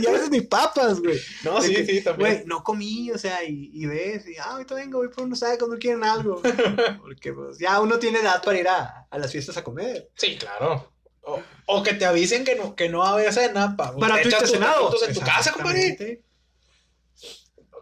y 0.00 0.06
a 0.06 0.10
veces 0.10 0.30
ni 0.30 0.40
papas, 0.40 1.00
güey. 1.00 1.20
No, 1.42 1.60
De 1.60 1.68
sí, 1.68 1.74
que, 1.74 1.84
sí, 1.84 2.00
también. 2.02 2.30
Güey, 2.36 2.46
no 2.46 2.64
comí, 2.64 3.10
o 3.10 3.18
sea, 3.18 3.44
y, 3.44 3.70
y 3.74 3.84
ves, 3.84 4.26
y 4.26 4.38
ah, 4.38 4.52
ahorita 4.52 4.74
vengo, 4.76 4.96
voy 5.00 5.08
por 5.08 5.24
unos 5.24 5.40
tacos, 5.40 5.68
no 5.68 5.76
quieren 5.78 6.02
algo. 6.02 6.40
Porque 7.02 7.34
pues 7.34 7.58
ya 7.58 7.78
uno 7.82 7.98
tiene 7.98 8.20
edad 8.20 8.42
para 8.42 8.58
ir 8.58 8.66
a, 8.68 9.06
a 9.10 9.18
las 9.18 9.30
fiestas 9.30 9.58
a 9.58 9.62
comer. 9.64 10.08
Sí, 10.16 10.38
claro. 10.38 10.90
O, 11.20 11.42
o 11.66 11.82
que 11.82 11.92
te 11.92 12.06
avisen 12.06 12.44
que 12.44 12.54
no, 12.54 12.74
que 12.74 12.88
no 12.88 13.00
va 13.00 13.10
a 13.10 13.12
haber 13.12 13.30
cena. 13.34 13.76
Pa, 13.76 13.94
Para 13.94 14.16
te 14.16 14.22
tú 14.22 14.28
echas 14.28 14.40
tus 14.44 14.50
cenado. 14.52 14.90
en 15.06 15.12
tu 15.14 15.20
casa, 15.20 15.52
compadre. 15.52 16.22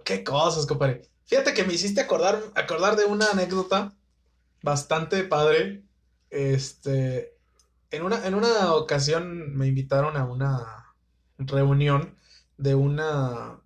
Qué 0.04 0.24
cosas, 0.24 0.66
compadre. 0.66 1.02
Fíjate 1.32 1.54
que 1.54 1.64
me 1.64 1.72
hiciste 1.72 2.02
acordar, 2.02 2.42
acordar 2.54 2.94
de 2.94 3.06
una 3.06 3.30
anécdota 3.30 3.94
bastante 4.62 5.24
padre. 5.24 5.82
Este, 6.28 7.38
en 7.90 8.02
una, 8.02 8.26
en 8.26 8.34
una 8.34 8.74
ocasión 8.74 9.56
me 9.56 9.66
invitaron 9.66 10.18
a 10.18 10.26
una 10.26 10.94
reunión 11.38 12.14
de 12.58 12.74
una 12.74 13.62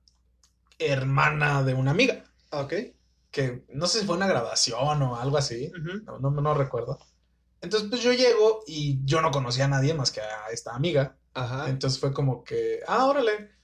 hermana 0.78 1.64
de 1.64 1.74
una 1.74 1.90
amiga, 1.90 2.22
Ok. 2.52 2.72
que 3.32 3.64
no 3.70 3.88
sé 3.88 3.98
si 3.98 4.06
fue 4.06 4.14
una 4.14 4.28
grabación 4.28 5.02
o 5.02 5.16
algo 5.16 5.36
así, 5.36 5.72
no, 6.04 6.30
no 6.30 6.54
recuerdo. 6.54 7.00
Entonces, 7.62 7.88
pues 7.90 8.00
yo 8.00 8.12
llego 8.12 8.62
y 8.68 9.04
yo 9.04 9.20
no 9.22 9.32
conocía 9.32 9.64
a 9.64 9.68
nadie 9.68 9.92
más 9.92 10.12
que 10.12 10.20
a 10.20 10.50
esta 10.52 10.72
amiga. 10.72 11.16
Ajá. 11.34 11.68
Entonces 11.68 11.98
fue 11.98 12.12
como 12.14 12.44
que, 12.44 12.78
ah, 12.86 13.06
órale. 13.06 13.55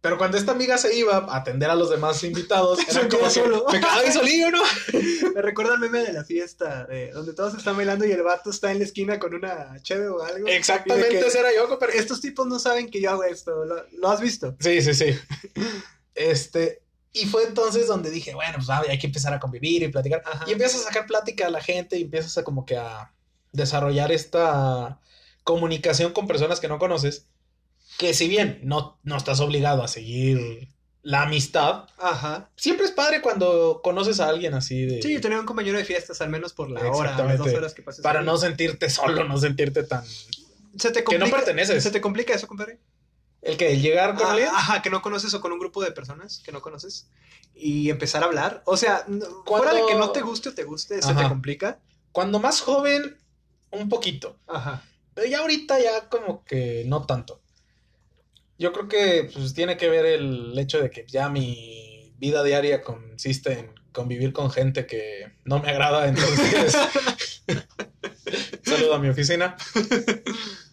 Pero 0.00 0.16
cuando 0.16 0.38
esta 0.38 0.52
amiga 0.52 0.78
se 0.78 0.96
iba 0.96 1.16
a 1.16 1.36
atender 1.36 1.68
a 1.68 1.74
los 1.74 1.90
demás 1.90 2.22
invitados, 2.24 2.78
era 2.88 3.08
como 3.08 3.24
que 3.24 3.30
solo. 3.30 3.66
me 3.70 3.80
quedaba 3.80 4.00
ahí 4.00 4.12
solillo, 4.12 4.50
¿no? 4.50 4.62
Me 5.34 5.42
recuerda 5.42 5.74
el 5.74 5.80
meme 5.80 6.00
de 6.00 6.12
la 6.12 6.24
fiesta, 6.24 6.86
de 6.86 7.12
donde 7.12 7.34
todos 7.34 7.54
están 7.54 7.76
bailando 7.76 8.04
y 8.06 8.12
el 8.12 8.22
vato 8.22 8.50
está 8.50 8.72
en 8.72 8.78
la 8.78 8.84
esquina 8.84 9.18
con 9.18 9.34
una 9.34 9.80
cheve 9.82 10.08
o 10.08 10.22
algo. 10.22 10.48
Exactamente, 10.48 11.20
ese 11.20 11.38
era 11.38 11.54
yo, 11.54 11.68
compadre. 11.68 11.98
Estos 11.98 12.20
tipos 12.20 12.46
no 12.46 12.58
saben 12.58 12.90
que 12.90 13.00
yo 13.00 13.10
hago 13.10 13.24
esto. 13.24 13.64
¿Lo, 13.64 13.84
lo 13.92 14.10
has 14.10 14.20
visto? 14.20 14.56
Sí, 14.60 14.80
sí, 14.82 14.94
sí. 14.94 15.18
Este, 16.12 16.82
y 17.12 17.24
fue 17.26 17.44
entonces 17.44 17.86
donde 17.86 18.10
dije, 18.10 18.34
bueno, 18.34 18.54
pues 18.56 18.68
ah, 18.68 18.82
hay 18.86 18.98
que 18.98 19.06
empezar 19.06 19.32
a 19.32 19.40
convivir 19.40 19.82
y 19.82 19.88
platicar. 19.88 20.22
Ajá. 20.26 20.44
Y 20.46 20.52
empiezas 20.52 20.82
a 20.82 20.84
sacar 20.84 21.06
plática 21.06 21.46
a 21.46 21.50
la 21.50 21.62
gente 21.62 21.96
y 21.96 22.02
empiezas 22.02 22.36
a 22.36 22.44
como 22.44 22.66
que 22.66 22.76
a 22.76 23.12
desarrollar 23.52 24.12
esta 24.12 25.00
comunicación 25.44 26.12
con 26.12 26.26
personas 26.26 26.60
que 26.60 26.68
no 26.68 26.78
conoces, 26.78 27.26
que 28.00 28.14
si 28.14 28.28
bien 28.28 28.60
no, 28.62 28.98
no 29.02 29.16
estás 29.18 29.40
obligado 29.40 29.82
a 29.82 29.88
seguir 29.88 30.68
la 31.02 31.24
amistad, 31.24 31.84
Ajá. 31.98 32.48
siempre 32.56 32.86
es 32.86 32.92
padre 32.92 33.20
cuando 33.20 33.82
conoces 33.84 34.20
a 34.20 34.28
alguien 34.30 34.54
así 34.54 34.86
de... 34.86 35.02
Sí, 35.02 35.20
tener 35.20 35.38
un 35.38 35.44
compañero 35.44 35.76
de 35.76 35.84
fiestas, 35.84 36.18
al 36.22 36.30
menos 36.30 36.54
por 36.54 36.70
la 36.70 36.80
hora, 36.90 37.14
las 37.16 37.36
dos 37.38 37.52
horas 37.52 37.74
que 37.74 37.82
pases. 37.82 38.02
para 38.02 38.20
ahí. 38.20 38.24
no 38.26 38.38
sentirte 38.38 38.88
solo, 38.88 39.24
no 39.24 39.36
sentirte 39.36 39.82
tan... 39.82 40.02
Se 40.78 40.90
te 40.92 41.04
que 41.04 41.18
no 41.18 41.26
complica- 41.26 41.36
perteneces. 41.36 41.82
¿Se 41.82 41.90
te 41.90 42.00
complica 42.00 42.32
eso, 42.34 42.46
compadre? 42.46 42.78
El 43.42 43.58
que 43.58 43.70
el 43.72 43.82
llegar 43.82 44.14
con 44.14 44.26
Ah, 44.28 44.30
alguien... 44.32 44.48
Ajá, 44.48 44.80
que 44.80 44.88
no 44.88 45.02
conoces 45.02 45.34
o 45.34 45.42
con 45.42 45.52
un 45.52 45.58
grupo 45.58 45.82
de 45.82 45.92
personas 45.92 46.40
que 46.42 46.52
no 46.52 46.62
conoces 46.62 47.06
y 47.54 47.90
empezar 47.90 48.22
a 48.22 48.26
hablar. 48.26 48.62
O 48.64 48.78
sea, 48.78 49.04
Cuando- 49.04 49.44
fuera 49.44 49.74
de 49.74 49.82
que 49.86 49.94
no 49.98 50.10
te 50.12 50.22
guste 50.22 50.48
o 50.48 50.54
te 50.54 50.64
guste, 50.64 51.02
se 51.02 51.12
te 51.14 51.28
complica. 51.28 51.80
Cuando 52.12 52.38
más 52.40 52.62
joven, 52.62 53.18
un 53.72 53.90
poquito. 53.90 54.38
Ajá. 54.46 54.82
Pero 55.12 55.26
ya 55.28 55.40
ahorita 55.40 55.78
ya 55.80 56.08
como 56.08 56.44
que 56.46 56.84
no 56.86 57.04
tanto. 57.04 57.42
Yo 58.60 58.72
creo 58.72 58.86
que 58.88 59.30
pues 59.32 59.54
tiene 59.54 59.76
que 59.76 59.88
ver 59.88 60.04
el 60.04 60.56
hecho 60.58 60.80
de 60.80 60.90
que 60.90 61.04
ya 61.08 61.28
mi 61.30 62.12
vida 62.18 62.44
diaria 62.44 62.82
consiste 62.82 63.58
en 63.58 63.70
convivir 63.90 64.32
con 64.34 64.50
gente 64.50 64.84
que 64.86 65.32
no 65.44 65.58
me 65.60 65.70
agrada, 65.70 66.06
entonces 66.06 66.76
saludo 68.62 68.94
a 68.94 68.98
mi 68.98 69.08
oficina. 69.08 69.56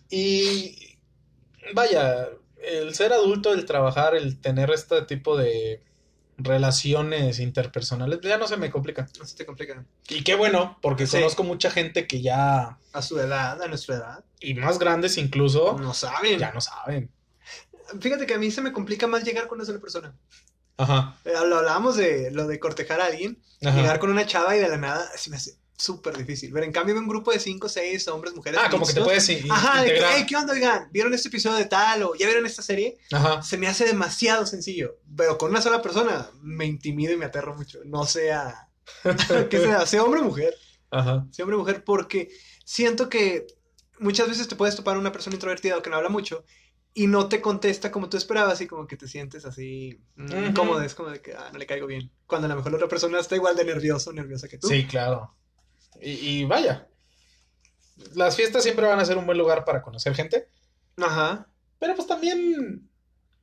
Y 0.10 0.97
vaya, 1.73 2.28
el 2.62 2.93
ser 2.93 3.13
adulto, 3.13 3.54
el 3.54 3.65
trabajar, 3.65 4.15
el 4.15 4.39
tener 4.39 4.69
este 4.71 5.02
tipo 5.04 5.38
de 5.38 5.82
relaciones 6.38 7.39
interpersonales, 7.39 8.19
ya 8.21 8.38
no 8.38 8.47
se 8.47 8.58
me 8.58 8.69
complica. 8.69 9.08
No 9.17 9.26
se 9.26 9.36
te 9.36 9.45
complica. 9.45 9.84
Y 10.10 10.23
qué 10.23 10.36
bueno, 10.36 10.78
porque 10.82 11.08
Sí. 11.08 11.17
conozco 11.17 11.43
mucha 11.43 11.71
gente 11.71 12.06
que 12.06 12.21
ya, 12.21 12.78
A 12.93 13.02
su 13.02 13.19
edad, 13.19 13.62
a 13.62 13.67
nuestra 13.67 13.95
edad, 13.95 14.26
y 14.39 14.54
más 14.54 14.78
grandes 14.78 15.17
incluso, 15.17 15.78
no 15.80 15.93
saben. 15.93 16.38
ya 16.39 16.52
no 16.52 16.62
saben. 16.62 17.10
Fíjate 18.00 18.26
que 18.26 18.34
a 18.34 18.38
mí 18.38 18.52
se 18.52 18.62
me 18.62 18.71
complica 18.71 19.08
más 19.08 19.23
llegar 19.23 19.47
con 19.47 19.58
una 19.58 19.65
sola 19.65 19.80
persona. 19.80 20.15
Ajá. 20.78 21.17
Eh, 21.26 21.32
Lo 21.47 21.58
hablábamos 21.58 21.95
de 21.97 22.30
lo 22.32 22.45
de 22.47 22.60
cortejar 22.60 23.02
a 23.02 23.06
alguien, 23.08 23.41
ajá. 23.63 23.76
llegar 23.82 24.00
con 24.00 24.12
una 24.12 24.26
chava 24.28 24.56
y 24.56 24.60
de 24.60 24.67
la 24.69 24.78
nada 24.78 25.10
se 25.17 25.30
me 25.30 25.38
hace 25.38 25.58
súper 25.76 26.17
difícil. 26.17 26.52
Pero 26.54 26.65
en 26.65 26.71
cambio, 26.71 26.95
un 26.97 27.08
grupo 27.08 27.32
de 27.32 27.39
cinco, 27.39 27.67
seis 27.69 28.08
hombres, 28.08 28.36
mujeres. 28.36 28.60
Ah, 28.63 28.69
como 28.69 28.86
que 28.86 28.93
te 28.93 29.02
puedes 29.02 29.28
in- 29.30 29.52
Ajá, 29.52 29.82
de 29.84 29.93
que. 29.93 30.02
"Hey, 30.04 30.26
¿qué 30.28 30.36
onda, 30.36 30.54
oigan? 30.54 30.89
¿Vieron 30.91 31.13
este 31.13 31.30
episodio 31.30 31.58
de 31.58 31.65
tal 31.65 32.04
o 32.04 32.15
ya 32.15 32.26
vieron 32.28 32.45
esta 32.45 32.62
serie? 32.62 32.97
Ajá. 33.12 33.41
Se 33.41 33.58
me 33.58 33.67
hace 33.67 33.86
demasiado 33.86 34.45
sencillo. 34.45 34.97
Pero 35.15 35.38
con 35.38 35.50
una 35.52 35.62
sola 35.62 35.82
persona 35.82 36.30
me 36.41 36.65
intimido 36.65 37.13
y 37.13 37.17
me 37.17 37.26
aterro 37.26 37.56
mucho. 37.56 37.80
No 37.86 38.06
sea. 38.06 38.69
que 39.50 39.60
sea, 39.60 39.86
sea 39.86 40.04
hombre 40.04 40.21
o 40.21 40.23
mujer. 40.26 40.56
Ajá. 40.91 41.26
Sea 41.32 41.43
hombre 41.43 41.56
o 41.58 41.60
mujer, 41.60 41.84
porque 41.84 42.30
siento 42.65 43.10
que 43.10 43.45
muchas 44.00 44.28
veces 44.30 44.47
te 44.47 44.56
puedes 44.56 44.76
topar 44.76 44.97
una 44.97 45.12
persona 45.12 45.36
introvertida 45.36 45.78
o 45.78 45.82
que 45.82 45.89
no 45.89 45.95
habla 45.97 46.10
mucho 46.10 46.43
y 46.98 47.06
no 47.06 47.30
te 47.30 47.42
contesta 47.42 47.92
como 47.92 48.10
tú 48.10 48.18
esperabas 48.18 48.60
y 48.60 48.66
como 48.66 48.88
que 48.88 48.98
te 48.98 49.08
sientes 49.08 49.46
así 49.46 50.02
incómodo. 50.18 50.82
Es 50.82 50.96
como 50.96 51.12
de 51.12 51.22
que 51.22 51.36
ah, 51.36 51.52
no 51.54 51.60
le 51.60 51.68
caigo 51.68 51.86
bien. 51.86 52.12
Cuando 52.26 52.48
a 52.48 52.50
lo 52.50 52.56
mejor 52.56 52.72
la 52.72 52.78
otra 52.78 52.88
persona 52.88 53.20
está 53.20 53.36
igual 53.36 53.56
de 53.56 53.66
nervioso 53.66 54.10
o 54.10 54.14
nerviosa 54.14 54.48
que 54.48 54.58
tú. 54.58 54.68
Sí, 54.68 54.88
claro. 54.88 55.32
Y, 56.02 56.10
y 56.10 56.46
vaya. 56.46 56.88
Las 58.16 58.36
fiestas 58.36 58.64
siempre 58.64 58.88
van 58.88 59.00
a 59.00 59.06
ser 59.06 59.16
un 59.16 59.28
buen 59.28 59.38
lugar 59.38 59.64
para 59.64 59.84
conocer 59.84 60.16
gente. 60.16 60.50
Ajá. 60.98 61.48
Pero 61.78 61.94
pues 61.94 62.08
también, 62.08 62.90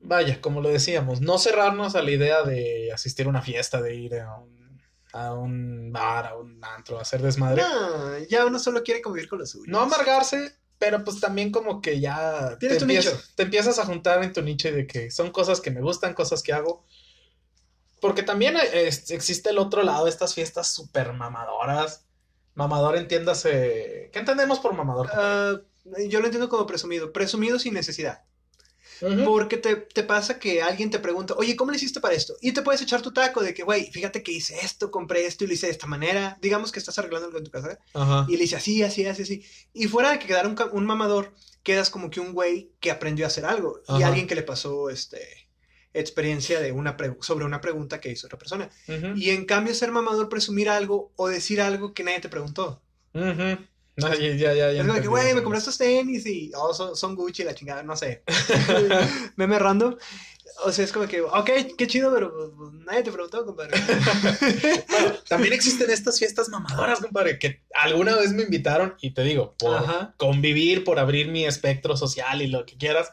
vaya, 0.01 0.41
como 0.41 0.59
lo 0.59 0.67
decíamos, 0.67 1.21
no 1.21 1.37
cerrarnos 1.37 1.95
a 1.95 2.01
la 2.01 2.11
idea 2.11 2.43
de 2.43 2.91
asistir 2.91 3.25
a 3.25 3.29
una 3.29 3.41
fiesta, 3.41 3.81
de 3.81 3.95
ir 3.95 4.15
a 4.15 4.37
un, 4.37 4.81
a 5.13 5.33
un 5.33 5.93
bar, 5.93 6.25
a 6.25 6.35
un 6.35 6.61
antro, 6.61 6.99
a 6.99 7.03
hacer 7.03 7.21
desmadre. 7.21 7.61
No, 7.61 8.17
ya 8.29 8.45
uno 8.45 8.59
solo 8.59 8.83
quiere 8.83 9.01
convivir 9.01 9.29
con 9.29 9.39
los 9.39 9.51
suyos. 9.51 9.69
No 9.69 9.79
amargarse, 9.79 10.57
pero 10.79 11.03
pues 11.03 11.19
también 11.19 11.51
como 11.51 11.81
que 11.81 11.99
ya 11.99 12.57
te, 12.59 12.67
tu 12.77 12.85
empiezas- 12.85 13.13
nicho. 13.13 13.23
te 13.35 13.43
empiezas 13.43 13.79
a 13.79 13.85
juntar 13.85 14.23
en 14.23 14.33
tu 14.33 14.41
nicho 14.41 14.67
y 14.69 14.71
de 14.71 14.87
que 14.87 15.09
son 15.11 15.31
cosas 15.31 15.61
que 15.61 15.71
me 15.71 15.81
gustan, 15.81 16.13
cosas 16.13 16.43
que 16.43 16.53
hago. 16.53 16.83
Porque 18.01 18.23
también 18.23 18.55
eh, 18.57 18.87
es- 18.87 19.09
existe 19.11 19.49
el 19.49 19.57
otro 19.57 19.83
lado 19.83 20.05
de 20.05 20.09
estas 20.11 20.33
fiestas 20.33 20.67
súper 20.73 21.13
mamadoras. 21.13 22.05
Mamador, 22.53 22.95
entiéndase. 22.97 24.09
¿Qué 24.13 24.19
entendemos 24.19 24.59
por 24.59 24.73
mamador? 24.73 25.09
Ah, 25.13 25.55
yo 26.07 26.19
lo 26.19 26.25
entiendo 26.25 26.49
como 26.49 26.65
presumido. 26.65 27.11
Presumido 27.11 27.59
sin 27.59 27.73
necesidad. 27.73 28.23
Porque 29.25 29.57
te, 29.57 29.75
te 29.75 30.03
pasa 30.03 30.39
que 30.39 30.61
alguien 30.61 30.89
te 30.89 30.99
pregunta, 30.99 31.33
oye, 31.37 31.55
¿cómo 31.55 31.71
le 31.71 31.77
hiciste 31.77 31.99
para 31.99 32.13
esto? 32.13 32.35
Y 32.41 32.53
te 32.53 32.61
puedes 32.61 32.81
echar 32.81 33.01
tu 33.01 33.11
taco 33.11 33.41
de 33.41 33.53
que, 33.53 33.63
güey, 33.63 33.91
fíjate 33.91 34.23
que 34.23 34.31
hice 34.31 34.57
esto, 34.61 34.91
compré 34.91 35.25
esto 35.25 35.43
y 35.43 35.47
lo 35.47 35.53
hice 35.53 35.67
de 35.67 35.73
esta 35.73 35.87
manera. 35.87 36.37
Digamos 36.41 36.71
que 36.71 36.79
estás 36.79 36.97
arreglando 36.99 37.27
algo 37.27 37.37
en 37.37 37.43
tu 37.43 37.51
casa 37.51 37.77
Ajá. 37.93 38.25
y 38.29 38.37
le 38.37 38.43
hice 38.43 38.55
así, 38.55 38.83
así, 38.83 39.05
así, 39.05 39.23
así. 39.23 39.45
Y 39.73 39.87
fuera 39.87 40.11
de 40.11 40.19
que 40.19 40.27
quedara 40.27 40.47
un, 40.47 40.55
un 40.71 40.85
mamador, 40.85 41.33
quedas 41.63 41.89
como 41.89 42.09
que 42.09 42.19
un 42.19 42.33
güey 42.33 42.71
que 42.79 42.91
aprendió 42.91 43.25
a 43.25 43.27
hacer 43.27 43.45
algo 43.45 43.81
y 43.97 44.03
alguien 44.03 44.27
que 44.27 44.35
le 44.35 44.43
pasó 44.43 44.89
este, 44.89 45.49
experiencia 45.93 46.59
de 46.59 46.71
una 46.71 46.95
sobre 47.21 47.45
una 47.45 47.61
pregunta 47.61 47.99
que 47.99 48.11
hizo 48.11 48.27
otra 48.27 48.37
persona. 48.37 48.69
Y 49.15 49.31
en 49.31 49.45
cambio, 49.45 49.73
ser 49.73 49.91
mamador, 49.91 50.29
presumir 50.29 50.69
algo 50.69 51.11
o 51.15 51.27
decir 51.27 51.61
algo 51.61 51.93
que 51.93 52.03
nadie 52.03 52.19
te 52.19 52.29
preguntó. 52.29 52.81
No, 53.97 54.13
ya, 54.13 54.33
ya, 54.33 54.53
ya, 54.53 54.71
Es 54.71 54.85
como 54.85 55.01
que, 55.01 55.07
güey, 55.07 55.33
me 55.33 55.41
compré 55.41 55.59
estos 55.59 55.77
tenis 55.77 56.25
y 56.25 56.51
oh, 56.55 56.73
son, 56.73 56.95
son 56.97 57.15
Gucci, 57.15 57.43
la 57.43 57.55
chingada, 57.55 57.81
no 57.81 57.95
sé. 57.95 58.23
Meme 59.37 59.57
random. 59.57 59.95
O 60.63 60.71
sea, 60.71 60.85
es 60.85 60.91
como 60.93 61.05
que, 61.07 61.21
ok, 61.21 61.49
qué 61.77 61.85
chido, 61.87 62.13
pero 62.13 62.31
pues, 62.33 62.49
pues, 62.57 62.71
nadie 62.85 63.03
te 63.03 63.11
preguntó, 63.11 63.45
compadre. 63.45 63.77
Bueno, 64.89 65.13
también 65.27 65.53
existen 65.53 65.89
estas 65.91 66.17
fiestas 66.17 66.47
mamadoras, 66.49 66.99
compadre, 67.01 67.37
que 67.39 67.61
alguna 67.73 68.15
vez 68.15 68.31
me 68.31 68.43
invitaron 68.43 68.95
y 69.01 69.11
te 69.13 69.23
digo, 69.23 69.55
por 69.59 69.75
Ajá. 69.77 70.13
convivir, 70.17 70.83
por 70.83 70.97
abrir 70.99 71.27
mi 71.27 71.45
espectro 71.45 71.97
social 71.97 72.41
y 72.41 72.47
lo 72.47 72.65
que 72.65 72.77
quieras, 72.77 73.09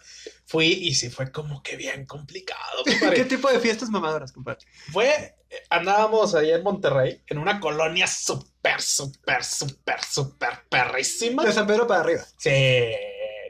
fui 0.47 0.67
y 0.67 0.95
sí 0.95 1.11
fue 1.11 1.33
como 1.33 1.63
que 1.63 1.77
bien 1.77 2.07
complicado, 2.07 2.85
¿Qué 2.85 2.93
compadre. 2.93 3.25
tipo 3.25 3.51
de 3.51 3.59
fiestas 3.61 3.91
mamadoras, 3.91 4.31
compadre? 4.33 4.61
Fue, 4.93 5.35
andábamos 5.69 6.35
ahí 6.37 6.51
en 6.53 6.63
Monterrey, 6.63 7.23
en 7.27 7.39
una 7.39 7.59
colonia 7.59 8.07
súper, 8.07 8.81
súper, 8.81 9.43
súper, 9.43 10.03
súper 10.05 10.51
perrísima. 10.71 11.45
De 11.45 11.53
San 11.53 11.67
Pedro 11.67 11.87
para 11.89 12.01
arriba. 12.03 12.23
Sí. 12.39 12.51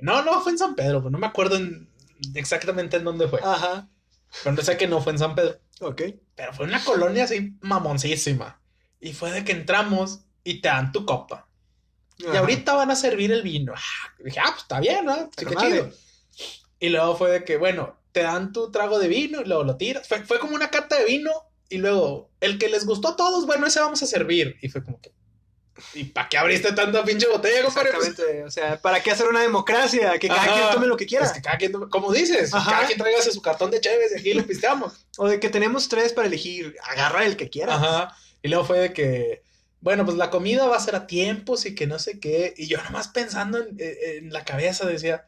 No, 0.00 0.22
no 0.24 0.40
fue 0.40 0.52
en 0.52 0.58
San 0.58 0.74
Pedro, 0.74 1.00
no 1.10 1.18
me 1.18 1.26
acuerdo 1.26 1.56
en- 1.56 1.91
exactamente 2.34 2.96
en 2.96 3.04
dónde 3.04 3.28
fue. 3.28 3.40
Ajá. 3.42 3.88
Pero 4.44 4.62
sé 4.62 4.76
que 4.76 4.86
no 4.86 5.00
fue 5.00 5.12
en 5.12 5.18
San 5.18 5.34
Pedro. 5.34 5.60
Ok. 5.80 6.02
Pero 6.34 6.52
fue 6.52 6.66
una 6.66 6.82
colonia 6.82 7.24
así 7.24 7.56
mamoncísima. 7.60 8.60
Y 9.00 9.12
fue 9.12 9.30
de 9.30 9.44
que 9.44 9.52
entramos 9.52 10.20
y 10.44 10.60
te 10.60 10.68
dan 10.68 10.92
tu 10.92 11.04
copa. 11.04 11.48
Y 12.18 12.36
ahorita 12.36 12.74
van 12.74 12.90
a 12.90 12.96
servir 12.96 13.32
el 13.32 13.42
vino. 13.42 13.72
Ah, 13.74 14.14
dije, 14.24 14.38
ah, 14.40 14.50
pues 14.50 14.62
está 14.62 14.80
bien, 14.80 15.04
¿no? 15.04 15.30
Sí, 15.36 15.44
qué 15.44 15.56
chido. 15.56 15.90
Y 16.78 16.88
luego 16.88 17.16
fue 17.16 17.30
de 17.30 17.44
que, 17.44 17.56
bueno, 17.56 18.00
te 18.12 18.22
dan 18.22 18.52
tu 18.52 18.70
trago 18.70 18.98
de 18.98 19.08
vino 19.08 19.40
y 19.40 19.44
luego 19.44 19.64
lo 19.64 19.76
tiras. 19.76 20.06
Fue, 20.06 20.24
fue 20.24 20.38
como 20.38 20.54
una 20.54 20.70
cata 20.70 20.98
de 20.98 21.04
vino 21.04 21.30
y 21.68 21.78
luego 21.78 22.30
el 22.40 22.58
que 22.58 22.68
les 22.68 22.86
gustó 22.86 23.08
a 23.08 23.16
todos, 23.16 23.46
bueno, 23.46 23.66
ese 23.66 23.80
vamos 23.80 24.02
a 24.02 24.06
servir. 24.06 24.56
Y 24.62 24.68
fue 24.68 24.84
como 24.84 25.00
que, 25.00 25.12
¿y 25.94 26.04
para 26.04 26.28
qué 26.28 26.38
abriste 26.38 26.72
tanta 26.72 27.04
pinche 27.04 27.26
botella, 27.28 27.62
compadre? 27.64 27.90
Exactamente. 27.90 28.44
O 28.44 28.50
sea, 28.50 28.80
¿para 28.80 29.02
qué 29.02 29.10
hacer 29.10 29.26
una 29.28 29.40
democracia? 29.40 30.18
Que 30.18 30.28
cada 30.28 30.42
Ajá. 30.42 30.52
quien 30.54 30.70
tome 30.72 30.86
lo 30.86 30.96
que 30.96 31.06
quiera. 31.06 31.32
que 31.32 31.42
cada 31.42 31.56
quien, 31.58 31.72
como 31.90 32.12
dices, 32.12 32.52
Ajá. 32.54 32.70
cada 32.70 32.86
quien 32.86 32.98
tráigase 32.98 33.32
su 33.32 33.42
cartón 33.42 33.70
de 33.70 33.80
Chévez 33.80 34.12
y 34.14 34.20
aquí 34.20 34.34
lo 34.34 34.46
pisteamos. 34.46 34.92
O 35.18 35.28
de 35.28 35.40
que 35.40 35.48
tenemos 35.50 35.88
tres 35.88 36.12
para 36.12 36.26
elegir. 36.28 36.76
Agarra 36.84 37.24
el 37.24 37.36
que 37.36 37.48
quiera. 37.50 37.74
Ajá. 37.76 38.16
Y 38.42 38.48
luego 38.48 38.64
fue 38.64 38.78
de 38.80 38.92
que, 38.92 39.42
bueno, 39.80 40.04
pues 40.04 40.16
la 40.16 40.30
comida 40.30 40.66
va 40.66 40.76
a 40.76 40.80
ser 40.80 40.94
a 40.96 41.06
tiempos 41.06 41.64
y 41.66 41.74
que 41.74 41.86
no 41.86 41.98
sé 41.98 42.18
qué. 42.20 42.54
Y 42.56 42.66
yo 42.68 42.82
nomás 42.82 43.08
pensando 43.08 43.58
en, 43.58 43.68
en- 43.78 44.24
en 44.26 44.32
la 44.32 44.44
cabeza 44.44 44.86
decía, 44.86 45.26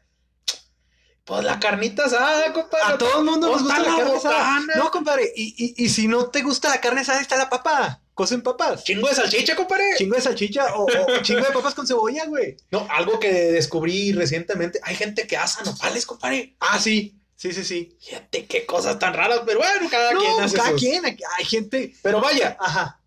pues 1.23 1.43
la 1.43 1.59
carnita 1.59 2.05
asada, 2.05 2.53
compadre. 2.53 2.93
A 2.93 2.97
todo 2.97 3.19
el 3.19 3.25
mundo 3.25 3.47
nos 3.47 3.63
gusta 3.63 3.79
la 3.79 3.89
la 3.89 3.95
carne 3.97 4.15
asada. 4.17 4.59
No, 4.75 4.91
compadre. 4.91 5.31
Y, 5.35 5.55
y, 5.77 5.85
y 5.85 5.89
si 5.89 6.07
no 6.07 6.27
te 6.29 6.43
gusta 6.43 6.69
la 6.69 6.79
carne 6.81 7.01
asada, 7.01 7.19
está 7.19 7.35
la 7.35 7.49
papa. 7.49 8.01
Cocen 8.15 8.41
papas. 8.41 8.83
Chingo 8.85 9.07
de 9.09 9.13
salchicha, 9.13 9.55
compadre. 9.55 9.83
Chingo 9.97 10.15
de 10.15 10.21
salchicha 10.21 10.73
o, 10.77 10.85
o 10.85 11.21
chingo 11.21 11.41
de 11.45 11.51
papas 11.51 11.75
con 11.75 11.85
cebolla, 11.85 12.25
güey. 12.25 12.55
No, 12.71 12.87
algo 12.89 13.19
que 13.19 13.29
descubrí 13.31 14.13
recientemente. 14.13 14.79
Hay 14.83 14.95
gente 14.95 15.27
que 15.27 15.37
asa 15.37 15.63
nopales, 15.63 16.05
compadre. 16.07 16.55
Ah, 16.61 16.79
sí. 16.79 17.19
Sí, 17.35 17.51
sí, 17.51 17.63
sí. 17.65 17.97
Fíjate 18.01 18.45
qué 18.45 18.65
cosas 18.65 18.97
tan 18.97 19.13
raras, 19.13 19.41
pero 19.45 19.59
bueno, 19.59 19.87
cada 19.91 20.13
No, 20.13 20.19
quien 20.21 20.39
hace 20.41 20.55
cada 20.55 20.69
sus- 20.71 20.79
quien. 20.81 21.05
Hay 21.05 21.45
gente. 21.45 21.93
Pero 22.01 22.21
vaya, 22.21 22.55
Ajá. 22.59 23.01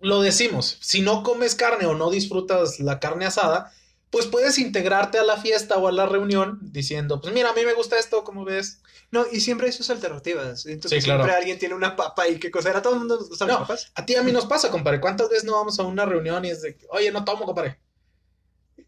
lo 0.00 0.22
decimos, 0.22 0.78
si 0.80 1.00
no 1.00 1.24
comes 1.24 1.56
carne 1.56 1.86
o 1.86 1.94
no 1.94 2.08
disfrutas 2.10 2.78
la 2.78 3.00
carne 3.00 3.26
asada, 3.26 3.72
pues 4.12 4.26
puedes 4.26 4.58
integrarte 4.58 5.18
a 5.18 5.24
la 5.24 5.38
fiesta 5.38 5.78
o 5.78 5.88
a 5.88 5.92
la 5.92 6.06
reunión 6.06 6.58
diciendo, 6.62 7.20
pues 7.20 7.32
mira, 7.34 7.50
a 7.50 7.54
mí 7.54 7.64
me 7.64 7.72
gusta 7.72 7.98
esto, 7.98 8.22
¿cómo 8.22 8.44
ves? 8.44 8.82
No, 9.10 9.24
y 9.32 9.40
siempre 9.40 9.66
hay 9.66 9.72
sus 9.72 9.88
alternativas. 9.90 10.66
Entonces 10.66 11.02
Sí, 11.02 11.04
claro. 11.04 11.22
siempre 11.24 11.36
alguien 11.38 11.58
tiene 11.58 11.74
una 11.74 11.96
papa 11.96 12.28
y 12.28 12.38
qué 12.38 12.50
cosa. 12.50 12.76
A 12.76 12.82
todo 12.82 12.92
el 12.92 12.98
mundo 13.00 13.16
nos 13.18 13.28
gustan 13.30 13.48
No. 13.48 13.54
las 13.54 13.62
papas. 13.62 13.90
A 13.94 14.06
ti 14.06 14.14
a 14.14 14.22
mí 14.22 14.30
nos 14.30 14.46
pasa, 14.46 14.70
compadre. 14.70 15.00
¿Cuántas 15.00 15.28
veces 15.30 15.44
no 15.44 15.52
vamos 15.52 15.78
a 15.80 15.82
una 15.84 16.04
reunión 16.04 16.44
y 16.44 16.50
es 16.50 16.60
de, 16.62 16.78
oye, 16.90 17.10
no 17.10 17.24
tomo, 17.24 17.44
compadre? 17.46 17.78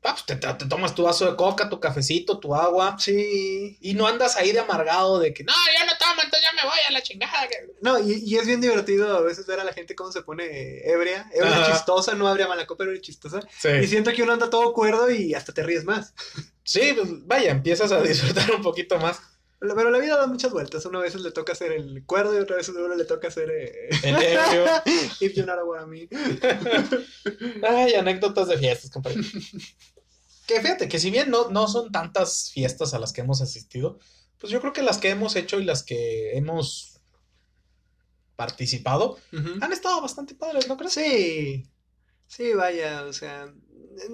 Ah, 0.07 0.13
pues 0.13 0.27
te, 0.27 0.37
te- 0.37 0.53
te 0.53 0.67
tomas 0.67 0.95
tu 0.95 1.03
vaso 1.05 1.29
de 1.31 1.35
coca, 1.35 1.71
tu 1.71 1.81
cafecito, 1.81 2.39
tu 2.39 2.55
agua, 2.55 2.97
Sí. 2.99 3.79
y 3.81 3.95
no 3.95 4.07
andas 4.07 4.37
ahí 4.37 4.53
de 4.53 4.61
amargado 4.61 5.19
de 5.19 5.33
que, 5.33 5.45
no, 5.45 5.53
yo 5.53 5.87
no 5.87 5.93
tomo, 5.99 6.21
entonces 6.23 6.43
ya 6.43 6.63
me 6.63 6.69
voy 6.69 6.79
a 6.87 6.91
la 6.93 7.03
chingada. 7.03 7.49
que-". 7.49 7.73
No, 7.81 7.99
y, 7.99 8.23
y 8.23 8.37
es 8.37 8.47
bien 8.47 8.61
divertido 8.61 9.17
a 9.17 9.23
veces 9.23 9.47
ver 9.47 9.61
a 9.61 9.65
la 9.65 9.73
gente 9.73 9.95
cómo 9.95 10.13
se 10.13 10.21
pone 10.23 10.45
ebria. 10.89 11.27
Ebria 11.33 11.57
Ajá. 11.57 11.73
chistosa, 11.73 12.15
no 12.15 12.29
habría 12.29 12.47
mala 12.47 12.67
copa, 12.67 12.85
ebria 12.85 13.01
chistosa. 13.01 13.41
Y 13.41 13.81
Sí. 13.83 13.87
siento 13.87 14.13
que 14.13 14.23
uno 14.23 14.35
anda 14.35 14.51
todo 14.51 14.75
cuerdo 14.75 15.11
y 15.11 15.35
hasta 15.35 15.53
te 15.55 15.63
ríes 15.63 15.85
más. 15.85 16.13
Sí, 16.63 16.93
pues 16.95 17.09
vaya, 17.27 17.51
empiezas 17.51 17.91
a 17.93 18.01
disfrutar 18.03 18.51
un 18.53 18.63
poquito 18.63 18.99
más. 18.99 19.21
Pero 19.61 19.91
la 19.91 19.99
vida 19.99 20.17
da 20.17 20.27
muchas 20.27 20.53
vueltas. 20.53 20.85
Una 20.87 21.01
vez 21.01 21.15
le 21.15 21.31
toca 21.31 21.53
hacer 21.53 21.73
el 21.73 22.05
cuerdo 22.05 22.37
y 22.37 22.43
otra 22.43 22.57
vez 22.57 22.69
uno 22.69 22.95
le 22.95 23.05
toca 23.05 23.29
hacer 23.29 23.51
eh, 23.51 23.89
El 24.03 24.17
ebrio. 24.17 24.67
If 25.21 25.35
You 25.35 25.47
Not 25.47 25.61
What 25.65 25.83
I 25.83 25.87
Mean. 25.87 26.09
Ay, 27.63 27.95
anécdotas 27.95 28.49
de 28.49 28.59
fiestas, 28.59 28.91
compadre. 28.91 29.21
Que 30.47 30.61
fíjate, 30.61 30.89
que 30.89 30.99
si 30.99 31.11
bien 31.11 31.31
no, 31.31 31.49
no 31.49 31.69
son 31.69 31.91
tantas 31.91 32.51
fiestas 32.53 32.93
a 32.93 32.99
las 32.99 33.13
que 33.13 33.23
hemos 33.23 33.41
asistido, 33.41 33.99
pues 34.39 34.53
yo 34.53 34.61
creo 34.61 34.75
que 34.75 34.83
las 34.83 34.99
que 34.99 35.09
hemos 35.09 35.37
hecho 35.37 35.59
y 35.59 35.65
las 35.65 35.83
que 35.83 36.37
hemos 36.37 37.01
participado 38.37 39.19
han 39.61 39.73
estado 39.73 40.03
bastante 40.03 40.35
padres, 40.35 40.69
¿no 40.69 40.77
crees? 40.77 40.93
Sí, 40.93 41.71
sí, 42.27 42.53
vaya, 42.53 43.05
o 43.05 43.13
sea, 43.13 43.53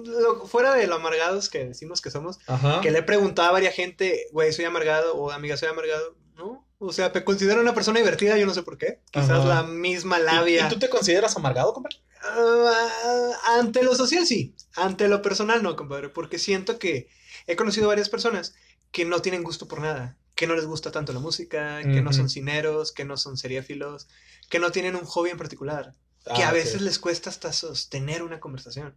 lo- 0.05 0.45
fuera 0.47 0.73
de 0.73 0.87
lo 0.87 0.95
amargados 0.95 1.49
que 1.49 1.65
decimos 1.65 2.01
que 2.01 2.11
somos, 2.11 2.39
Ajá. 2.47 2.81
que 2.81 2.91
le 2.91 2.99
he 2.99 3.03
preguntado 3.03 3.49
a 3.49 3.51
varias 3.53 3.73
gente, 3.75 4.27
güey, 4.31 4.51
soy 4.53 4.65
amargado 4.65 5.15
o 5.15 5.31
amiga, 5.31 5.57
soy 5.57 5.69
amargado, 5.69 6.15
¿no? 6.35 6.67
O 6.79 6.91
sea, 6.93 7.11
me 7.13 7.23
considero 7.23 7.61
una 7.61 7.73
persona 7.75 7.99
divertida, 7.99 8.37
yo 8.37 8.45
no 8.47 8.53
sé 8.53 8.63
por 8.63 8.77
qué. 8.77 9.01
Quizás 9.11 9.29
Ajá. 9.29 9.45
la 9.45 9.63
misma 9.63 10.19
¿Y- 10.19 10.23
labia. 10.23 10.65
¿Y, 10.65 10.69
tú 10.69 10.79
te 10.79 10.89
consideras 10.89 11.35
amargado, 11.35 11.73
compadre? 11.73 11.97
Ah, 12.23 13.31
ante 13.59 13.83
lo 13.83 13.95
social 13.95 14.25
sí, 14.25 14.55
ante 14.75 15.07
lo 15.07 15.21
personal 15.21 15.61
no, 15.63 15.75
compadre, 15.75 16.09
porque 16.09 16.39
siento 16.39 16.79
que 16.79 17.09
he 17.47 17.55
conocido 17.55 17.87
varias 17.87 18.09
personas 18.09 18.53
que 18.91 19.05
no 19.05 19.21
tienen 19.21 19.43
gusto 19.43 19.67
por 19.67 19.81
nada, 19.81 20.17
que 20.35 20.47
no 20.47 20.55
les 20.55 20.65
gusta 20.65 20.91
tanto 20.91 21.13
la 21.13 21.19
música, 21.19 21.81
que 21.83 22.01
no 22.01 22.13
son 22.13 22.29
cineros, 22.29 22.91
que 22.91 23.05
no 23.05 23.17
son 23.17 23.37
seriéfilos, 23.37 24.07
que 24.49 24.59
no 24.59 24.71
tienen 24.71 24.95
un 24.95 25.05
hobby 25.05 25.29
en 25.29 25.37
particular, 25.37 25.93
que 26.35 26.43
Ah, 26.43 26.49
a 26.49 26.51
veces 26.53 26.81
les 26.81 26.99
cuesta 26.99 27.29
hasta 27.29 27.53
sostener 27.53 28.21
una 28.23 28.39
conversación. 28.39 28.95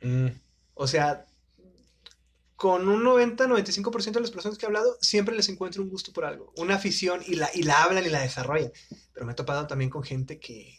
Mm, 0.00 0.28
O 0.74 0.86
sea, 0.86 1.26
con 2.56 2.88
un 2.88 3.02
90-95% 3.04 4.12
de 4.12 4.20
las 4.20 4.30
personas 4.30 4.56
que 4.56 4.64
he 4.64 4.68
hablado, 4.68 4.96
siempre 5.00 5.34
les 5.36 5.48
encuentro 5.48 5.82
un 5.82 5.90
gusto 5.90 6.12
por 6.12 6.24
algo, 6.24 6.52
una 6.56 6.76
afición 6.76 7.22
y 7.26 7.34
la, 7.36 7.50
y 7.54 7.62
la 7.62 7.82
hablan 7.82 8.04
y 8.06 8.08
la 8.08 8.20
desarrollan. 8.22 8.72
Pero 9.12 9.26
me 9.26 9.32
he 9.32 9.34
topado 9.34 9.66
también 9.66 9.90
con 9.90 10.02
gente 10.02 10.38
que... 10.38 10.74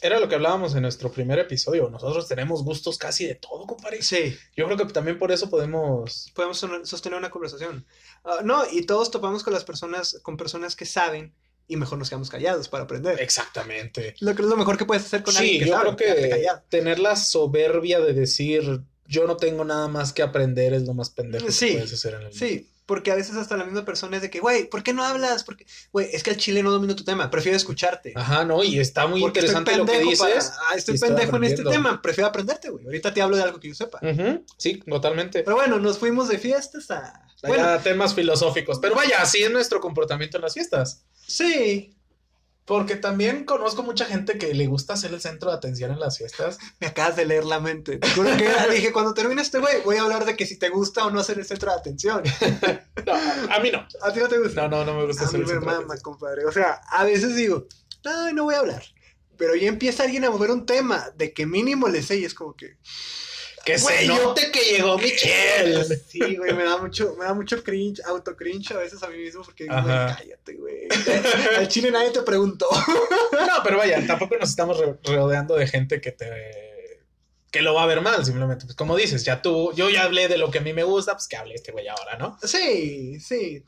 Era 0.00 0.20
lo 0.20 0.28
que 0.28 0.36
hablábamos 0.36 0.74
en 0.76 0.82
nuestro 0.82 1.10
primer 1.10 1.38
episodio. 1.40 1.90
Nosotros 1.90 2.28
tenemos 2.28 2.62
gustos 2.62 2.98
casi 2.98 3.26
de 3.26 3.34
todo, 3.34 3.66
compadre. 3.66 4.00
Sí, 4.00 4.36
Yo 4.56 4.66
creo 4.66 4.76
que 4.76 4.84
también 4.92 5.18
por 5.18 5.32
eso 5.32 5.50
podemos. 5.50 6.30
podemos 6.34 6.64
sostener 6.84 7.18
una 7.18 7.30
conversación. 7.30 7.84
Ah, 8.24 8.40
no, 8.44 8.62
y 8.70 8.86
todos 8.86 9.10
topamos 9.10 9.42
con 9.42 9.52
las 9.52 9.64
personas, 9.64 10.20
con 10.22 10.36
personas 10.36 10.76
que 10.76 10.86
saben 10.86 11.34
y 11.68 11.76
mejor 11.76 11.98
nos 11.98 12.08
quedamos 12.08 12.30
callados 12.30 12.68
para 12.68 12.84
aprender. 12.84 13.20
Exactamente. 13.20 14.14
Lo 14.20 14.34
que 14.34 14.42
es 14.42 14.48
lo 14.48 14.56
mejor 14.56 14.76
que 14.78 14.84
puedes 14.86 15.04
hacer 15.04 15.22
con 15.22 15.34
Sí, 15.34 15.40
alguien 15.40 15.60
que 15.60 15.66
yo 15.68 15.74
sabe, 15.74 15.96
creo 15.96 16.14
que 16.16 16.28
callado. 16.30 16.62
tener 16.68 16.98
la 16.98 17.14
soberbia 17.14 18.00
de 18.00 18.14
decir 18.14 18.80
yo 19.06 19.26
no 19.26 19.36
tengo 19.36 19.64
nada 19.64 19.88
más 19.88 20.12
que 20.12 20.22
aprender 20.22 20.74
es 20.74 20.82
lo 20.82 20.94
más 20.94 21.10
pendejo 21.10 21.50
Sí, 21.50 21.68
que 21.68 21.72
puedes 21.74 21.92
hacer 21.92 22.14
en 22.14 22.20
el 22.20 22.24
mundo. 22.28 22.38
Sí, 22.38 22.68
porque 22.88 23.12
a 23.12 23.14
veces 23.14 23.36
hasta 23.36 23.56
la 23.58 23.64
misma 23.64 23.84
persona 23.84 24.16
es 24.16 24.22
de 24.22 24.30
que, 24.30 24.40
güey, 24.40 24.68
¿por 24.68 24.82
qué 24.82 24.94
no 24.94 25.04
hablas? 25.04 25.44
Porque, 25.44 25.66
güey, 25.92 26.08
es 26.10 26.22
que 26.22 26.30
el 26.30 26.38
chile 26.38 26.62
no 26.62 26.70
domino 26.70 26.96
tu 26.96 27.04
tema, 27.04 27.30
prefiero 27.30 27.54
escucharte. 27.56 28.14
Ajá, 28.16 28.44
no, 28.46 28.64
y 28.64 28.80
está 28.80 29.06
muy 29.06 29.20
Porque 29.20 29.40
interesante 29.40 29.76
lo 29.76 29.84
que 29.84 29.92
para- 29.92 30.04
dices. 30.04 30.52
ah, 30.66 30.74
estoy 30.74 30.98
pendejo 30.98 31.36
en 31.36 31.44
este 31.44 31.62
tema, 31.62 32.00
prefiero 32.00 32.28
aprenderte, 32.28 32.70
güey. 32.70 32.86
Ahorita 32.86 33.12
te 33.12 33.20
hablo 33.20 33.36
de 33.36 33.42
algo 33.42 33.60
que 33.60 33.68
yo 33.68 33.74
sepa. 33.74 34.00
Sí, 34.56 34.78
totalmente. 34.88 35.42
Pero 35.44 35.56
bueno, 35.56 35.78
nos 35.78 35.98
fuimos 35.98 36.28
de 36.28 36.38
fiestas 36.38 36.90
a... 36.90 37.24
Bueno, 37.46 37.78
temas 37.80 38.14
filosóficos. 38.14 38.78
Pero 38.80 38.94
vaya, 38.96 39.20
así 39.22 39.42
es 39.42 39.50
nuestro 39.52 39.80
comportamiento 39.80 40.38
en 40.38 40.42
las 40.44 40.54
fiestas. 40.54 41.04
sí, 41.26 41.94
Porque 42.68 42.96
también 42.96 43.44
conozco 43.44 43.82
mucha 43.82 44.04
gente 44.04 44.38
que 44.38 44.52
le 44.54 44.66
gusta 44.66 44.94
ser 44.96 45.12
el 45.14 45.20
centro 45.22 45.50
de 45.50 45.56
atención 45.56 45.90
en 45.90 45.98
las 45.98 46.18
fiestas. 46.18 46.58
me 46.78 46.86
acabas 46.86 47.16
de 47.16 47.24
leer 47.24 47.44
la 47.46 47.58
mente. 47.60 47.96
Te 47.96 48.10
juro 48.10 48.28
que 48.36 48.48
dije, 48.70 48.92
cuando 48.92 49.14
termine 49.14 49.40
este 49.42 49.58
güey, 49.58 49.80
voy 49.84 49.96
a 49.96 50.02
hablar 50.02 50.26
de 50.26 50.36
que 50.36 50.44
si 50.46 50.58
te 50.58 50.68
gusta 50.68 51.06
o 51.06 51.10
no 51.10 51.24
ser 51.24 51.38
el 51.38 51.46
centro 51.46 51.70
de 51.72 51.78
atención. 51.78 52.22
No, 53.06 53.14
a 53.14 53.60
mí 53.60 53.70
no. 53.70 53.86
¿A 54.02 54.12
ti 54.12 54.20
no 54.20 54.28
te 54.28 54.38
gusta? 54.38 54.68
No, 54.68 54.68
no, 54.68 54.84
no 54.84 54.98
me 54.98 55.06
gusta 55.06 55.24
A 55.24 55.28
ser 55.28 55.38
mí 55.40 55.44
el 55.44 55.46
me 55.46 55.52
centro 55.54 55.70
de 55.70 55.76
mama, 55.78 55.94
atención. 55.94 56.12
compadre. 56.12 56.44
O 56.44 56.52
sea, 56.52 56.80
a 56.90 57.04
veces 57.04 57.34
digo, 57.36 57.66
ay, 58.04 58.34
no 58.34 58.44
voy 58.44 58.54
a 58.54 58.58
hablar. 58.58 58.82
Pero 59.38 59.54
ya 59.54 59.68
empieza 59.68 60.02
alguien 60.02 60.24
a 60.24 60.30
mover 60.30 60.50
un 60.50 60.66
tema 60.66 61.08
de 61.16 61.32
que 61.32 61.46
mínimo 61.46 61.88
le 61.88 62.02
sé 62.02 62.16
y 62.18 62.24
es 62.24 62.34
como 62.34 62.54
que... 62.54 62.76
Yo- 63.76 64.16
note 64.16 64.50
que 64.50 64.60
llegó 64.60 64.96
Michelle. 64.98 65.84
Sí, 66.08 66.36
güey, 66.36 66.52
me 66.54 66.64
da 66.64 66.78
mucho, 66.78 67.14
me 67.18 67.24
da 67.24 67.34
mucho 67.34 67.62
cringe, 67.62 68.00
auto 68.06 68.34
cringe 68.36 68.72
a 68.72 68.78
veces 68.78 69.02
a 69.02 69.08
mí 69.08 69.18
mismo 69.18 69.42
porque 69.42 69.64
digo, 69.64 69.74
güey, 69.82 69.94
cállate, 69.94 70.54
güey. 70.54 70.88
Al 71.58 71.68
chile 71.68 71.90
nadie 71.90 72.10
te 72.10 72.22
preguntó. 72.22 72.66
No, 73.32 73.62
pero 73.64 73.78
vaya, 73.78 74.04
tampoco 74.06 74.36
nos 74.36 74.50
estamos 74.50 74.80
rodeando 75.04 75.56
de 75.56 75.66
gente 75.66 76.00
que 76.00 76.12
te 76.12 76.67
que 77.50 77.62
lo 77.62 77.72
va 77.74 77.82
a 77.84 77.86
ver 77.86 78.00
mal, 78.02 78.24
simplemente. 78.24 78.64
Pues 78.66 78.76
como 78.76 78.94
dices, 78.96 79.24
ya 79.24 79.40
tú, 79.42 79.72
yo 79.74 79.88
ya 79.90 80.02
hablé 80.04 80.28
de 80.28 80.36
lo 80.38 80.50
que 80.50 80.58
a 80.58 80.60
mí 80.60 80.72
me 80.72 80.82
gusta, 80.84 81.12
pues 81.14 81.28
que 81.28 81.36
hable 81.36 81.54
este 81.54 81.72
güey 81.72 81.88
ahora, 81.88 82.16
¿no? 82.18 82.38
Sí, 82.42 83.18
sí. 83.20 83.64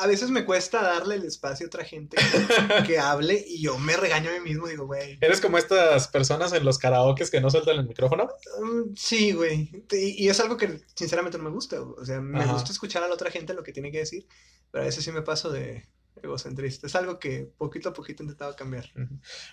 A 0.00 0.06
veces 0.08 0.30
me 0.30 0.44
cuesta 0.44 0.82
darle 0.82 1.14
el 1.14 1.24
espacio 1.24 1.66
a 1.66 1.68
otra 1.68 1.84
gente 1.84 2.16
que 2.86 2.98
hable 2.98 3.44
y 3.46 3.62
yo 3.62 3.78
me 3.78 3.96
regaño 3.96 4.30
a 4.30 4.32
mí 4.32 4.40
mismo, 4.40 4.66
digo, 4.66 4.86
güey. 4.86 5.16
Eres 5.20 5.40
como 5.40 5.58
estas 5.58 6.08
personas 6.08 6.52
en 6.52 6.64
los 6.64 6.78
karaokes 6.78 7.30
que 7.30 7.40
no 7.40 7.50
sueltan 7.50 7.76
el 7.76 7.86
micrófono. 7.86 8.28
mm, 8.62 8.94
Sí, 8.96 9.30
güey. 9.32 9.70
Y, 9.92 10.24
y 10.24 10.28
es 10.28 10.40
algo 10.40 10.56
que 10.56 10.80
sinceramente 10.96 11.38
no 11.38 11.44
me 11.44 11.50
gusta. 11.50 11.80
O 11.80 12.04
sea, 12.04 12.20
me 12.20 12.42
Ajá. 12.42 12.52
gusta 12.54 12.72
escuchar 12.72 13.04
a 13.04 13.08
la 13.08 13.14
otra 13.14 13.30
gente 13.30 13.54
lo 13.54 13.62
que 13.62 13.72
tiene 13.72 13.92
que 13.92 13.98
decir, 13.98 14.26
pero 14.72 14.82
a 14.82 14.86
veces 14.86 15.04
sí 15.04 15.12
me 15.12 15.22
paso 15.22 15.50
de... 15.50 15.86
egocentrista. 16.20 16.88
Es 16.88 16.96
algo 16.96 17.20
que 17.20 17.48
poquito 17.56 17.90
a 17.90 17.92
poquito 17.92 18.22
he 18.22 18.24
intentado 18.24 18.56
cambiar. 18.56 18.90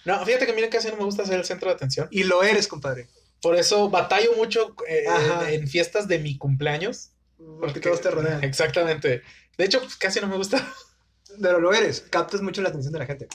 No, 0.05 0.25
fíjate 0.25 0.47
que 0.47 0.53
miren 0.53 0.71
casi 0.71 0.89
no 0.89 0.97
me 0.97 1.03
gusta 1.03 1.25
ser 1.25 1.37
el 1.39 1.45
centro 1.45 1.69
de 1.69 1.75
atención. 1.75 2.07
Y 2.09 2.23
lo 2.23 2.41
eres, 2.41 2.67
compadre. 2.67 3.07
Por 3.41 3.55
eso 3.55 3.89
batallo 3.89 4.33
mucho 4.35 4.75
eh, 4.87 5.05
en 5.49 5.67
fiestas 5.67 6.07
de 6.07 6.19
mi 6.19 6.37
cumpleaños. 6.37 7.11
Porque 7.59 7.79
todos 7.79 8.01
te 8.01 8.09
rodean. 8.11 8.43
Exactamente. 8.43 9.21
De 9.57 9.65
hecho, 9.65 9.79
pues, 9.79 9.95
casi 9.95 10.19
no 10.19 10.27
me 10.27 10.37
gusta. 10.37 10.65
Pero 11.41 11.59
lo 11.59 11.73
eres. 11.73 12.01
Captas 12.09 12.41
mucho 12.41 12.61
la 12.61 12.69
atención 12.69 12.93
de 12.93 12.99
la 12.99 13.05
gente. 13.05 13.27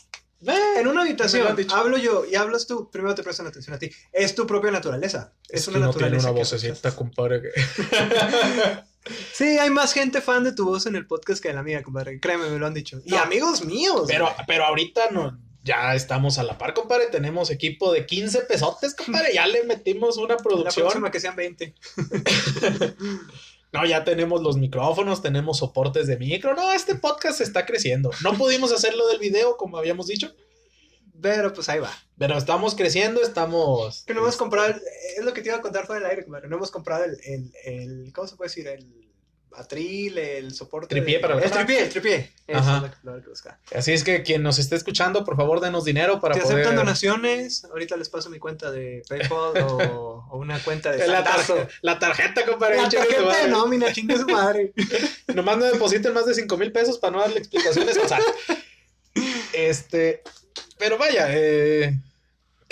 Eh, 0.45 0.55
En 0.81 0.89
una 0.89 1.03
habitación, 1.03 1.47
hablo 1.73 1.99
yo 1.99 2.25
y 2.29 2.35
hablas 2.35 2.67
tú, 2.67 2.91
primero 2.91 3.15
te 3.15 3.23
prestan 3.23 3.47
atención 3.47 3.77
a 3.77 3.79
ti. 3.79 3.91
Es 4.13 4.35
tu 4.35 4.45
propia 4.45 4.73
naturaleza. 4.73 5.33
Es, 5.49 5.63
Es 5.63 5.69
una 5.69 5.79
que 5.79 5.83
uno 5.85 5.93
tiene 5.93 6.11
naturaleza. 6.17 6.31
una 6.33 6.39
vocecita, 6.41 6.97
compadre. 6.97 7.43
que- 7.43 7.53
Sí, 9.33 9.59
hay 9.59 9.71
más 9.71 9.93
gente 9.93 10.21
fan 10.21 10.45
de 10.45 10.53
tu 10.53 10.65
voz 10.65 10.87
en 10.87 10.95
el 10.97 11.07
podcast 11.07 11.43
que 11.43 11.49
de 11.49 11.55
la 11.55 11.63
mía, 11.63 11.83
compadre. 11.83 12.19
Créeme, 12.21 12.49
me 12.51 12.59
lo 12.59 12.67
han 12.67 12.75
dicho. 12.75 13.01
Y 13.05 13.11
No. 13.11 13.19
amigos 13.19 13.65
míos. 13.65 14.05
Pero, 14.07 14.25
güey. 14.27 14.37
pero 14.47 14.65
ahorita 14.65 15.11
no, 15.11 15.39
ya 15.65 15.95
estamos 15.95 16.39
a 16.39 16.43
la 16.43 16.59
par, 16.59 16.75
compadre. 16.75 17.07
Tenemos 17.07 17.51
equipo 17.51 17.93
de 17.93 18.05
15 18.07 18.43
pesotes, 18.43 18.95
compadre. 18.95 19.33
Ya 19.35 19.47
le 19.47 19.65
metimos 19.65 20.17
una 20.17 20.35
la 20.35 20.37
producción. 20.37 20.85
próxima 20.87 21.11
que 21.11 21.21
sean 21.21 21.37
20. 21.37 21.75
No, 23.73 23.87
ya 23.87 24.05
tenemos 24.05 24.43
los 24.43 24.59
micrófonos, 24.59 25.23
tenemos 25.23 25.57
soportes 25.59 26.07
de 26.07 26.19
micro. 26.19 26.55
No, 26.55 26.75
este 26.75 26.95
podcast 26.95 27.41
está 27.41 27.65
creciendo. 27.65 28.11
No 28.23 28.35
pudimos 28.37 28.71
hacerlo 28.71 29.07
del 29.09 29.19
video, 29.19 29.57
como 29.57 29.79
habíamos 29.79 30.09
dicho, 30.09 30.35
Pero 31.23 31.55
pues 31.55 31.71
ahí 31.71 31.79
va. 31.81 31.91
pero 32.19 32.37
estamos 32.37 32.75
creciendo, 32.75 33.23
estamos. 33.23 34.05
Que 34.05 34.13
no 34.13 34.21
hemos 34.21 34.37
comprado, 34.37 34.69
el- 34.75 34.83
es 35.17 35.25
lo 35.25 35.33
que 35.33 35.41
te 35.41 35.49
iba 35.49 35.57
a 35.57 35.63
contar 35.63 35.87
fuera 35.87 36.03
del 36.03 36.11
aire, 36.11 36.25
compadre. 36.25 36.49
No 36.49 36.57
hemos 36.57 36.71
comprado 36.71 37.05
el, 37.05 37.19
el, 37.25 37.51
el 37.65 38.13
¿cómo 38.13 38.29
se 38.29 38.37
puede 38.37 38.49
decir? 38.51 38.69
El 38.69 38.87
atril, 39.57 40.19
el 40.19 40.55
soporte. 40.55 40.95
Tripié 40.95 41.21
para 41.21 41.35
la 41.35 41.43
El 41.43 41.51
tripié, 41.51 41.83
el 41.85 41.89
tripié. 41.89 42.33
Eso 42.47 42.59
Ajá. 42.59 42.93
es. 43.33 43.77
Así 43.77 43.93
es 43.93 44.05
que 44.05 44.23
quien 44.23 44.43
nos 44.43 44.59
esté 44.59 44.77
escuchando, 44.77 45.25
por 45.25 45.37
favor, 45.37 45.61
denos 45.61 45.85
dinero 45.85 46.21
para 46.21 46.35
Si 46.35 46.41
poder. 46.41 46.57
aceptan 46.57 46.77
donaciones, 46.77 47.65
ahorita 47.65 47.97
les 47.97 48.09
paso 48.09 48.31
mi 48.31 48.39
cuenta 48.39 48.71
de 48.71 49.03
PayPal 49.09 49.63
o, 49.63 50.27
o 50.31 50.37
una 50.39 50.59
cuenta 50.63 50.91
de 50.93 51.07
La, 51.07 51.23
tarjeta, 51.25 51.69
la 51.83 51.99
tarjeta, 51.99 52.45
compadre. 52.47 52.77
La 52.77 52.89
tarjeta 52.89 53.43
de 53.43 53.49
nómina, 53.49 53.93
chingue 53.93 54.17
su 54.19 54.27
madre. 54.27 54.73
Nomás 55.35 55.59
no 55.59 55.65
depositen 55.65 56.13
más 56.13 56.27
de 56.27 56.35
5 56.35 56.57
mil 56.57 56.73
pesos 56.73 56.99
para 56.99 57.13
no 57.13 57.21
darle 57.21 57.39
explicaciones 57.39 57.97
al 57.97 58.09
SAT. 58.09 58.23
Este, 59.53 60.23
pero 60.79 60.99
vaya, 60.99 61.27
eh, 61.31 61.99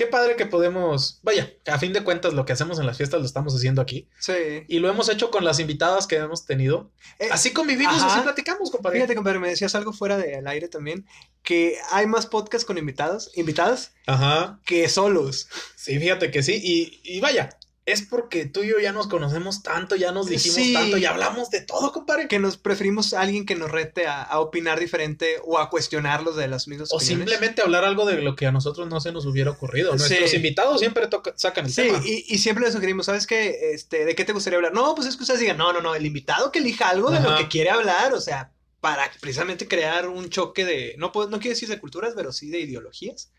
qué 0.01 0.07
padre 0.07 0.35
que 0.35 0.47
podemos, 0.47 1.21
vaya, 1.23 1.53
a 1.67 1.79
fin 1.79 1.93
de 1.93 2.03
cuentas 2.03 2.33
lo 2.33 2.47
que 2.47 2.55
hacemos 2.55 2.79
en 2.79 2.87
las 2.87 2.97
fiestas 2.97 3.21
lo 3.21 3.27
estamos 3.27 3.55
haciendo 3.55 3.83
aquí 3.83 4.09
Sí. 4.19 4.33
y 4.67 4.79
lo 4.79 4.89
hemos 4.89 5.11
hecho 5.11 5.31
con 5.31 5.45
las 5.45 5.61
invitadas 5.61 6.07
que 6.07 6.17
hemos 6.17 6.47
tenido. 6.47 6.91
Eh, 7.19 7.29
Así 7.31 7.53
convivimos, 7.53 7.97
ajá. 7.97 8.07
así 8.15 8.21
platicamos, 8.23 8.71
compadre. 8.71 8.97
Fíjate, 8.97 9.15
compadre, 9.15 9.39
me 9.41 9.51
decías 9.51 9.75
algo 9.75 9.93
fuera 9.93 10.17
del 10.17 10.47
aire 10.47 10.69
también, 10.69 11.05
que 11.43 11.77
hay 11.93 12.07
más 12.07 12.25
podcasts 12.25 12.65
con 12.65 12.79
invitados, 12.79 13.31
invitadas, 13.35 13.93
Ajá, 14.07 14.59
que 14.65 14.89
solos. 14.89 15.49
sí, 15.77 15.99
fíjate 15.99 16.31
que 16.31 16.43
sí, 16.43 16.59
y, 16.65 17.01
y 17.05 17.21
vaya, 17.21 17.51
es 17.93 18.03
porque 18.03 18.47
tú 18.47 18.63
y 18.63 18.69
yo 18.69 18.79
ya 18.79 18.93
nos 18.93 19.07
conocemos 19.09 19.63
tanto, 19.63 19.97
ya 19.97 20.13
nos 20.13 20.27
dijimos 20.29 20.57
Sí. 20.57 20.73
tanto 20.73 20.97
y 20.99 21.05
hablamos 21.05 21.51
de 21.51 21.61
todo, 21.61 21.93
compadre. 21.93 22.29
Que 22.29 22.39
nos 22.39 22.57
preferimos 22.57 23.13
a 23.15 23.21
alguien 23.23 23.47
que 23.47 23.55
nos 23.57 23.71
rete 23.71 24.07
a, 24.07 24.23
a 24.23 24.41
opinar 24.41 24.79
diferente 24.81 25.37
o 25.45 25.59
a 25.59 25.71
cuestionarlos 25.71 26.37
de 26.37 26.49
las 26.49 26.69
mismas 26.69 26.93
O 26.93 26.97
opiniones. 26.97 27.19
simplemente 27.29 27.63
hablar 27.63 27.85
algo 27.85 28.05
de 28.07 28.21
lo 28.23 28.37
que 28.37 28.47
a 28.47 28.53
nosotros 28.53 28.89
no 28.89 29.01
se 29.01 29.13
nos 29.13 29.27
hubiera 29.27 29.51
ocurrido. 29.51 29.93
Sí. 29.93 29.99
Nuestros 29.99 30.35
invitados 30.35 30.81
siempre 30.81 31.07
toca- 31.07 31.35
sacan 31.37 31.67
el 31.67 31.73
Sí, 31.73 31.83
tema. 31.83 32.01
y, 32.05 32.25
y 32.29 32.39
siempre 32.39 32.65
le 32.67 32.73
sugerimos, 32.73 33.07
¿sabes 33.07 33.27
qué? 33.27 33.73
Este, 33.73 34.05
¿De 34.05 34.15
qué 34.15 34.25
te 34.25 34.33
gustaría 34.33 34.57
hablar? 34.59 34.73
No, 34.73 34.95
pues 34.95 35.09
es 35.09 35.17
que 35.17 35.23
ustedes 35.23 35.41
digan, 35.41 35.57
no, 35.59 35.73
no, 35.73 35.81
no, 35.81 35.95
el 35.95 36.07
invitado 36.07 36.53
que 36.53 36.59
elija 36.61 36.89
algo 36.89 37.11
de 37.11 37.21
lo 37.21 37.37
que 37.37 37.49
quiere 37.49 37.71
hablar, 37.71 38.15
o 38.15 38.21
sea, 38.21 38.53
para 38.81 39.11
precisamente 39.21 39.69
crear 39.69 40.09
un 40.09 40.31
choque 40.31 40.65
de, 40.65 40.95
no, 40.99 41.13
puedo- 41.13 41.29
no 41.29 41.39
quiero 41.39 41.55
decir 41.55 41.69
de 41.69 41.79
culturas, 41.79 42.15
pero 42.17 42.33
sí 42.33 42.49
de 42.51 42.61
ideologías, 42.61 43.31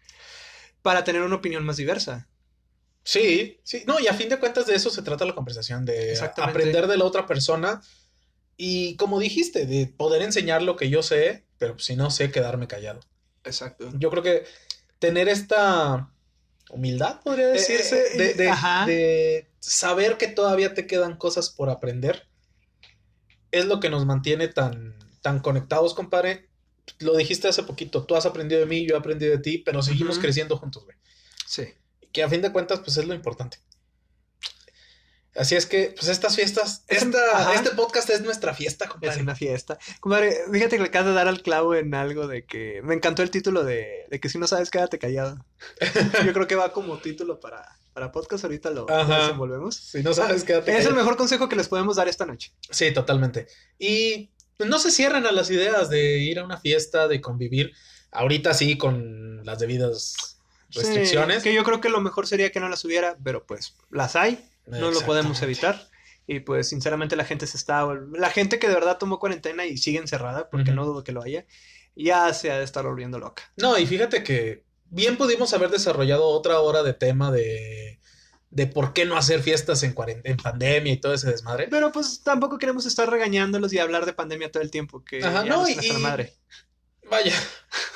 para 0.82 1.04
tener 1.04 1.22
una 1.22 1.36
opinión 1.36 1.64
más 1.64 1.78
diversa. 1.78 2.28
Sí, 3.04 3.60
sí, 3.64 3.84
no, 3.88 4.00
y 4.00 4.08
a 4.08 4.14
fin 4.14 4.30
de 4.30 4.40
cuentas 4.40 4.68
de 4.68 4.76
eso 4.76 4.90
se 4.92 5.02
trata 5.02 5.26
la 5.26 5.34
conversación, 5.36 5.86
de 5.86 6.16
aprender 6.38 6.88
de 6.88 6.98
la 6.98 7.06
otra 7.06 7.26
persona 7.26 7.82
y 8.58 8.96
como 8.98 9.20
dijiste, 9.20 9.66
de 9.66 9.88
poder 9.88 10.22
enseñar 10.22 10.62
lo 10.62 10.76
que 10.76 10.90
yo 10.90 11.02
sé, 11.02 11.46
pero 11.58 11.80
si 11.80 11.96
no 11.96 12.12
sé, 12.12 12.32
quedarme 12.32 12.68
callado. 12.68 13.00
Exacto. 13.44 13.90
Yo 13.98 14.12
creo 14.12 14.22
que 14.22 14.44
tener 15.00 15.30
esta 15.30 16.12
humildad, 16.70 17.22
podría 17.24 17.48
decirse, 17.48 18.14
eh, 18.14 18.18
de, 18.18 18.34
de- 18.36 18.50
ajá. 18.50 18.86
de 18.86 19.50
saber 19.60 20.18
que 20.18 20.28
todavía 20.28 20.76
te 20.76 20.86
quedan 20.86 21.18
cosas 21.18 21.50
por 21.50 21.70
aprender, 21.72 22.28
es 23.52 23.66
lo 23.66 23.80
que 23.80 23.90
nos 23.90 24.06
mantiene 24.06 24.48
tan, 24.48 24.96
tan 25.22 25.40
conectados, 25.40 25.94
compadre. 25.96 26.50
Lo 27.00 27.18
dijiste 27.18 27.48
hace 27.48 27.64
poquito, 27.64 28.04
tú 28.06 28.16
has 28.16 28.26
aprendido 28.26 28.62
de 28.62 28.68
mí, 28.68 28.86
yo 28.88 28.96
he 28.96 29.00
aprendido 29.00 29.32
de 29.32 29.40
ti, 29.42 29.58
pero 29.58 29.82
seguimos 29.82 30.20
creciendo 30.20 30.58
juntos, 30.58 30.84
güey 30.86 30.98
Sí. 31.48 31.64
Que 32.12 32.24
a 32.24 32.30
fin 32.30 32.42
de 32.42 32.52
cuentas, 32.52 32.80
pues 32.80 32.98
es 32.98 33.06
lo 33.06 33.14
importante. 33.14 33.58
Así 35.34 35.56
es 35.56 35.66
que, 35.66 35.94
pues 35.98 36.10
estas 36.10 36.36
fiestas, 36.36 36.84
Es- 36.90 37.04
esta, 37.04 37.54
este 37.54 37.70
podcast 37.72 38.10
es 38.10 38.20
nuestra 38.22 38.54
fiesta, 38.54 38.84
Es 38.86 38.92
compadre. 38.92 39.22
una 39.22 39.34
fiesta. 39.36 39.80
Compadre, 40.02 40.36
fíjate 40.52 40.76
que 40.76 40.82
le 40.84 40.90
acabas 40.90 41.08
de 41.08 41.14
dar 41.14 41.30
al 41.30 41.42
clavo 41.42 41.74
en 41.74 41.94
algo 41.96 42.28
de 42.28 42.46
que 42.46 42.82
me 42.84 42.96
encantó 42.96 43.24
el 43.24 43.32
título 43.32 43.64
de, 43.64 44.08
de 44.10 44.20
que 44.20 44.28
si 44.28 44.38
no 44.38 44.46
sabes, 44.48 44.70
quédate 44.70 45.00
callado. 45.00 45.46
Yo 46.26 46.34
creo 46.34 46.48
que 46.48 46.56
va 46.56 46.74
como 46.74 46.98
título 46.98 47.40
para, 47.40 47.66
para 47.94 48.12
podcast, 48.12 48.44
ahorita 48.44 48.72
lo, 48.72 48.86
lo 48.88 49.06
desenvolvemos. 49.06 49.78
Si 49.78 50.04
no 50.04 50.14
sabes, 50.14 50.44
quédate. 50.44 50.72
Es 50.72 50.80
el 50.80 50.84
callado. 50.84 50.96
mejor 50.98 51.16
consejo 51.16 51.48
que 51.48 51.56
les 51.56 51.70
podemos 51.70 51.96
dar 51.96 52.10
esta 52.10 52.26
noche. 52.26 52.52
Sí, 52.70 52.92
totalmente. 52.94 53.48
Y 53.80 54.32
pues, 54.58 54.70
no 54.70 54.80
se 54.80 54.92
cierren 54.92 55.26
a 55.26 55.32
las 55.32 55.50
ideas 55.50 55.90
de 55.90 56.18
ir 56.18 56.40
a 56.40 56.44
una 56.44 56.58
fiesta, 56.58 57.08
de 57.08 57.22
convivir. 57.22 57.72
Ahorita 58.12 58.54
sí, 58.54 58.78
con 58.78 59.46
las 59.46 59.60
debidas 59.60 60.31
restricciones. 60.74 61.44
Sí, 61.44 61.50
que 61.50 61.56
yo 61.56 61.64
creo 61.64 61.82
que 61.82 61.90
lo 61.90 62.02
mejor 62.02 62.28
sería 62.28 62.52
que 62.52 62.60
no 62.60 62.70
las 62.70 62.84
hubiera, 62.86 63.18
pero 63.24 63.46
pues 63.46 63.76
las 63.90 64.16
hay, 64.16 64.44
no 64.66 64.92
lo 64.92 65.02
podemos 65.02 65.42
evitar. 65.42 65.90
Y 66.28 66.40
pues 66.40 66.70
sinceramente 66.70 67.16
la 67.16 67.26
gente 67.26 67.48
se 67.48 67.58
está, 67.58 67.86
la 68.14 68.30
gente 68.30 68.60
que 68.60 68.68
de 68.68 68.76
verdad 68.76 68.98
tomó 68.98 69.20
cuarentena 69.20 69.66
y 69.66 69.78
sigue 69.78 70.00
encerrada, 70.00 70.50
porque 70.50 70.72
no 70.72 70.86
dudo 70.86 71.04
que 71.04 71.12
lo 71.12 71.22
haya, 71.22 71.46
ya 71.96 72.34
se 72.34 72.52
ha 72.52 72.58
de 72.58 72.64
estar 72.64 72.86
volviendo 72.86 73.20
loca. 73.20 73.44
No, 73.58 73.78
y 73.78 73.86
fíjate 73.86 74.24
que 74.24 74.64
bien 74.90 75.18
pudimos 75.18 75.54
haber 75.54 75.70
desarrollado 75.70 76.28
otra 76.28 76.60
hora 76.60 76.84
de 76.84 76.94
tema 76.94 77.32
de, 77.32 78.00
de 78.50 78.68
por 78.68 78.94
qué 78.94 79.06
no 79.06 79.18
hacer 79.18 79.42
fiestas 79.42 79.82
en, 79.84 79.96
en 80.24 80.38
pandemia 80.38 80.94
y 80.94 80.98
todo 80.98 81.14
ese 81.14 81.32
desmadre. 81.32 81.68
Pero 81.70 81.92
pues 81.92 82.22
tampoco 82.24 82.58
queremos 82.58 82.86
estar 82.86 83.10
regañándolos 83.10 83.74
y 83.74 83.80
hablar 83.80 84.06
de 84.06 84.14
pandemia 84.14 84.52
todo 84.52 84.62
el 84.62 84.72
tiempo, 84.72 85.04
que 85.04 85.24
Ajá, 85.24 85.44
ya 85.44 85.50
no, 85.50 85.68
y- 85.68 85.92
madre. 86.00 86.34
Vaya, 87.10 87.34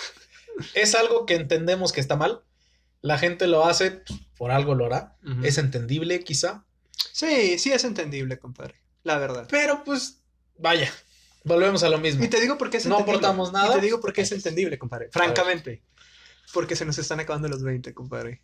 es 0.73 0.95
algo 0.95 1.25
que 1.25 1.35
entendemos 1.35 1.91
que 1.93 2.01
está 2.01 2.15
mal. 2.15 2.41
La 3.05 3.17
gente 3.19 3.47
lo 3.47 3.65
hace, 3.65 3.91
pues, 3.91 4.19
por 4.37 4.51
algo 4.51 4.73
lo 4.75 4.85
hará. 4.87 5.15
Es 5.43 5.57
entendible, 5.57 6.23
quizá. 6.23 6.65
Sí, 7.11 7.57
sí 7.59 7.71
es 7.71 7.83
entendible, 7.83 8.39
compadre, 8.39 8.75
la 9.03 9.17
verdad. 9.17 9.47
Pero 9.49 9.83
pues, 9.83 10.21
vaya, 10.57 10.91
volvemos 11.43 11.83
a 11.83 11.89
lo 11.89 11.97
mismo. 11.99 12.23
Y 12.23 12.27
te 12.27 12.41
digo 12.41 12.57
por 12.57 12.69
qué 12.69 12.77
es 12.77 12.85
No 12.85 12.95
entendible. 12.95 13.17
aportamos 13.19 13.51
nada. 13.53 13.77
Y 13.77 13.79
te 13.79 13.85
digo 13.85 13.99
por 14.01 14.11
qué 14.11 14.21
es 14.21 14.31
entendible, 14.31 14.77
compadre. 14.79 15.09
Francamente. 15.11 15.83
Porque 16.53 16.75
se 16.75 16.85
nos 16.85 16.97
están 16.97 17.19
acabando 17.19 17.47
los 17.47 17.61
20, 17.63 17.93
compadre. 17.93 18.41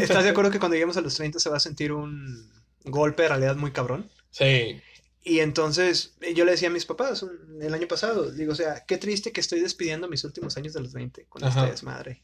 ¿Estás 0.00 0.24
de 0.24 0.30
acuerdo 0.30 0.50
que 0.50 0.58
cuando 0.58 0.74
lleguemos 0.74 0.96
a 0.96 1.00
los 1.00 1.14
30 1.16 1.38
se 1.38 1.50
va 1.50 1.56
a 1.56 1.60
sentir 1.60 1.92
un 1.92 2.50
golpe 2.84 3.22
de 3.24 3.28
realidad 3.28 3.56
muy 3.56 3.72
cabrón? 3.72 4.10
Sí, 4.30 4.80
Y 5.22 5.40
entonces 5.40 6.14
eh, 6.22 6.32
yo 6.32 6.44
le 6.46 6.52
decía 6.52 6.68
a 6.68 6.72
mis 6.72 6.86
papás 6.86 7.22
un- 7.22 7.58
el 7.60 7.74
año 7.74 7.86
pasado, 7.88 8.30
digo, 8.30 8.52
o 8.52 8.54
sea, 8.54 8.84
qué 8.86 8.96
triste 8.96 9.32
que 9.32 9.40
estoy 9.40 9.60
despidiendo 9.60 10.08
mis 10.08 10.24
últimos 10.24 10.56
años 10.56 10.72
de 10.72 10.80
los 10.80 10.92
20 10.94 11.26
con 11.28 11.44
Ajá. 11.44 11.60
esta 11.60 11.70
desmadre. 11.70 12.22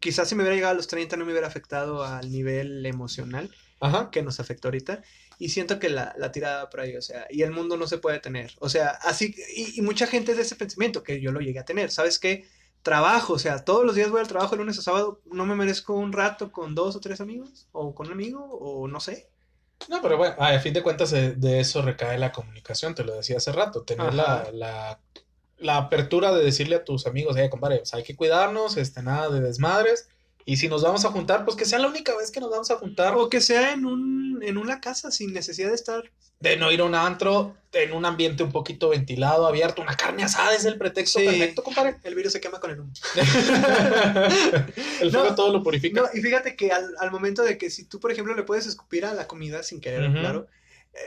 Quizás 0.00 0.28
si 0.28 0.34
me 0.34 0.42
hubiera 0.42 0.56
llegado 0.56 0.72
a 0.72 0.76
los 0.76 0.88
30 0.88 1.16
no 1.16 1.24
me 1.24 1.32
hubiera 1.32 1.46
afectado 1.46 2.02
al 2.04 2.30
nivel 2.30 2.84
emocional 2.86 3.50
ajá. 3.80 4.10
que 4.10 4.22
nos 4.22 4.40
afectó 4.40 4.68
ahorita. 4.68 5.02
Y 5.38 5.50
siento 5.50 5.78
que 5.78 5.88
la, 5.88 6.14
la 6.18 6.32
tirada 6.32 6.68
por 6.68 6.80
ahí, 6.80 6.96
o 6.96 7.02
sea, 7.02 7.26
y 7.30 7.42
el 7.42 7.50
mundo 7.50 7.76
no 7.76 7.86
se 7.86 7.98
puede 7.98 8.20
tener. 8.20 8.52
O 8.58 8.68
sea, 8.68 8.90
así, 9.02 9.34
y, 9.56 9.78
y 9.78 9.82
mucha 9.82 10.06
gente 10.06 10.32
es 10.32 10.36
de 10.36 10.42
ese 10.42 10.56
pensamiento 10.56 11.02
que 11.02 11.20
yo 11.20 11.32
lo 11.32 11.40
llegué 11.40 11.60
a 11.60 11.64
tener. 11.64 11.90
¿Sabes 11.90 12.18
qué? 12.18 12.46
Trabajo, 12.82 13.34
o 13.34 13.38
sea, 13.38 13.64
todos 13.64 13.84
los 13.84 13.94
días 13.94 14.10
voy 14.10 14.20
al 14.20 14.28
trabajo, 14.28 14.56
lunes 14.56 14.78
a 14.78 14.82
sábado, 14.82 15.20
no 15.26 15.46
me 15.46 15.54
merezco 15.54 15.94
un 15.94 16.12
rato 16.12 16.50
con 16.50 16.74
dos 16.74 16.96
o 16.96 17.00
tres 17.00 17.20
amigos, 17.20 17.68
o 17.72 17.94
con 17.94 18.06
un 18.06 18.14
amigo, 18.14 18.42
o 18.42 18.88
no 18.88 19.00
sé. 19.00 19.30
No, 19.88 20.02
pero 20.02 20.16
bueno, 20.16 20.36
a 20.38 20.58
fin 20.60 20.74
de 20.74 20.82
cuentas 20.82 21.12
eh, 21.12 21.34
de 21.36 21.60
eso 21.60 21.82
recae 21.82 22.18
la 22.18 22.32
comunicación, 22.32 22.94
te 22.94 23.04
lo 23.04 23.14
decía 23.14 23.38
hace 23.38 23.52
rato, 23.52 23.82
tener 23.82 24.12
la, 24.12 25.00
la 25.60 25.76
apertura 25.76 26.34
de 26.34 26.44
decirle 26.44 26.76
a 26.76 26.84
tus 26.84 27.06
amigos, 27.06 27.36
eh, 27.36 27.48
compadre, 27.50 27.80
o 27.82 27.86
sea, 27.86 27.98
hay 27.98 28.04
que 28.04 28.16
cuidarnos, 28.16 28.76
este, 28.76 29.02
nada 29.02 29.28
de 29.28 29.40
desmadres, 29.40 30.08
y 30.44 30.56
si 30.56 30.68
nos 30.68 30.82
vamos 30.82 31.04
a 31.04 31.10
juntar, 31.10 31.44
pues 31.44 31.56
que 31.56 31.64
sea 31.64 31.78
la 31.78 31.88
única 31.88 32.16
vez 32.16 32.30
que 32.30 32.40
nos 32.40 32.50
vamos 32.50 32.70
a 32.70 32.76
juntar, 32.76 33.14
O 33.16 33.28
que 33.28 33.40
sea 33.40 33.72
en, 33.72 33.84
un, 33.84 34.40
en 34.42 34.56
una 34.56 34.80
casa 34.80 35.10
sin 35.10 35.32
necesidad 35.32 35.68
de 35.68 35.74
estar 35.74 36.10
de 36.40 36.56
no 36.56 36.72
ir 36.72 36.80
a 36.80 36.84
un 36.84 36.94
antro, 36.94 37.54
en 37.72 37.92
un 37.92 38.06
ambiente 38.06 38.42
un 38.42 38.50
poquito 38.50 38.88
ventilado, 38.88 39.46
abierto, 39.46 39.82
una 39.82 39.94
carne 39.94 40.22
asada 40.24 40.54
es 40.54 40.64
el 40.64 40.78
pretexto 40.78 41.18
Sí. 41.18 41.26
perfecto, 41.26 41.62
compadre. 41.62 41.98
El 42.02 42.14
virus 42.14 42.32
se 42.32 42.40
quema 42.40 42.58
con 42.58 42.70
el 42.70 42.80
humo. 42.80 42.92
el 45.00 45.10
fuego 45.10 45.28
No, 45.28 45.34
todo 45.34 45.52
lo 45.52 45.62
purifica. 45.62 46.00
No, 46.00 46.08
y 46.14 46.22
fíjate 46.22 46.56
que 46.56 46.72
al, 46.72 46.94
al 46.98 47.10
momento 47.10 47.42
de 47.42 47.58
que 47.58 47.68
si 47.68 47.84
tú, 47.84 48.00
por 48.00 48.10
ejemplo, 48.10 48.34
le 48.34 48.42
puedes 48.44 48.66
escupir 48.66 49.04
a 49.04 49.12
la 49.12 49.28
comida 49.28 49.62
sin 49.62 49.82
querer, 49.82 50.10
claro, 50.12 50.46
eh, 50.94 50.98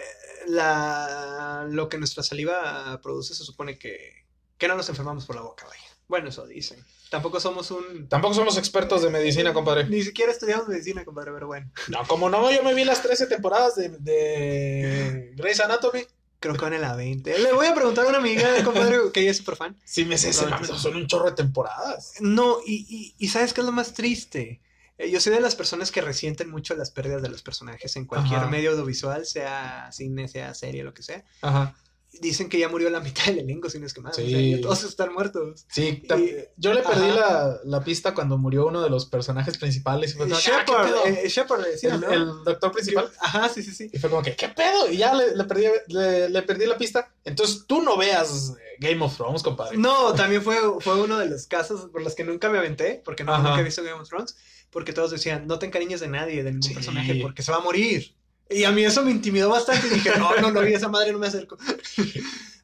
la, 0.47 1.65
lo 1.67 1.89
que 1.89 1.97
nuestra 1.97 2.21
saliva 2.21 2.99
produce 3.01 3.33
se 3.33 3.43
supone 3.43 3.79
que, 3.79 4.22
que 4.57 4.67
no 4.67 4.75
nos 4.75 4.87
enfermamos 4.89 5.25
por 5.25 5.35
la 5.35 5.41
boca, 5.41 5.65
vaya. 5.65 5.81
Bueno, 6.07 6.29
eso 6.29 6.45
dicen. 6.45 6.83
Tampoco 7.09 7.39
somos 7.39 7.69
un... 7.71 8.07
Tampoco 8.09 8.33
somos 8.33 8.57
expertos 8.57 9.01
de 9.03 9.09
medicina, 9.09 9.53
compadre. 9.53 9.85
Ni 9.87 10.01
siquiera 10.03 10.31
estudiamos 10.31 10.67
medicina, 10.67 11.05
compadre, 11.05 11.31
pero 11.31 11.47
bueno. 11.47 11.71
No, 11.87 12.05
como 12.07 12.29
no, 12.29 12.51
yo 12.51 12.63
me 12.63 12.73
vi 12.73 12.83
las 12.85 13.01
13 13.01 13.27
temporadas 13.27 13.75
de, 13.75 13.89
de 13.89 15.31
Grey's 15.35 15.59
Anatomy. 15.59 16.05
Creo 16.39 16.55
que 16.55 16.61
van 16.61 16.73
en 16.73 16.81
la 16.81 16.95
20. 16.95 17.39
Le 17.39 17.53
voy 17.53 17.67
a 17.67 17.73
preguntar 17.73 18.05
a 18.05 18.09
una 18.09 18.17
amiga, 18.17 18.49
compadre, 18.65 18.97
que 19.13 19.21
ella 19.21 19.31
es 19.31 19.37
súper 19.37 19.55
fan. 19.55 19.77
Sí, 19.85 20.03
me 20.05 20.17
sé, 20.17 20.33
son 20.33 20.95
un 20.95 21.07
chorro 21.07 21.29
de 21.29 21.35
temporadas. 21.37 22.15
No, 22.19 22.57
y, 22.65 22.85
y, 22.89 23.15
y 23.17 23.29
¿sabes 23.29 23.53
qué 23.53 23.61
es 23.61 23.65
lo 23.65 23.71
más 23.71 23.93
triste? 23.93 24.59
Eh, 24.97 25.09
Yo 25.09 25.21
soy 25.21 25.33
de 25.33 25.39
las 25.39 25.55
personas 25.55 25.89
que 25.91 26.01
resienten 26.01 26.49
mucho 26.49 26.75
las 26.75 26.91
pérdidas 26.91 27.21
de 27.21 27.29
los 27.29 27.41
personajes 27.43 27.95
en 27.95 28.05
cualquier 28.05 28.39
Ajá. 28.41 28.47
medio 28.49 28.71
audiovisual, 28.71 29.25
sea 29.25 29.89
cine, 29.93 30.27
sea 30.27 30.53
serie, 30.53 30.83
lo 30.83 30.93
que 30.93 31.01
sea. 31.03 31.23
Ajá. 31.41 31.75
Dicen 32.21 32.47
que 32.47 32.59
ya 32.59 32.69
murió 32.69 32.89
la 32.89 32.99
mitad 33.01 33.25
del 33.25 33.39
elenco, 33.39 33.69
si 33.69 33.79
no 33.79 33.85
es 33.85 33.93
que 33.93 34.01
más. 34.01 34.15
Sí. 34.15 34.23
O 34.23 34.27
sea, 34.29 34.39
ya 34.41 34.61
todos 34.61 34.83
están 34.83 35.13
muertos. 35.13 35.65
Sí, 35.69 36.03
Y- 36.03 36.35
yo 36.57 36.73
le 36.73 36.81
perdí 36.81 37.07
la, 37.11 37.59
la 37.65 37.83
pista 37.83 38.13
cuando 38.13 38.37
murió 38.37 38.67
uno 38.67 38.81
de 38.81 38.89
los 38.89 39.05
personajes 39.07 39.57
principales. 39.57 40.11
Y 40.11 40.17
fue 40.17 40.25
"Ah, 40.27 40.29
¿qué 40.29 40.51
Shepard, 40.51 40.87
pedo?". 40.87 41.05
eh, 41.05 41.27
Shepard 41.27 41.61
le 41.63 41.69
decía, 41.71 41.95
el, 41.95 42.01
¿no? 42.01 42.11
el 42.11 42.25
doctor 42.45 42.71
principal. 42.71 43.09
Ajá, 43.19 43.49
sí, 43.49 43.63
sí, 43.63 43.71
sí. 43.73 43.89
Y 43.91 43.97
fue 43.97 44.09
como 44.09 44.21
que, 44.21 44.35
¿qué 44.35 44.49
pedo? 44.49 44.89
Y 44.91 44.97
ya 44.97 45.13
le, 45.13 45.35
le 45.35 45.43
perdí, 45.45 45.65
le, 45.87 46.29
le 46.29 46.41
perdí 46.43 46.65
la 46.65 46.77
pista. 46.77 47.11
Entonces 47.25 47.65
tú 47.67 47.81
no 47.81 47.97
veas 47.97 48.53
eh, 48.59 48.77
Game 48.79 49.03
of 49.03 49.15
Thrones, 49.17 49.41
compadre. 49.43 49.77
No, 49.77 50.13
también 50.13 50.41
fue, 50.43 50.57
fue 50.79 51.01
uno 51.01 51.17
de 51.17 51.25
los 51.25 51.47
casos 51.47 51.89
por 51.91 52.01
los 52.03 52.15
que 52.15 52.23
nunca 52.23 52.49
me 52.49 52.57
aventé, 52.59 53.01
porque 53.03 53.23
no, 53.23 53.35
nunca 53.37 53.59
he 53.59 53.63
visto 53.63 53.81
Game 53.83 53.99
of 53.99 54.07
Thrones, 54.07 54.35
porque 54.71 54.93
todos 54.93 55.11
decían, 55.11 55.47
no 55.47 55.57
te 55.59 55.65
encariñes 55.65 55.99
de 55.99 56.07
nadie, 56.07 56.43
de 56.43 56.51
ningún 56.51 56.63
Sí. 56.63 56.73
personaje, 56.73 57.15
porque 57.21 57.41
se 57.43 57.51
va 57.51 57.57
a 57.57 57.61
morir. 57.61 58.15
Y 58.49 58.63
a 58.65 58.71
mí 58.71 58.83
eso 58.83 59.03
me 59.03 59.11
intimidó 59.11 59.49
bastante 59.49 59.87
y 59.87 59.91
dije, 59.91 60.11
no, 60.17 60.35
no, 60.37 60.51
no, 60.51 60.67
y 60.67 60.73
esa 60.73 60.89
madre 60.89 61.11
no 61.11 61.19
me 61.19 61.27
acerco. 61.27 61.57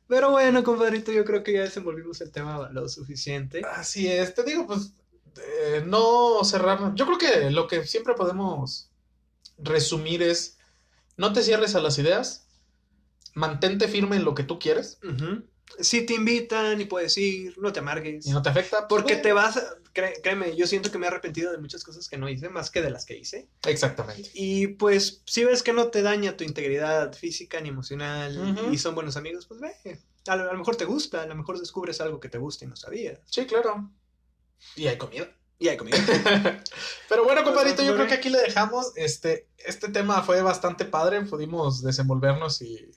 Pero 0.08 0.32
bueno, 0.32 0.64
compadrito, 0.64 1.12
yo 1.12 1.24
creo 1.24 1.44
que 1.44 1.54
ya 1.54 1.62
desenvolvimos 1.62 2.20
el 2.22 2.32
tema 2.32 2.70
lo 2.72 2.90
suficiente. 2.90 3.62
Así 3.74 4.08
es, 4.08 4.34
te 4.34 4.44
digo, 4.44 4.66
pues, 4.66 4.94
eh, 5.38 5.84
no 5.86 6.44
cerrar. 6.44 6.96
Yo 6.96 7.06
creo 7.06 7.18
que 7.18 7.50
lo 7.52 7.68
que 7.68 7.86
siempre 7.86 8.14
podemos 8.16 8.90
resumir 9.58 10.24
es, 10.24 10.58
no 11.18 11.32
te 11.34 11.44
cierres 11.44 11.76
a 11.76 11.82
las 11.82 11.98
ideas, 12.00 12.48
mantente 13.36 13.88
firme 13.88 14.16
en 14.16 14.26
lo 14.26 14.34
que 14.34 14.44
tú 14.44 14.58
quieres 14.60 15.00
Ujú. 15.04 15.44
Si 15.80 16.05
te 16.05 16.13
invitan 16.13 16.80
y 16.82 16.86
puedes 16.86 17.17
ir, 17.17 17.57
no 17.59 17.72
te 17.72 17.80
amargues. 17.80 18.26
y 18.26 18.32
no 18.32 18.41
te 18.41 18.49
afecta. 18.49 18.88
pues, 18.88 19.01
Porque 19.01 19.15
te 19.15 19.32
vas, 19.34 19.57
a- 19.57 19.76
cré- 19.93 20.20
créeme, 20.22 20.55
yo 20.55 20.67
siento 20.67 20.91
que 20.91 20.97
me 20.97 21.05
he 21.05 21.09
arrepentido 21.09 21.51
de 21.51 21.57
muchas 21.57 21.84
cosas 21.84 22.07
que 22.09 22.17
no 22.17 22.28
hice, 22.28 22.49
más 22.49 22.70
que 22.72 22.82
de 22.82 22.89
las 22.89 23.05
que 23.05 23.17
hice. 23.17 23.47
Exactamente. 23.67 24.30
Y 24.34 24.67
pues, 24.67 25.22
si 25.26 25.45
ves 25.45 25.63
que 25.63 25.72
no 25.74 25.88
te 25.88 26.01
daña 26.01 26.36
tu 26.36 26.43
integridad 26.43 27.13
física 27.13 27.61
ni 27.61 27.70
emocional 27.70 28.57
y 28.72 28.78
son 28.78 28.95
buenos 28.95 29.15
amigos, 29.17 29.45
pues 29.45 29.59
ve. 29.61 29.72
A 30.28 30.36
lo, 30.36 30.49
a 30.49 30.53
lo 30.53 30.59
mejor 30.59 30.76
te 30.76 30.86
gusta, 30.86 31.22
a 31.24 31.28
lo 31.28 31.36
mejor 31.36 31.59
descubres 31.59 32.01
algo 32.01 32.20
que 32.20 32.30
te 32.30 32.38
gusta 32.38 32.65
y 32.65 32.67
no 32.67 32.76
sabías. 32.76 33.20
Sí, 33.26 33.45
claro. 33.45 33.89
Y 34.76 34.88
hay 34.88 34.97
comida. 34.97 35.34
Y 35.59 35.67
hay 35.70 35.78
comida. 35.78 35.97
Pero 37.09 37.24
bueno, 37.24 37.43
compadrito, 37.43 37.82
yo 37.84 37.89
Pues, 37.89 37.95
creo 37.95 38.07
que 38.07 38.13
aquí 38.15 38.30
le 38.30 38.39
dejamos. 38.39 38.91
Este, 38.95 39.47
este 39.57 39.89
tema 39.89 40.22
fue 40.24 40.41
bastante 40.41 40.86
padre, 40.86 41.22
pudimos 41.24 41.82
desenvolvernos 41.84 42.61
y, 42.61 42.89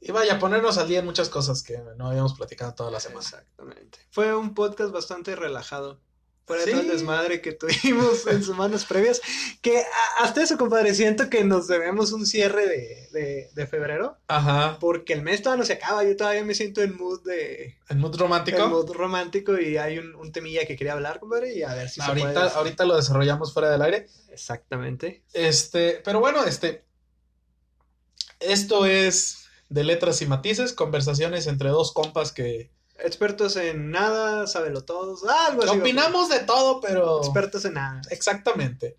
y 0.00 0.12
vaya, 0.12 0.38
ponernos 0.38 0.78
al 0.78 0.88
día 0.88 1.00
en 1.00 1.04
muchas 1.04 1.28
cosas 1.28 1.62
que 1.62 1.78
no 1.96 2.08
habíamos 2.08 2.34
platicado 2.34 2.74
toda 2.74 2.90
la 2.90 3.00
semana. 3.00 3.20
Exactamente. 3.20 3.98
Fue 4.10 4.34
un 4.34 4.54
podcast 4.54 4.92
bastante 4.92 5.36
relajado. 5.36 6.00
Fuera 6.46 6.64
de 6.64 6.72
Sí. 6.72 6.72
todo 6.78 6.82
el 6.82 6.88
desmadre 6.96 7.40
que 7.42 7.52
tuvimos 7.52 8.26
en 8.26 8.42
semanas 8.44 8.84
previas. 8.84 9.20
Que 9.62 9.84
hasta 10.18 10.42
eso, 10.42 10.58
compadre, 10.58 10.94
siento 10.94 11.30
que 11.30 11.44
nos 11.44 11.68
debemos 11.68 12.10
un 12.12 12.26
cierre 12.26 12.66
de, 12.66 13.08
de, 13.12 13.50
de 13.54 13.66
febrero. 13.68 14.16
Ajá. 14.26 14.78
Porque 14.80 15.12
el 15.12 15.22
mes 15.22 15.42
todavía 15.42 15.60
no 15.60 15.66
se 15.66 15.74
acaba. 15.74 16.02
Yo 16.02 16.16
todavía 16.16 16.44
me 16.44 16.54
siento 16.54 16.82
en 16.82 16.96
mood 16.96 17.22
de. 17.22 17.78
El 17.88 17.98
mood 17.98 18.16
romántico. 18.18 18.64
En 18.64 18.70
mood 18.70 18.90
romántico 18.92 19.60
y 19.60 19.76
hay 19.76 19.98
un, 19.98 20.14
un 20.16 20.32
temilla 20.32 20.64
que 20.66 20.74
quería 20.76 20.94
hablar, 20.94 21.20
compadre. 21.20 21.54
Y 21.54 21.62
a 21.62 21.72
ver 21.74 21.88
si 21.88 22.00
se 22.00 22.06
ahorita, 22.06 22.32
puede. 22.32 22.50
ahorita 22.50 22.84
lo 22.84 22.96
desarrollamos 22.96 23.52
fuera 23.52 23.70
del 23.70 23.82
aire. 23.82 24.08
Exactamente. 24.32 25.22
Este, 25.32 26.00
pero 26.04 26.18
bueno, 26.18 26.42
este. 26.44 26.84
Esto 28.40 28.86
es 28.86 29.39
de 29.70 29.84
letras 29.84 30.20
y 30.20 30.26
matices, 30.26 30.74
conversaciones 30.74 31.46
entre 31.46 31.70
dos 31.70 31.92
compas 31.92 32.32
que 32.32 32.70
Expertos 33.02 33.56
en 33.56 33.90
nada, 33.90 34.46
sábelo 34.46 34.84
todos. 34.84 35.24
Algo 35.24 35.62
así. 35.64 35.78
opinamos 35.78 36.28
de 36.28 36.40
todo, 36.40 36.82
pero. 36.82 37.20
Expertos 37.20 37.64
en 37.64 37.72
nada. 37.74 38.02
Exactamente. 38.10 38.98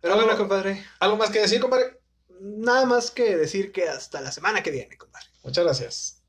Pero 0.00 0.14
Algo- 0.14 0.26
bueno, 0.26 0.38
compadre. 0.38 0.84
¿Algo 1.00 1.16
más 1.16 1.30
que 1.30 1.40
decir, 1.40 1.60
compadre? 1.60 1.98
Nada 2.40 2.86
más 2.86 3.10
que 3.10 3.36
decir 3.36 3.72
que 3.72 3.88
hasta 3.88 4.20
la 4.20 4.30
semana 4.30 4.62
que 4.62 4.70
viene, 4.70 4.96
compadre. 4.96 5.26
Muchas 5.42 5.64
gracias. 5.64 6.21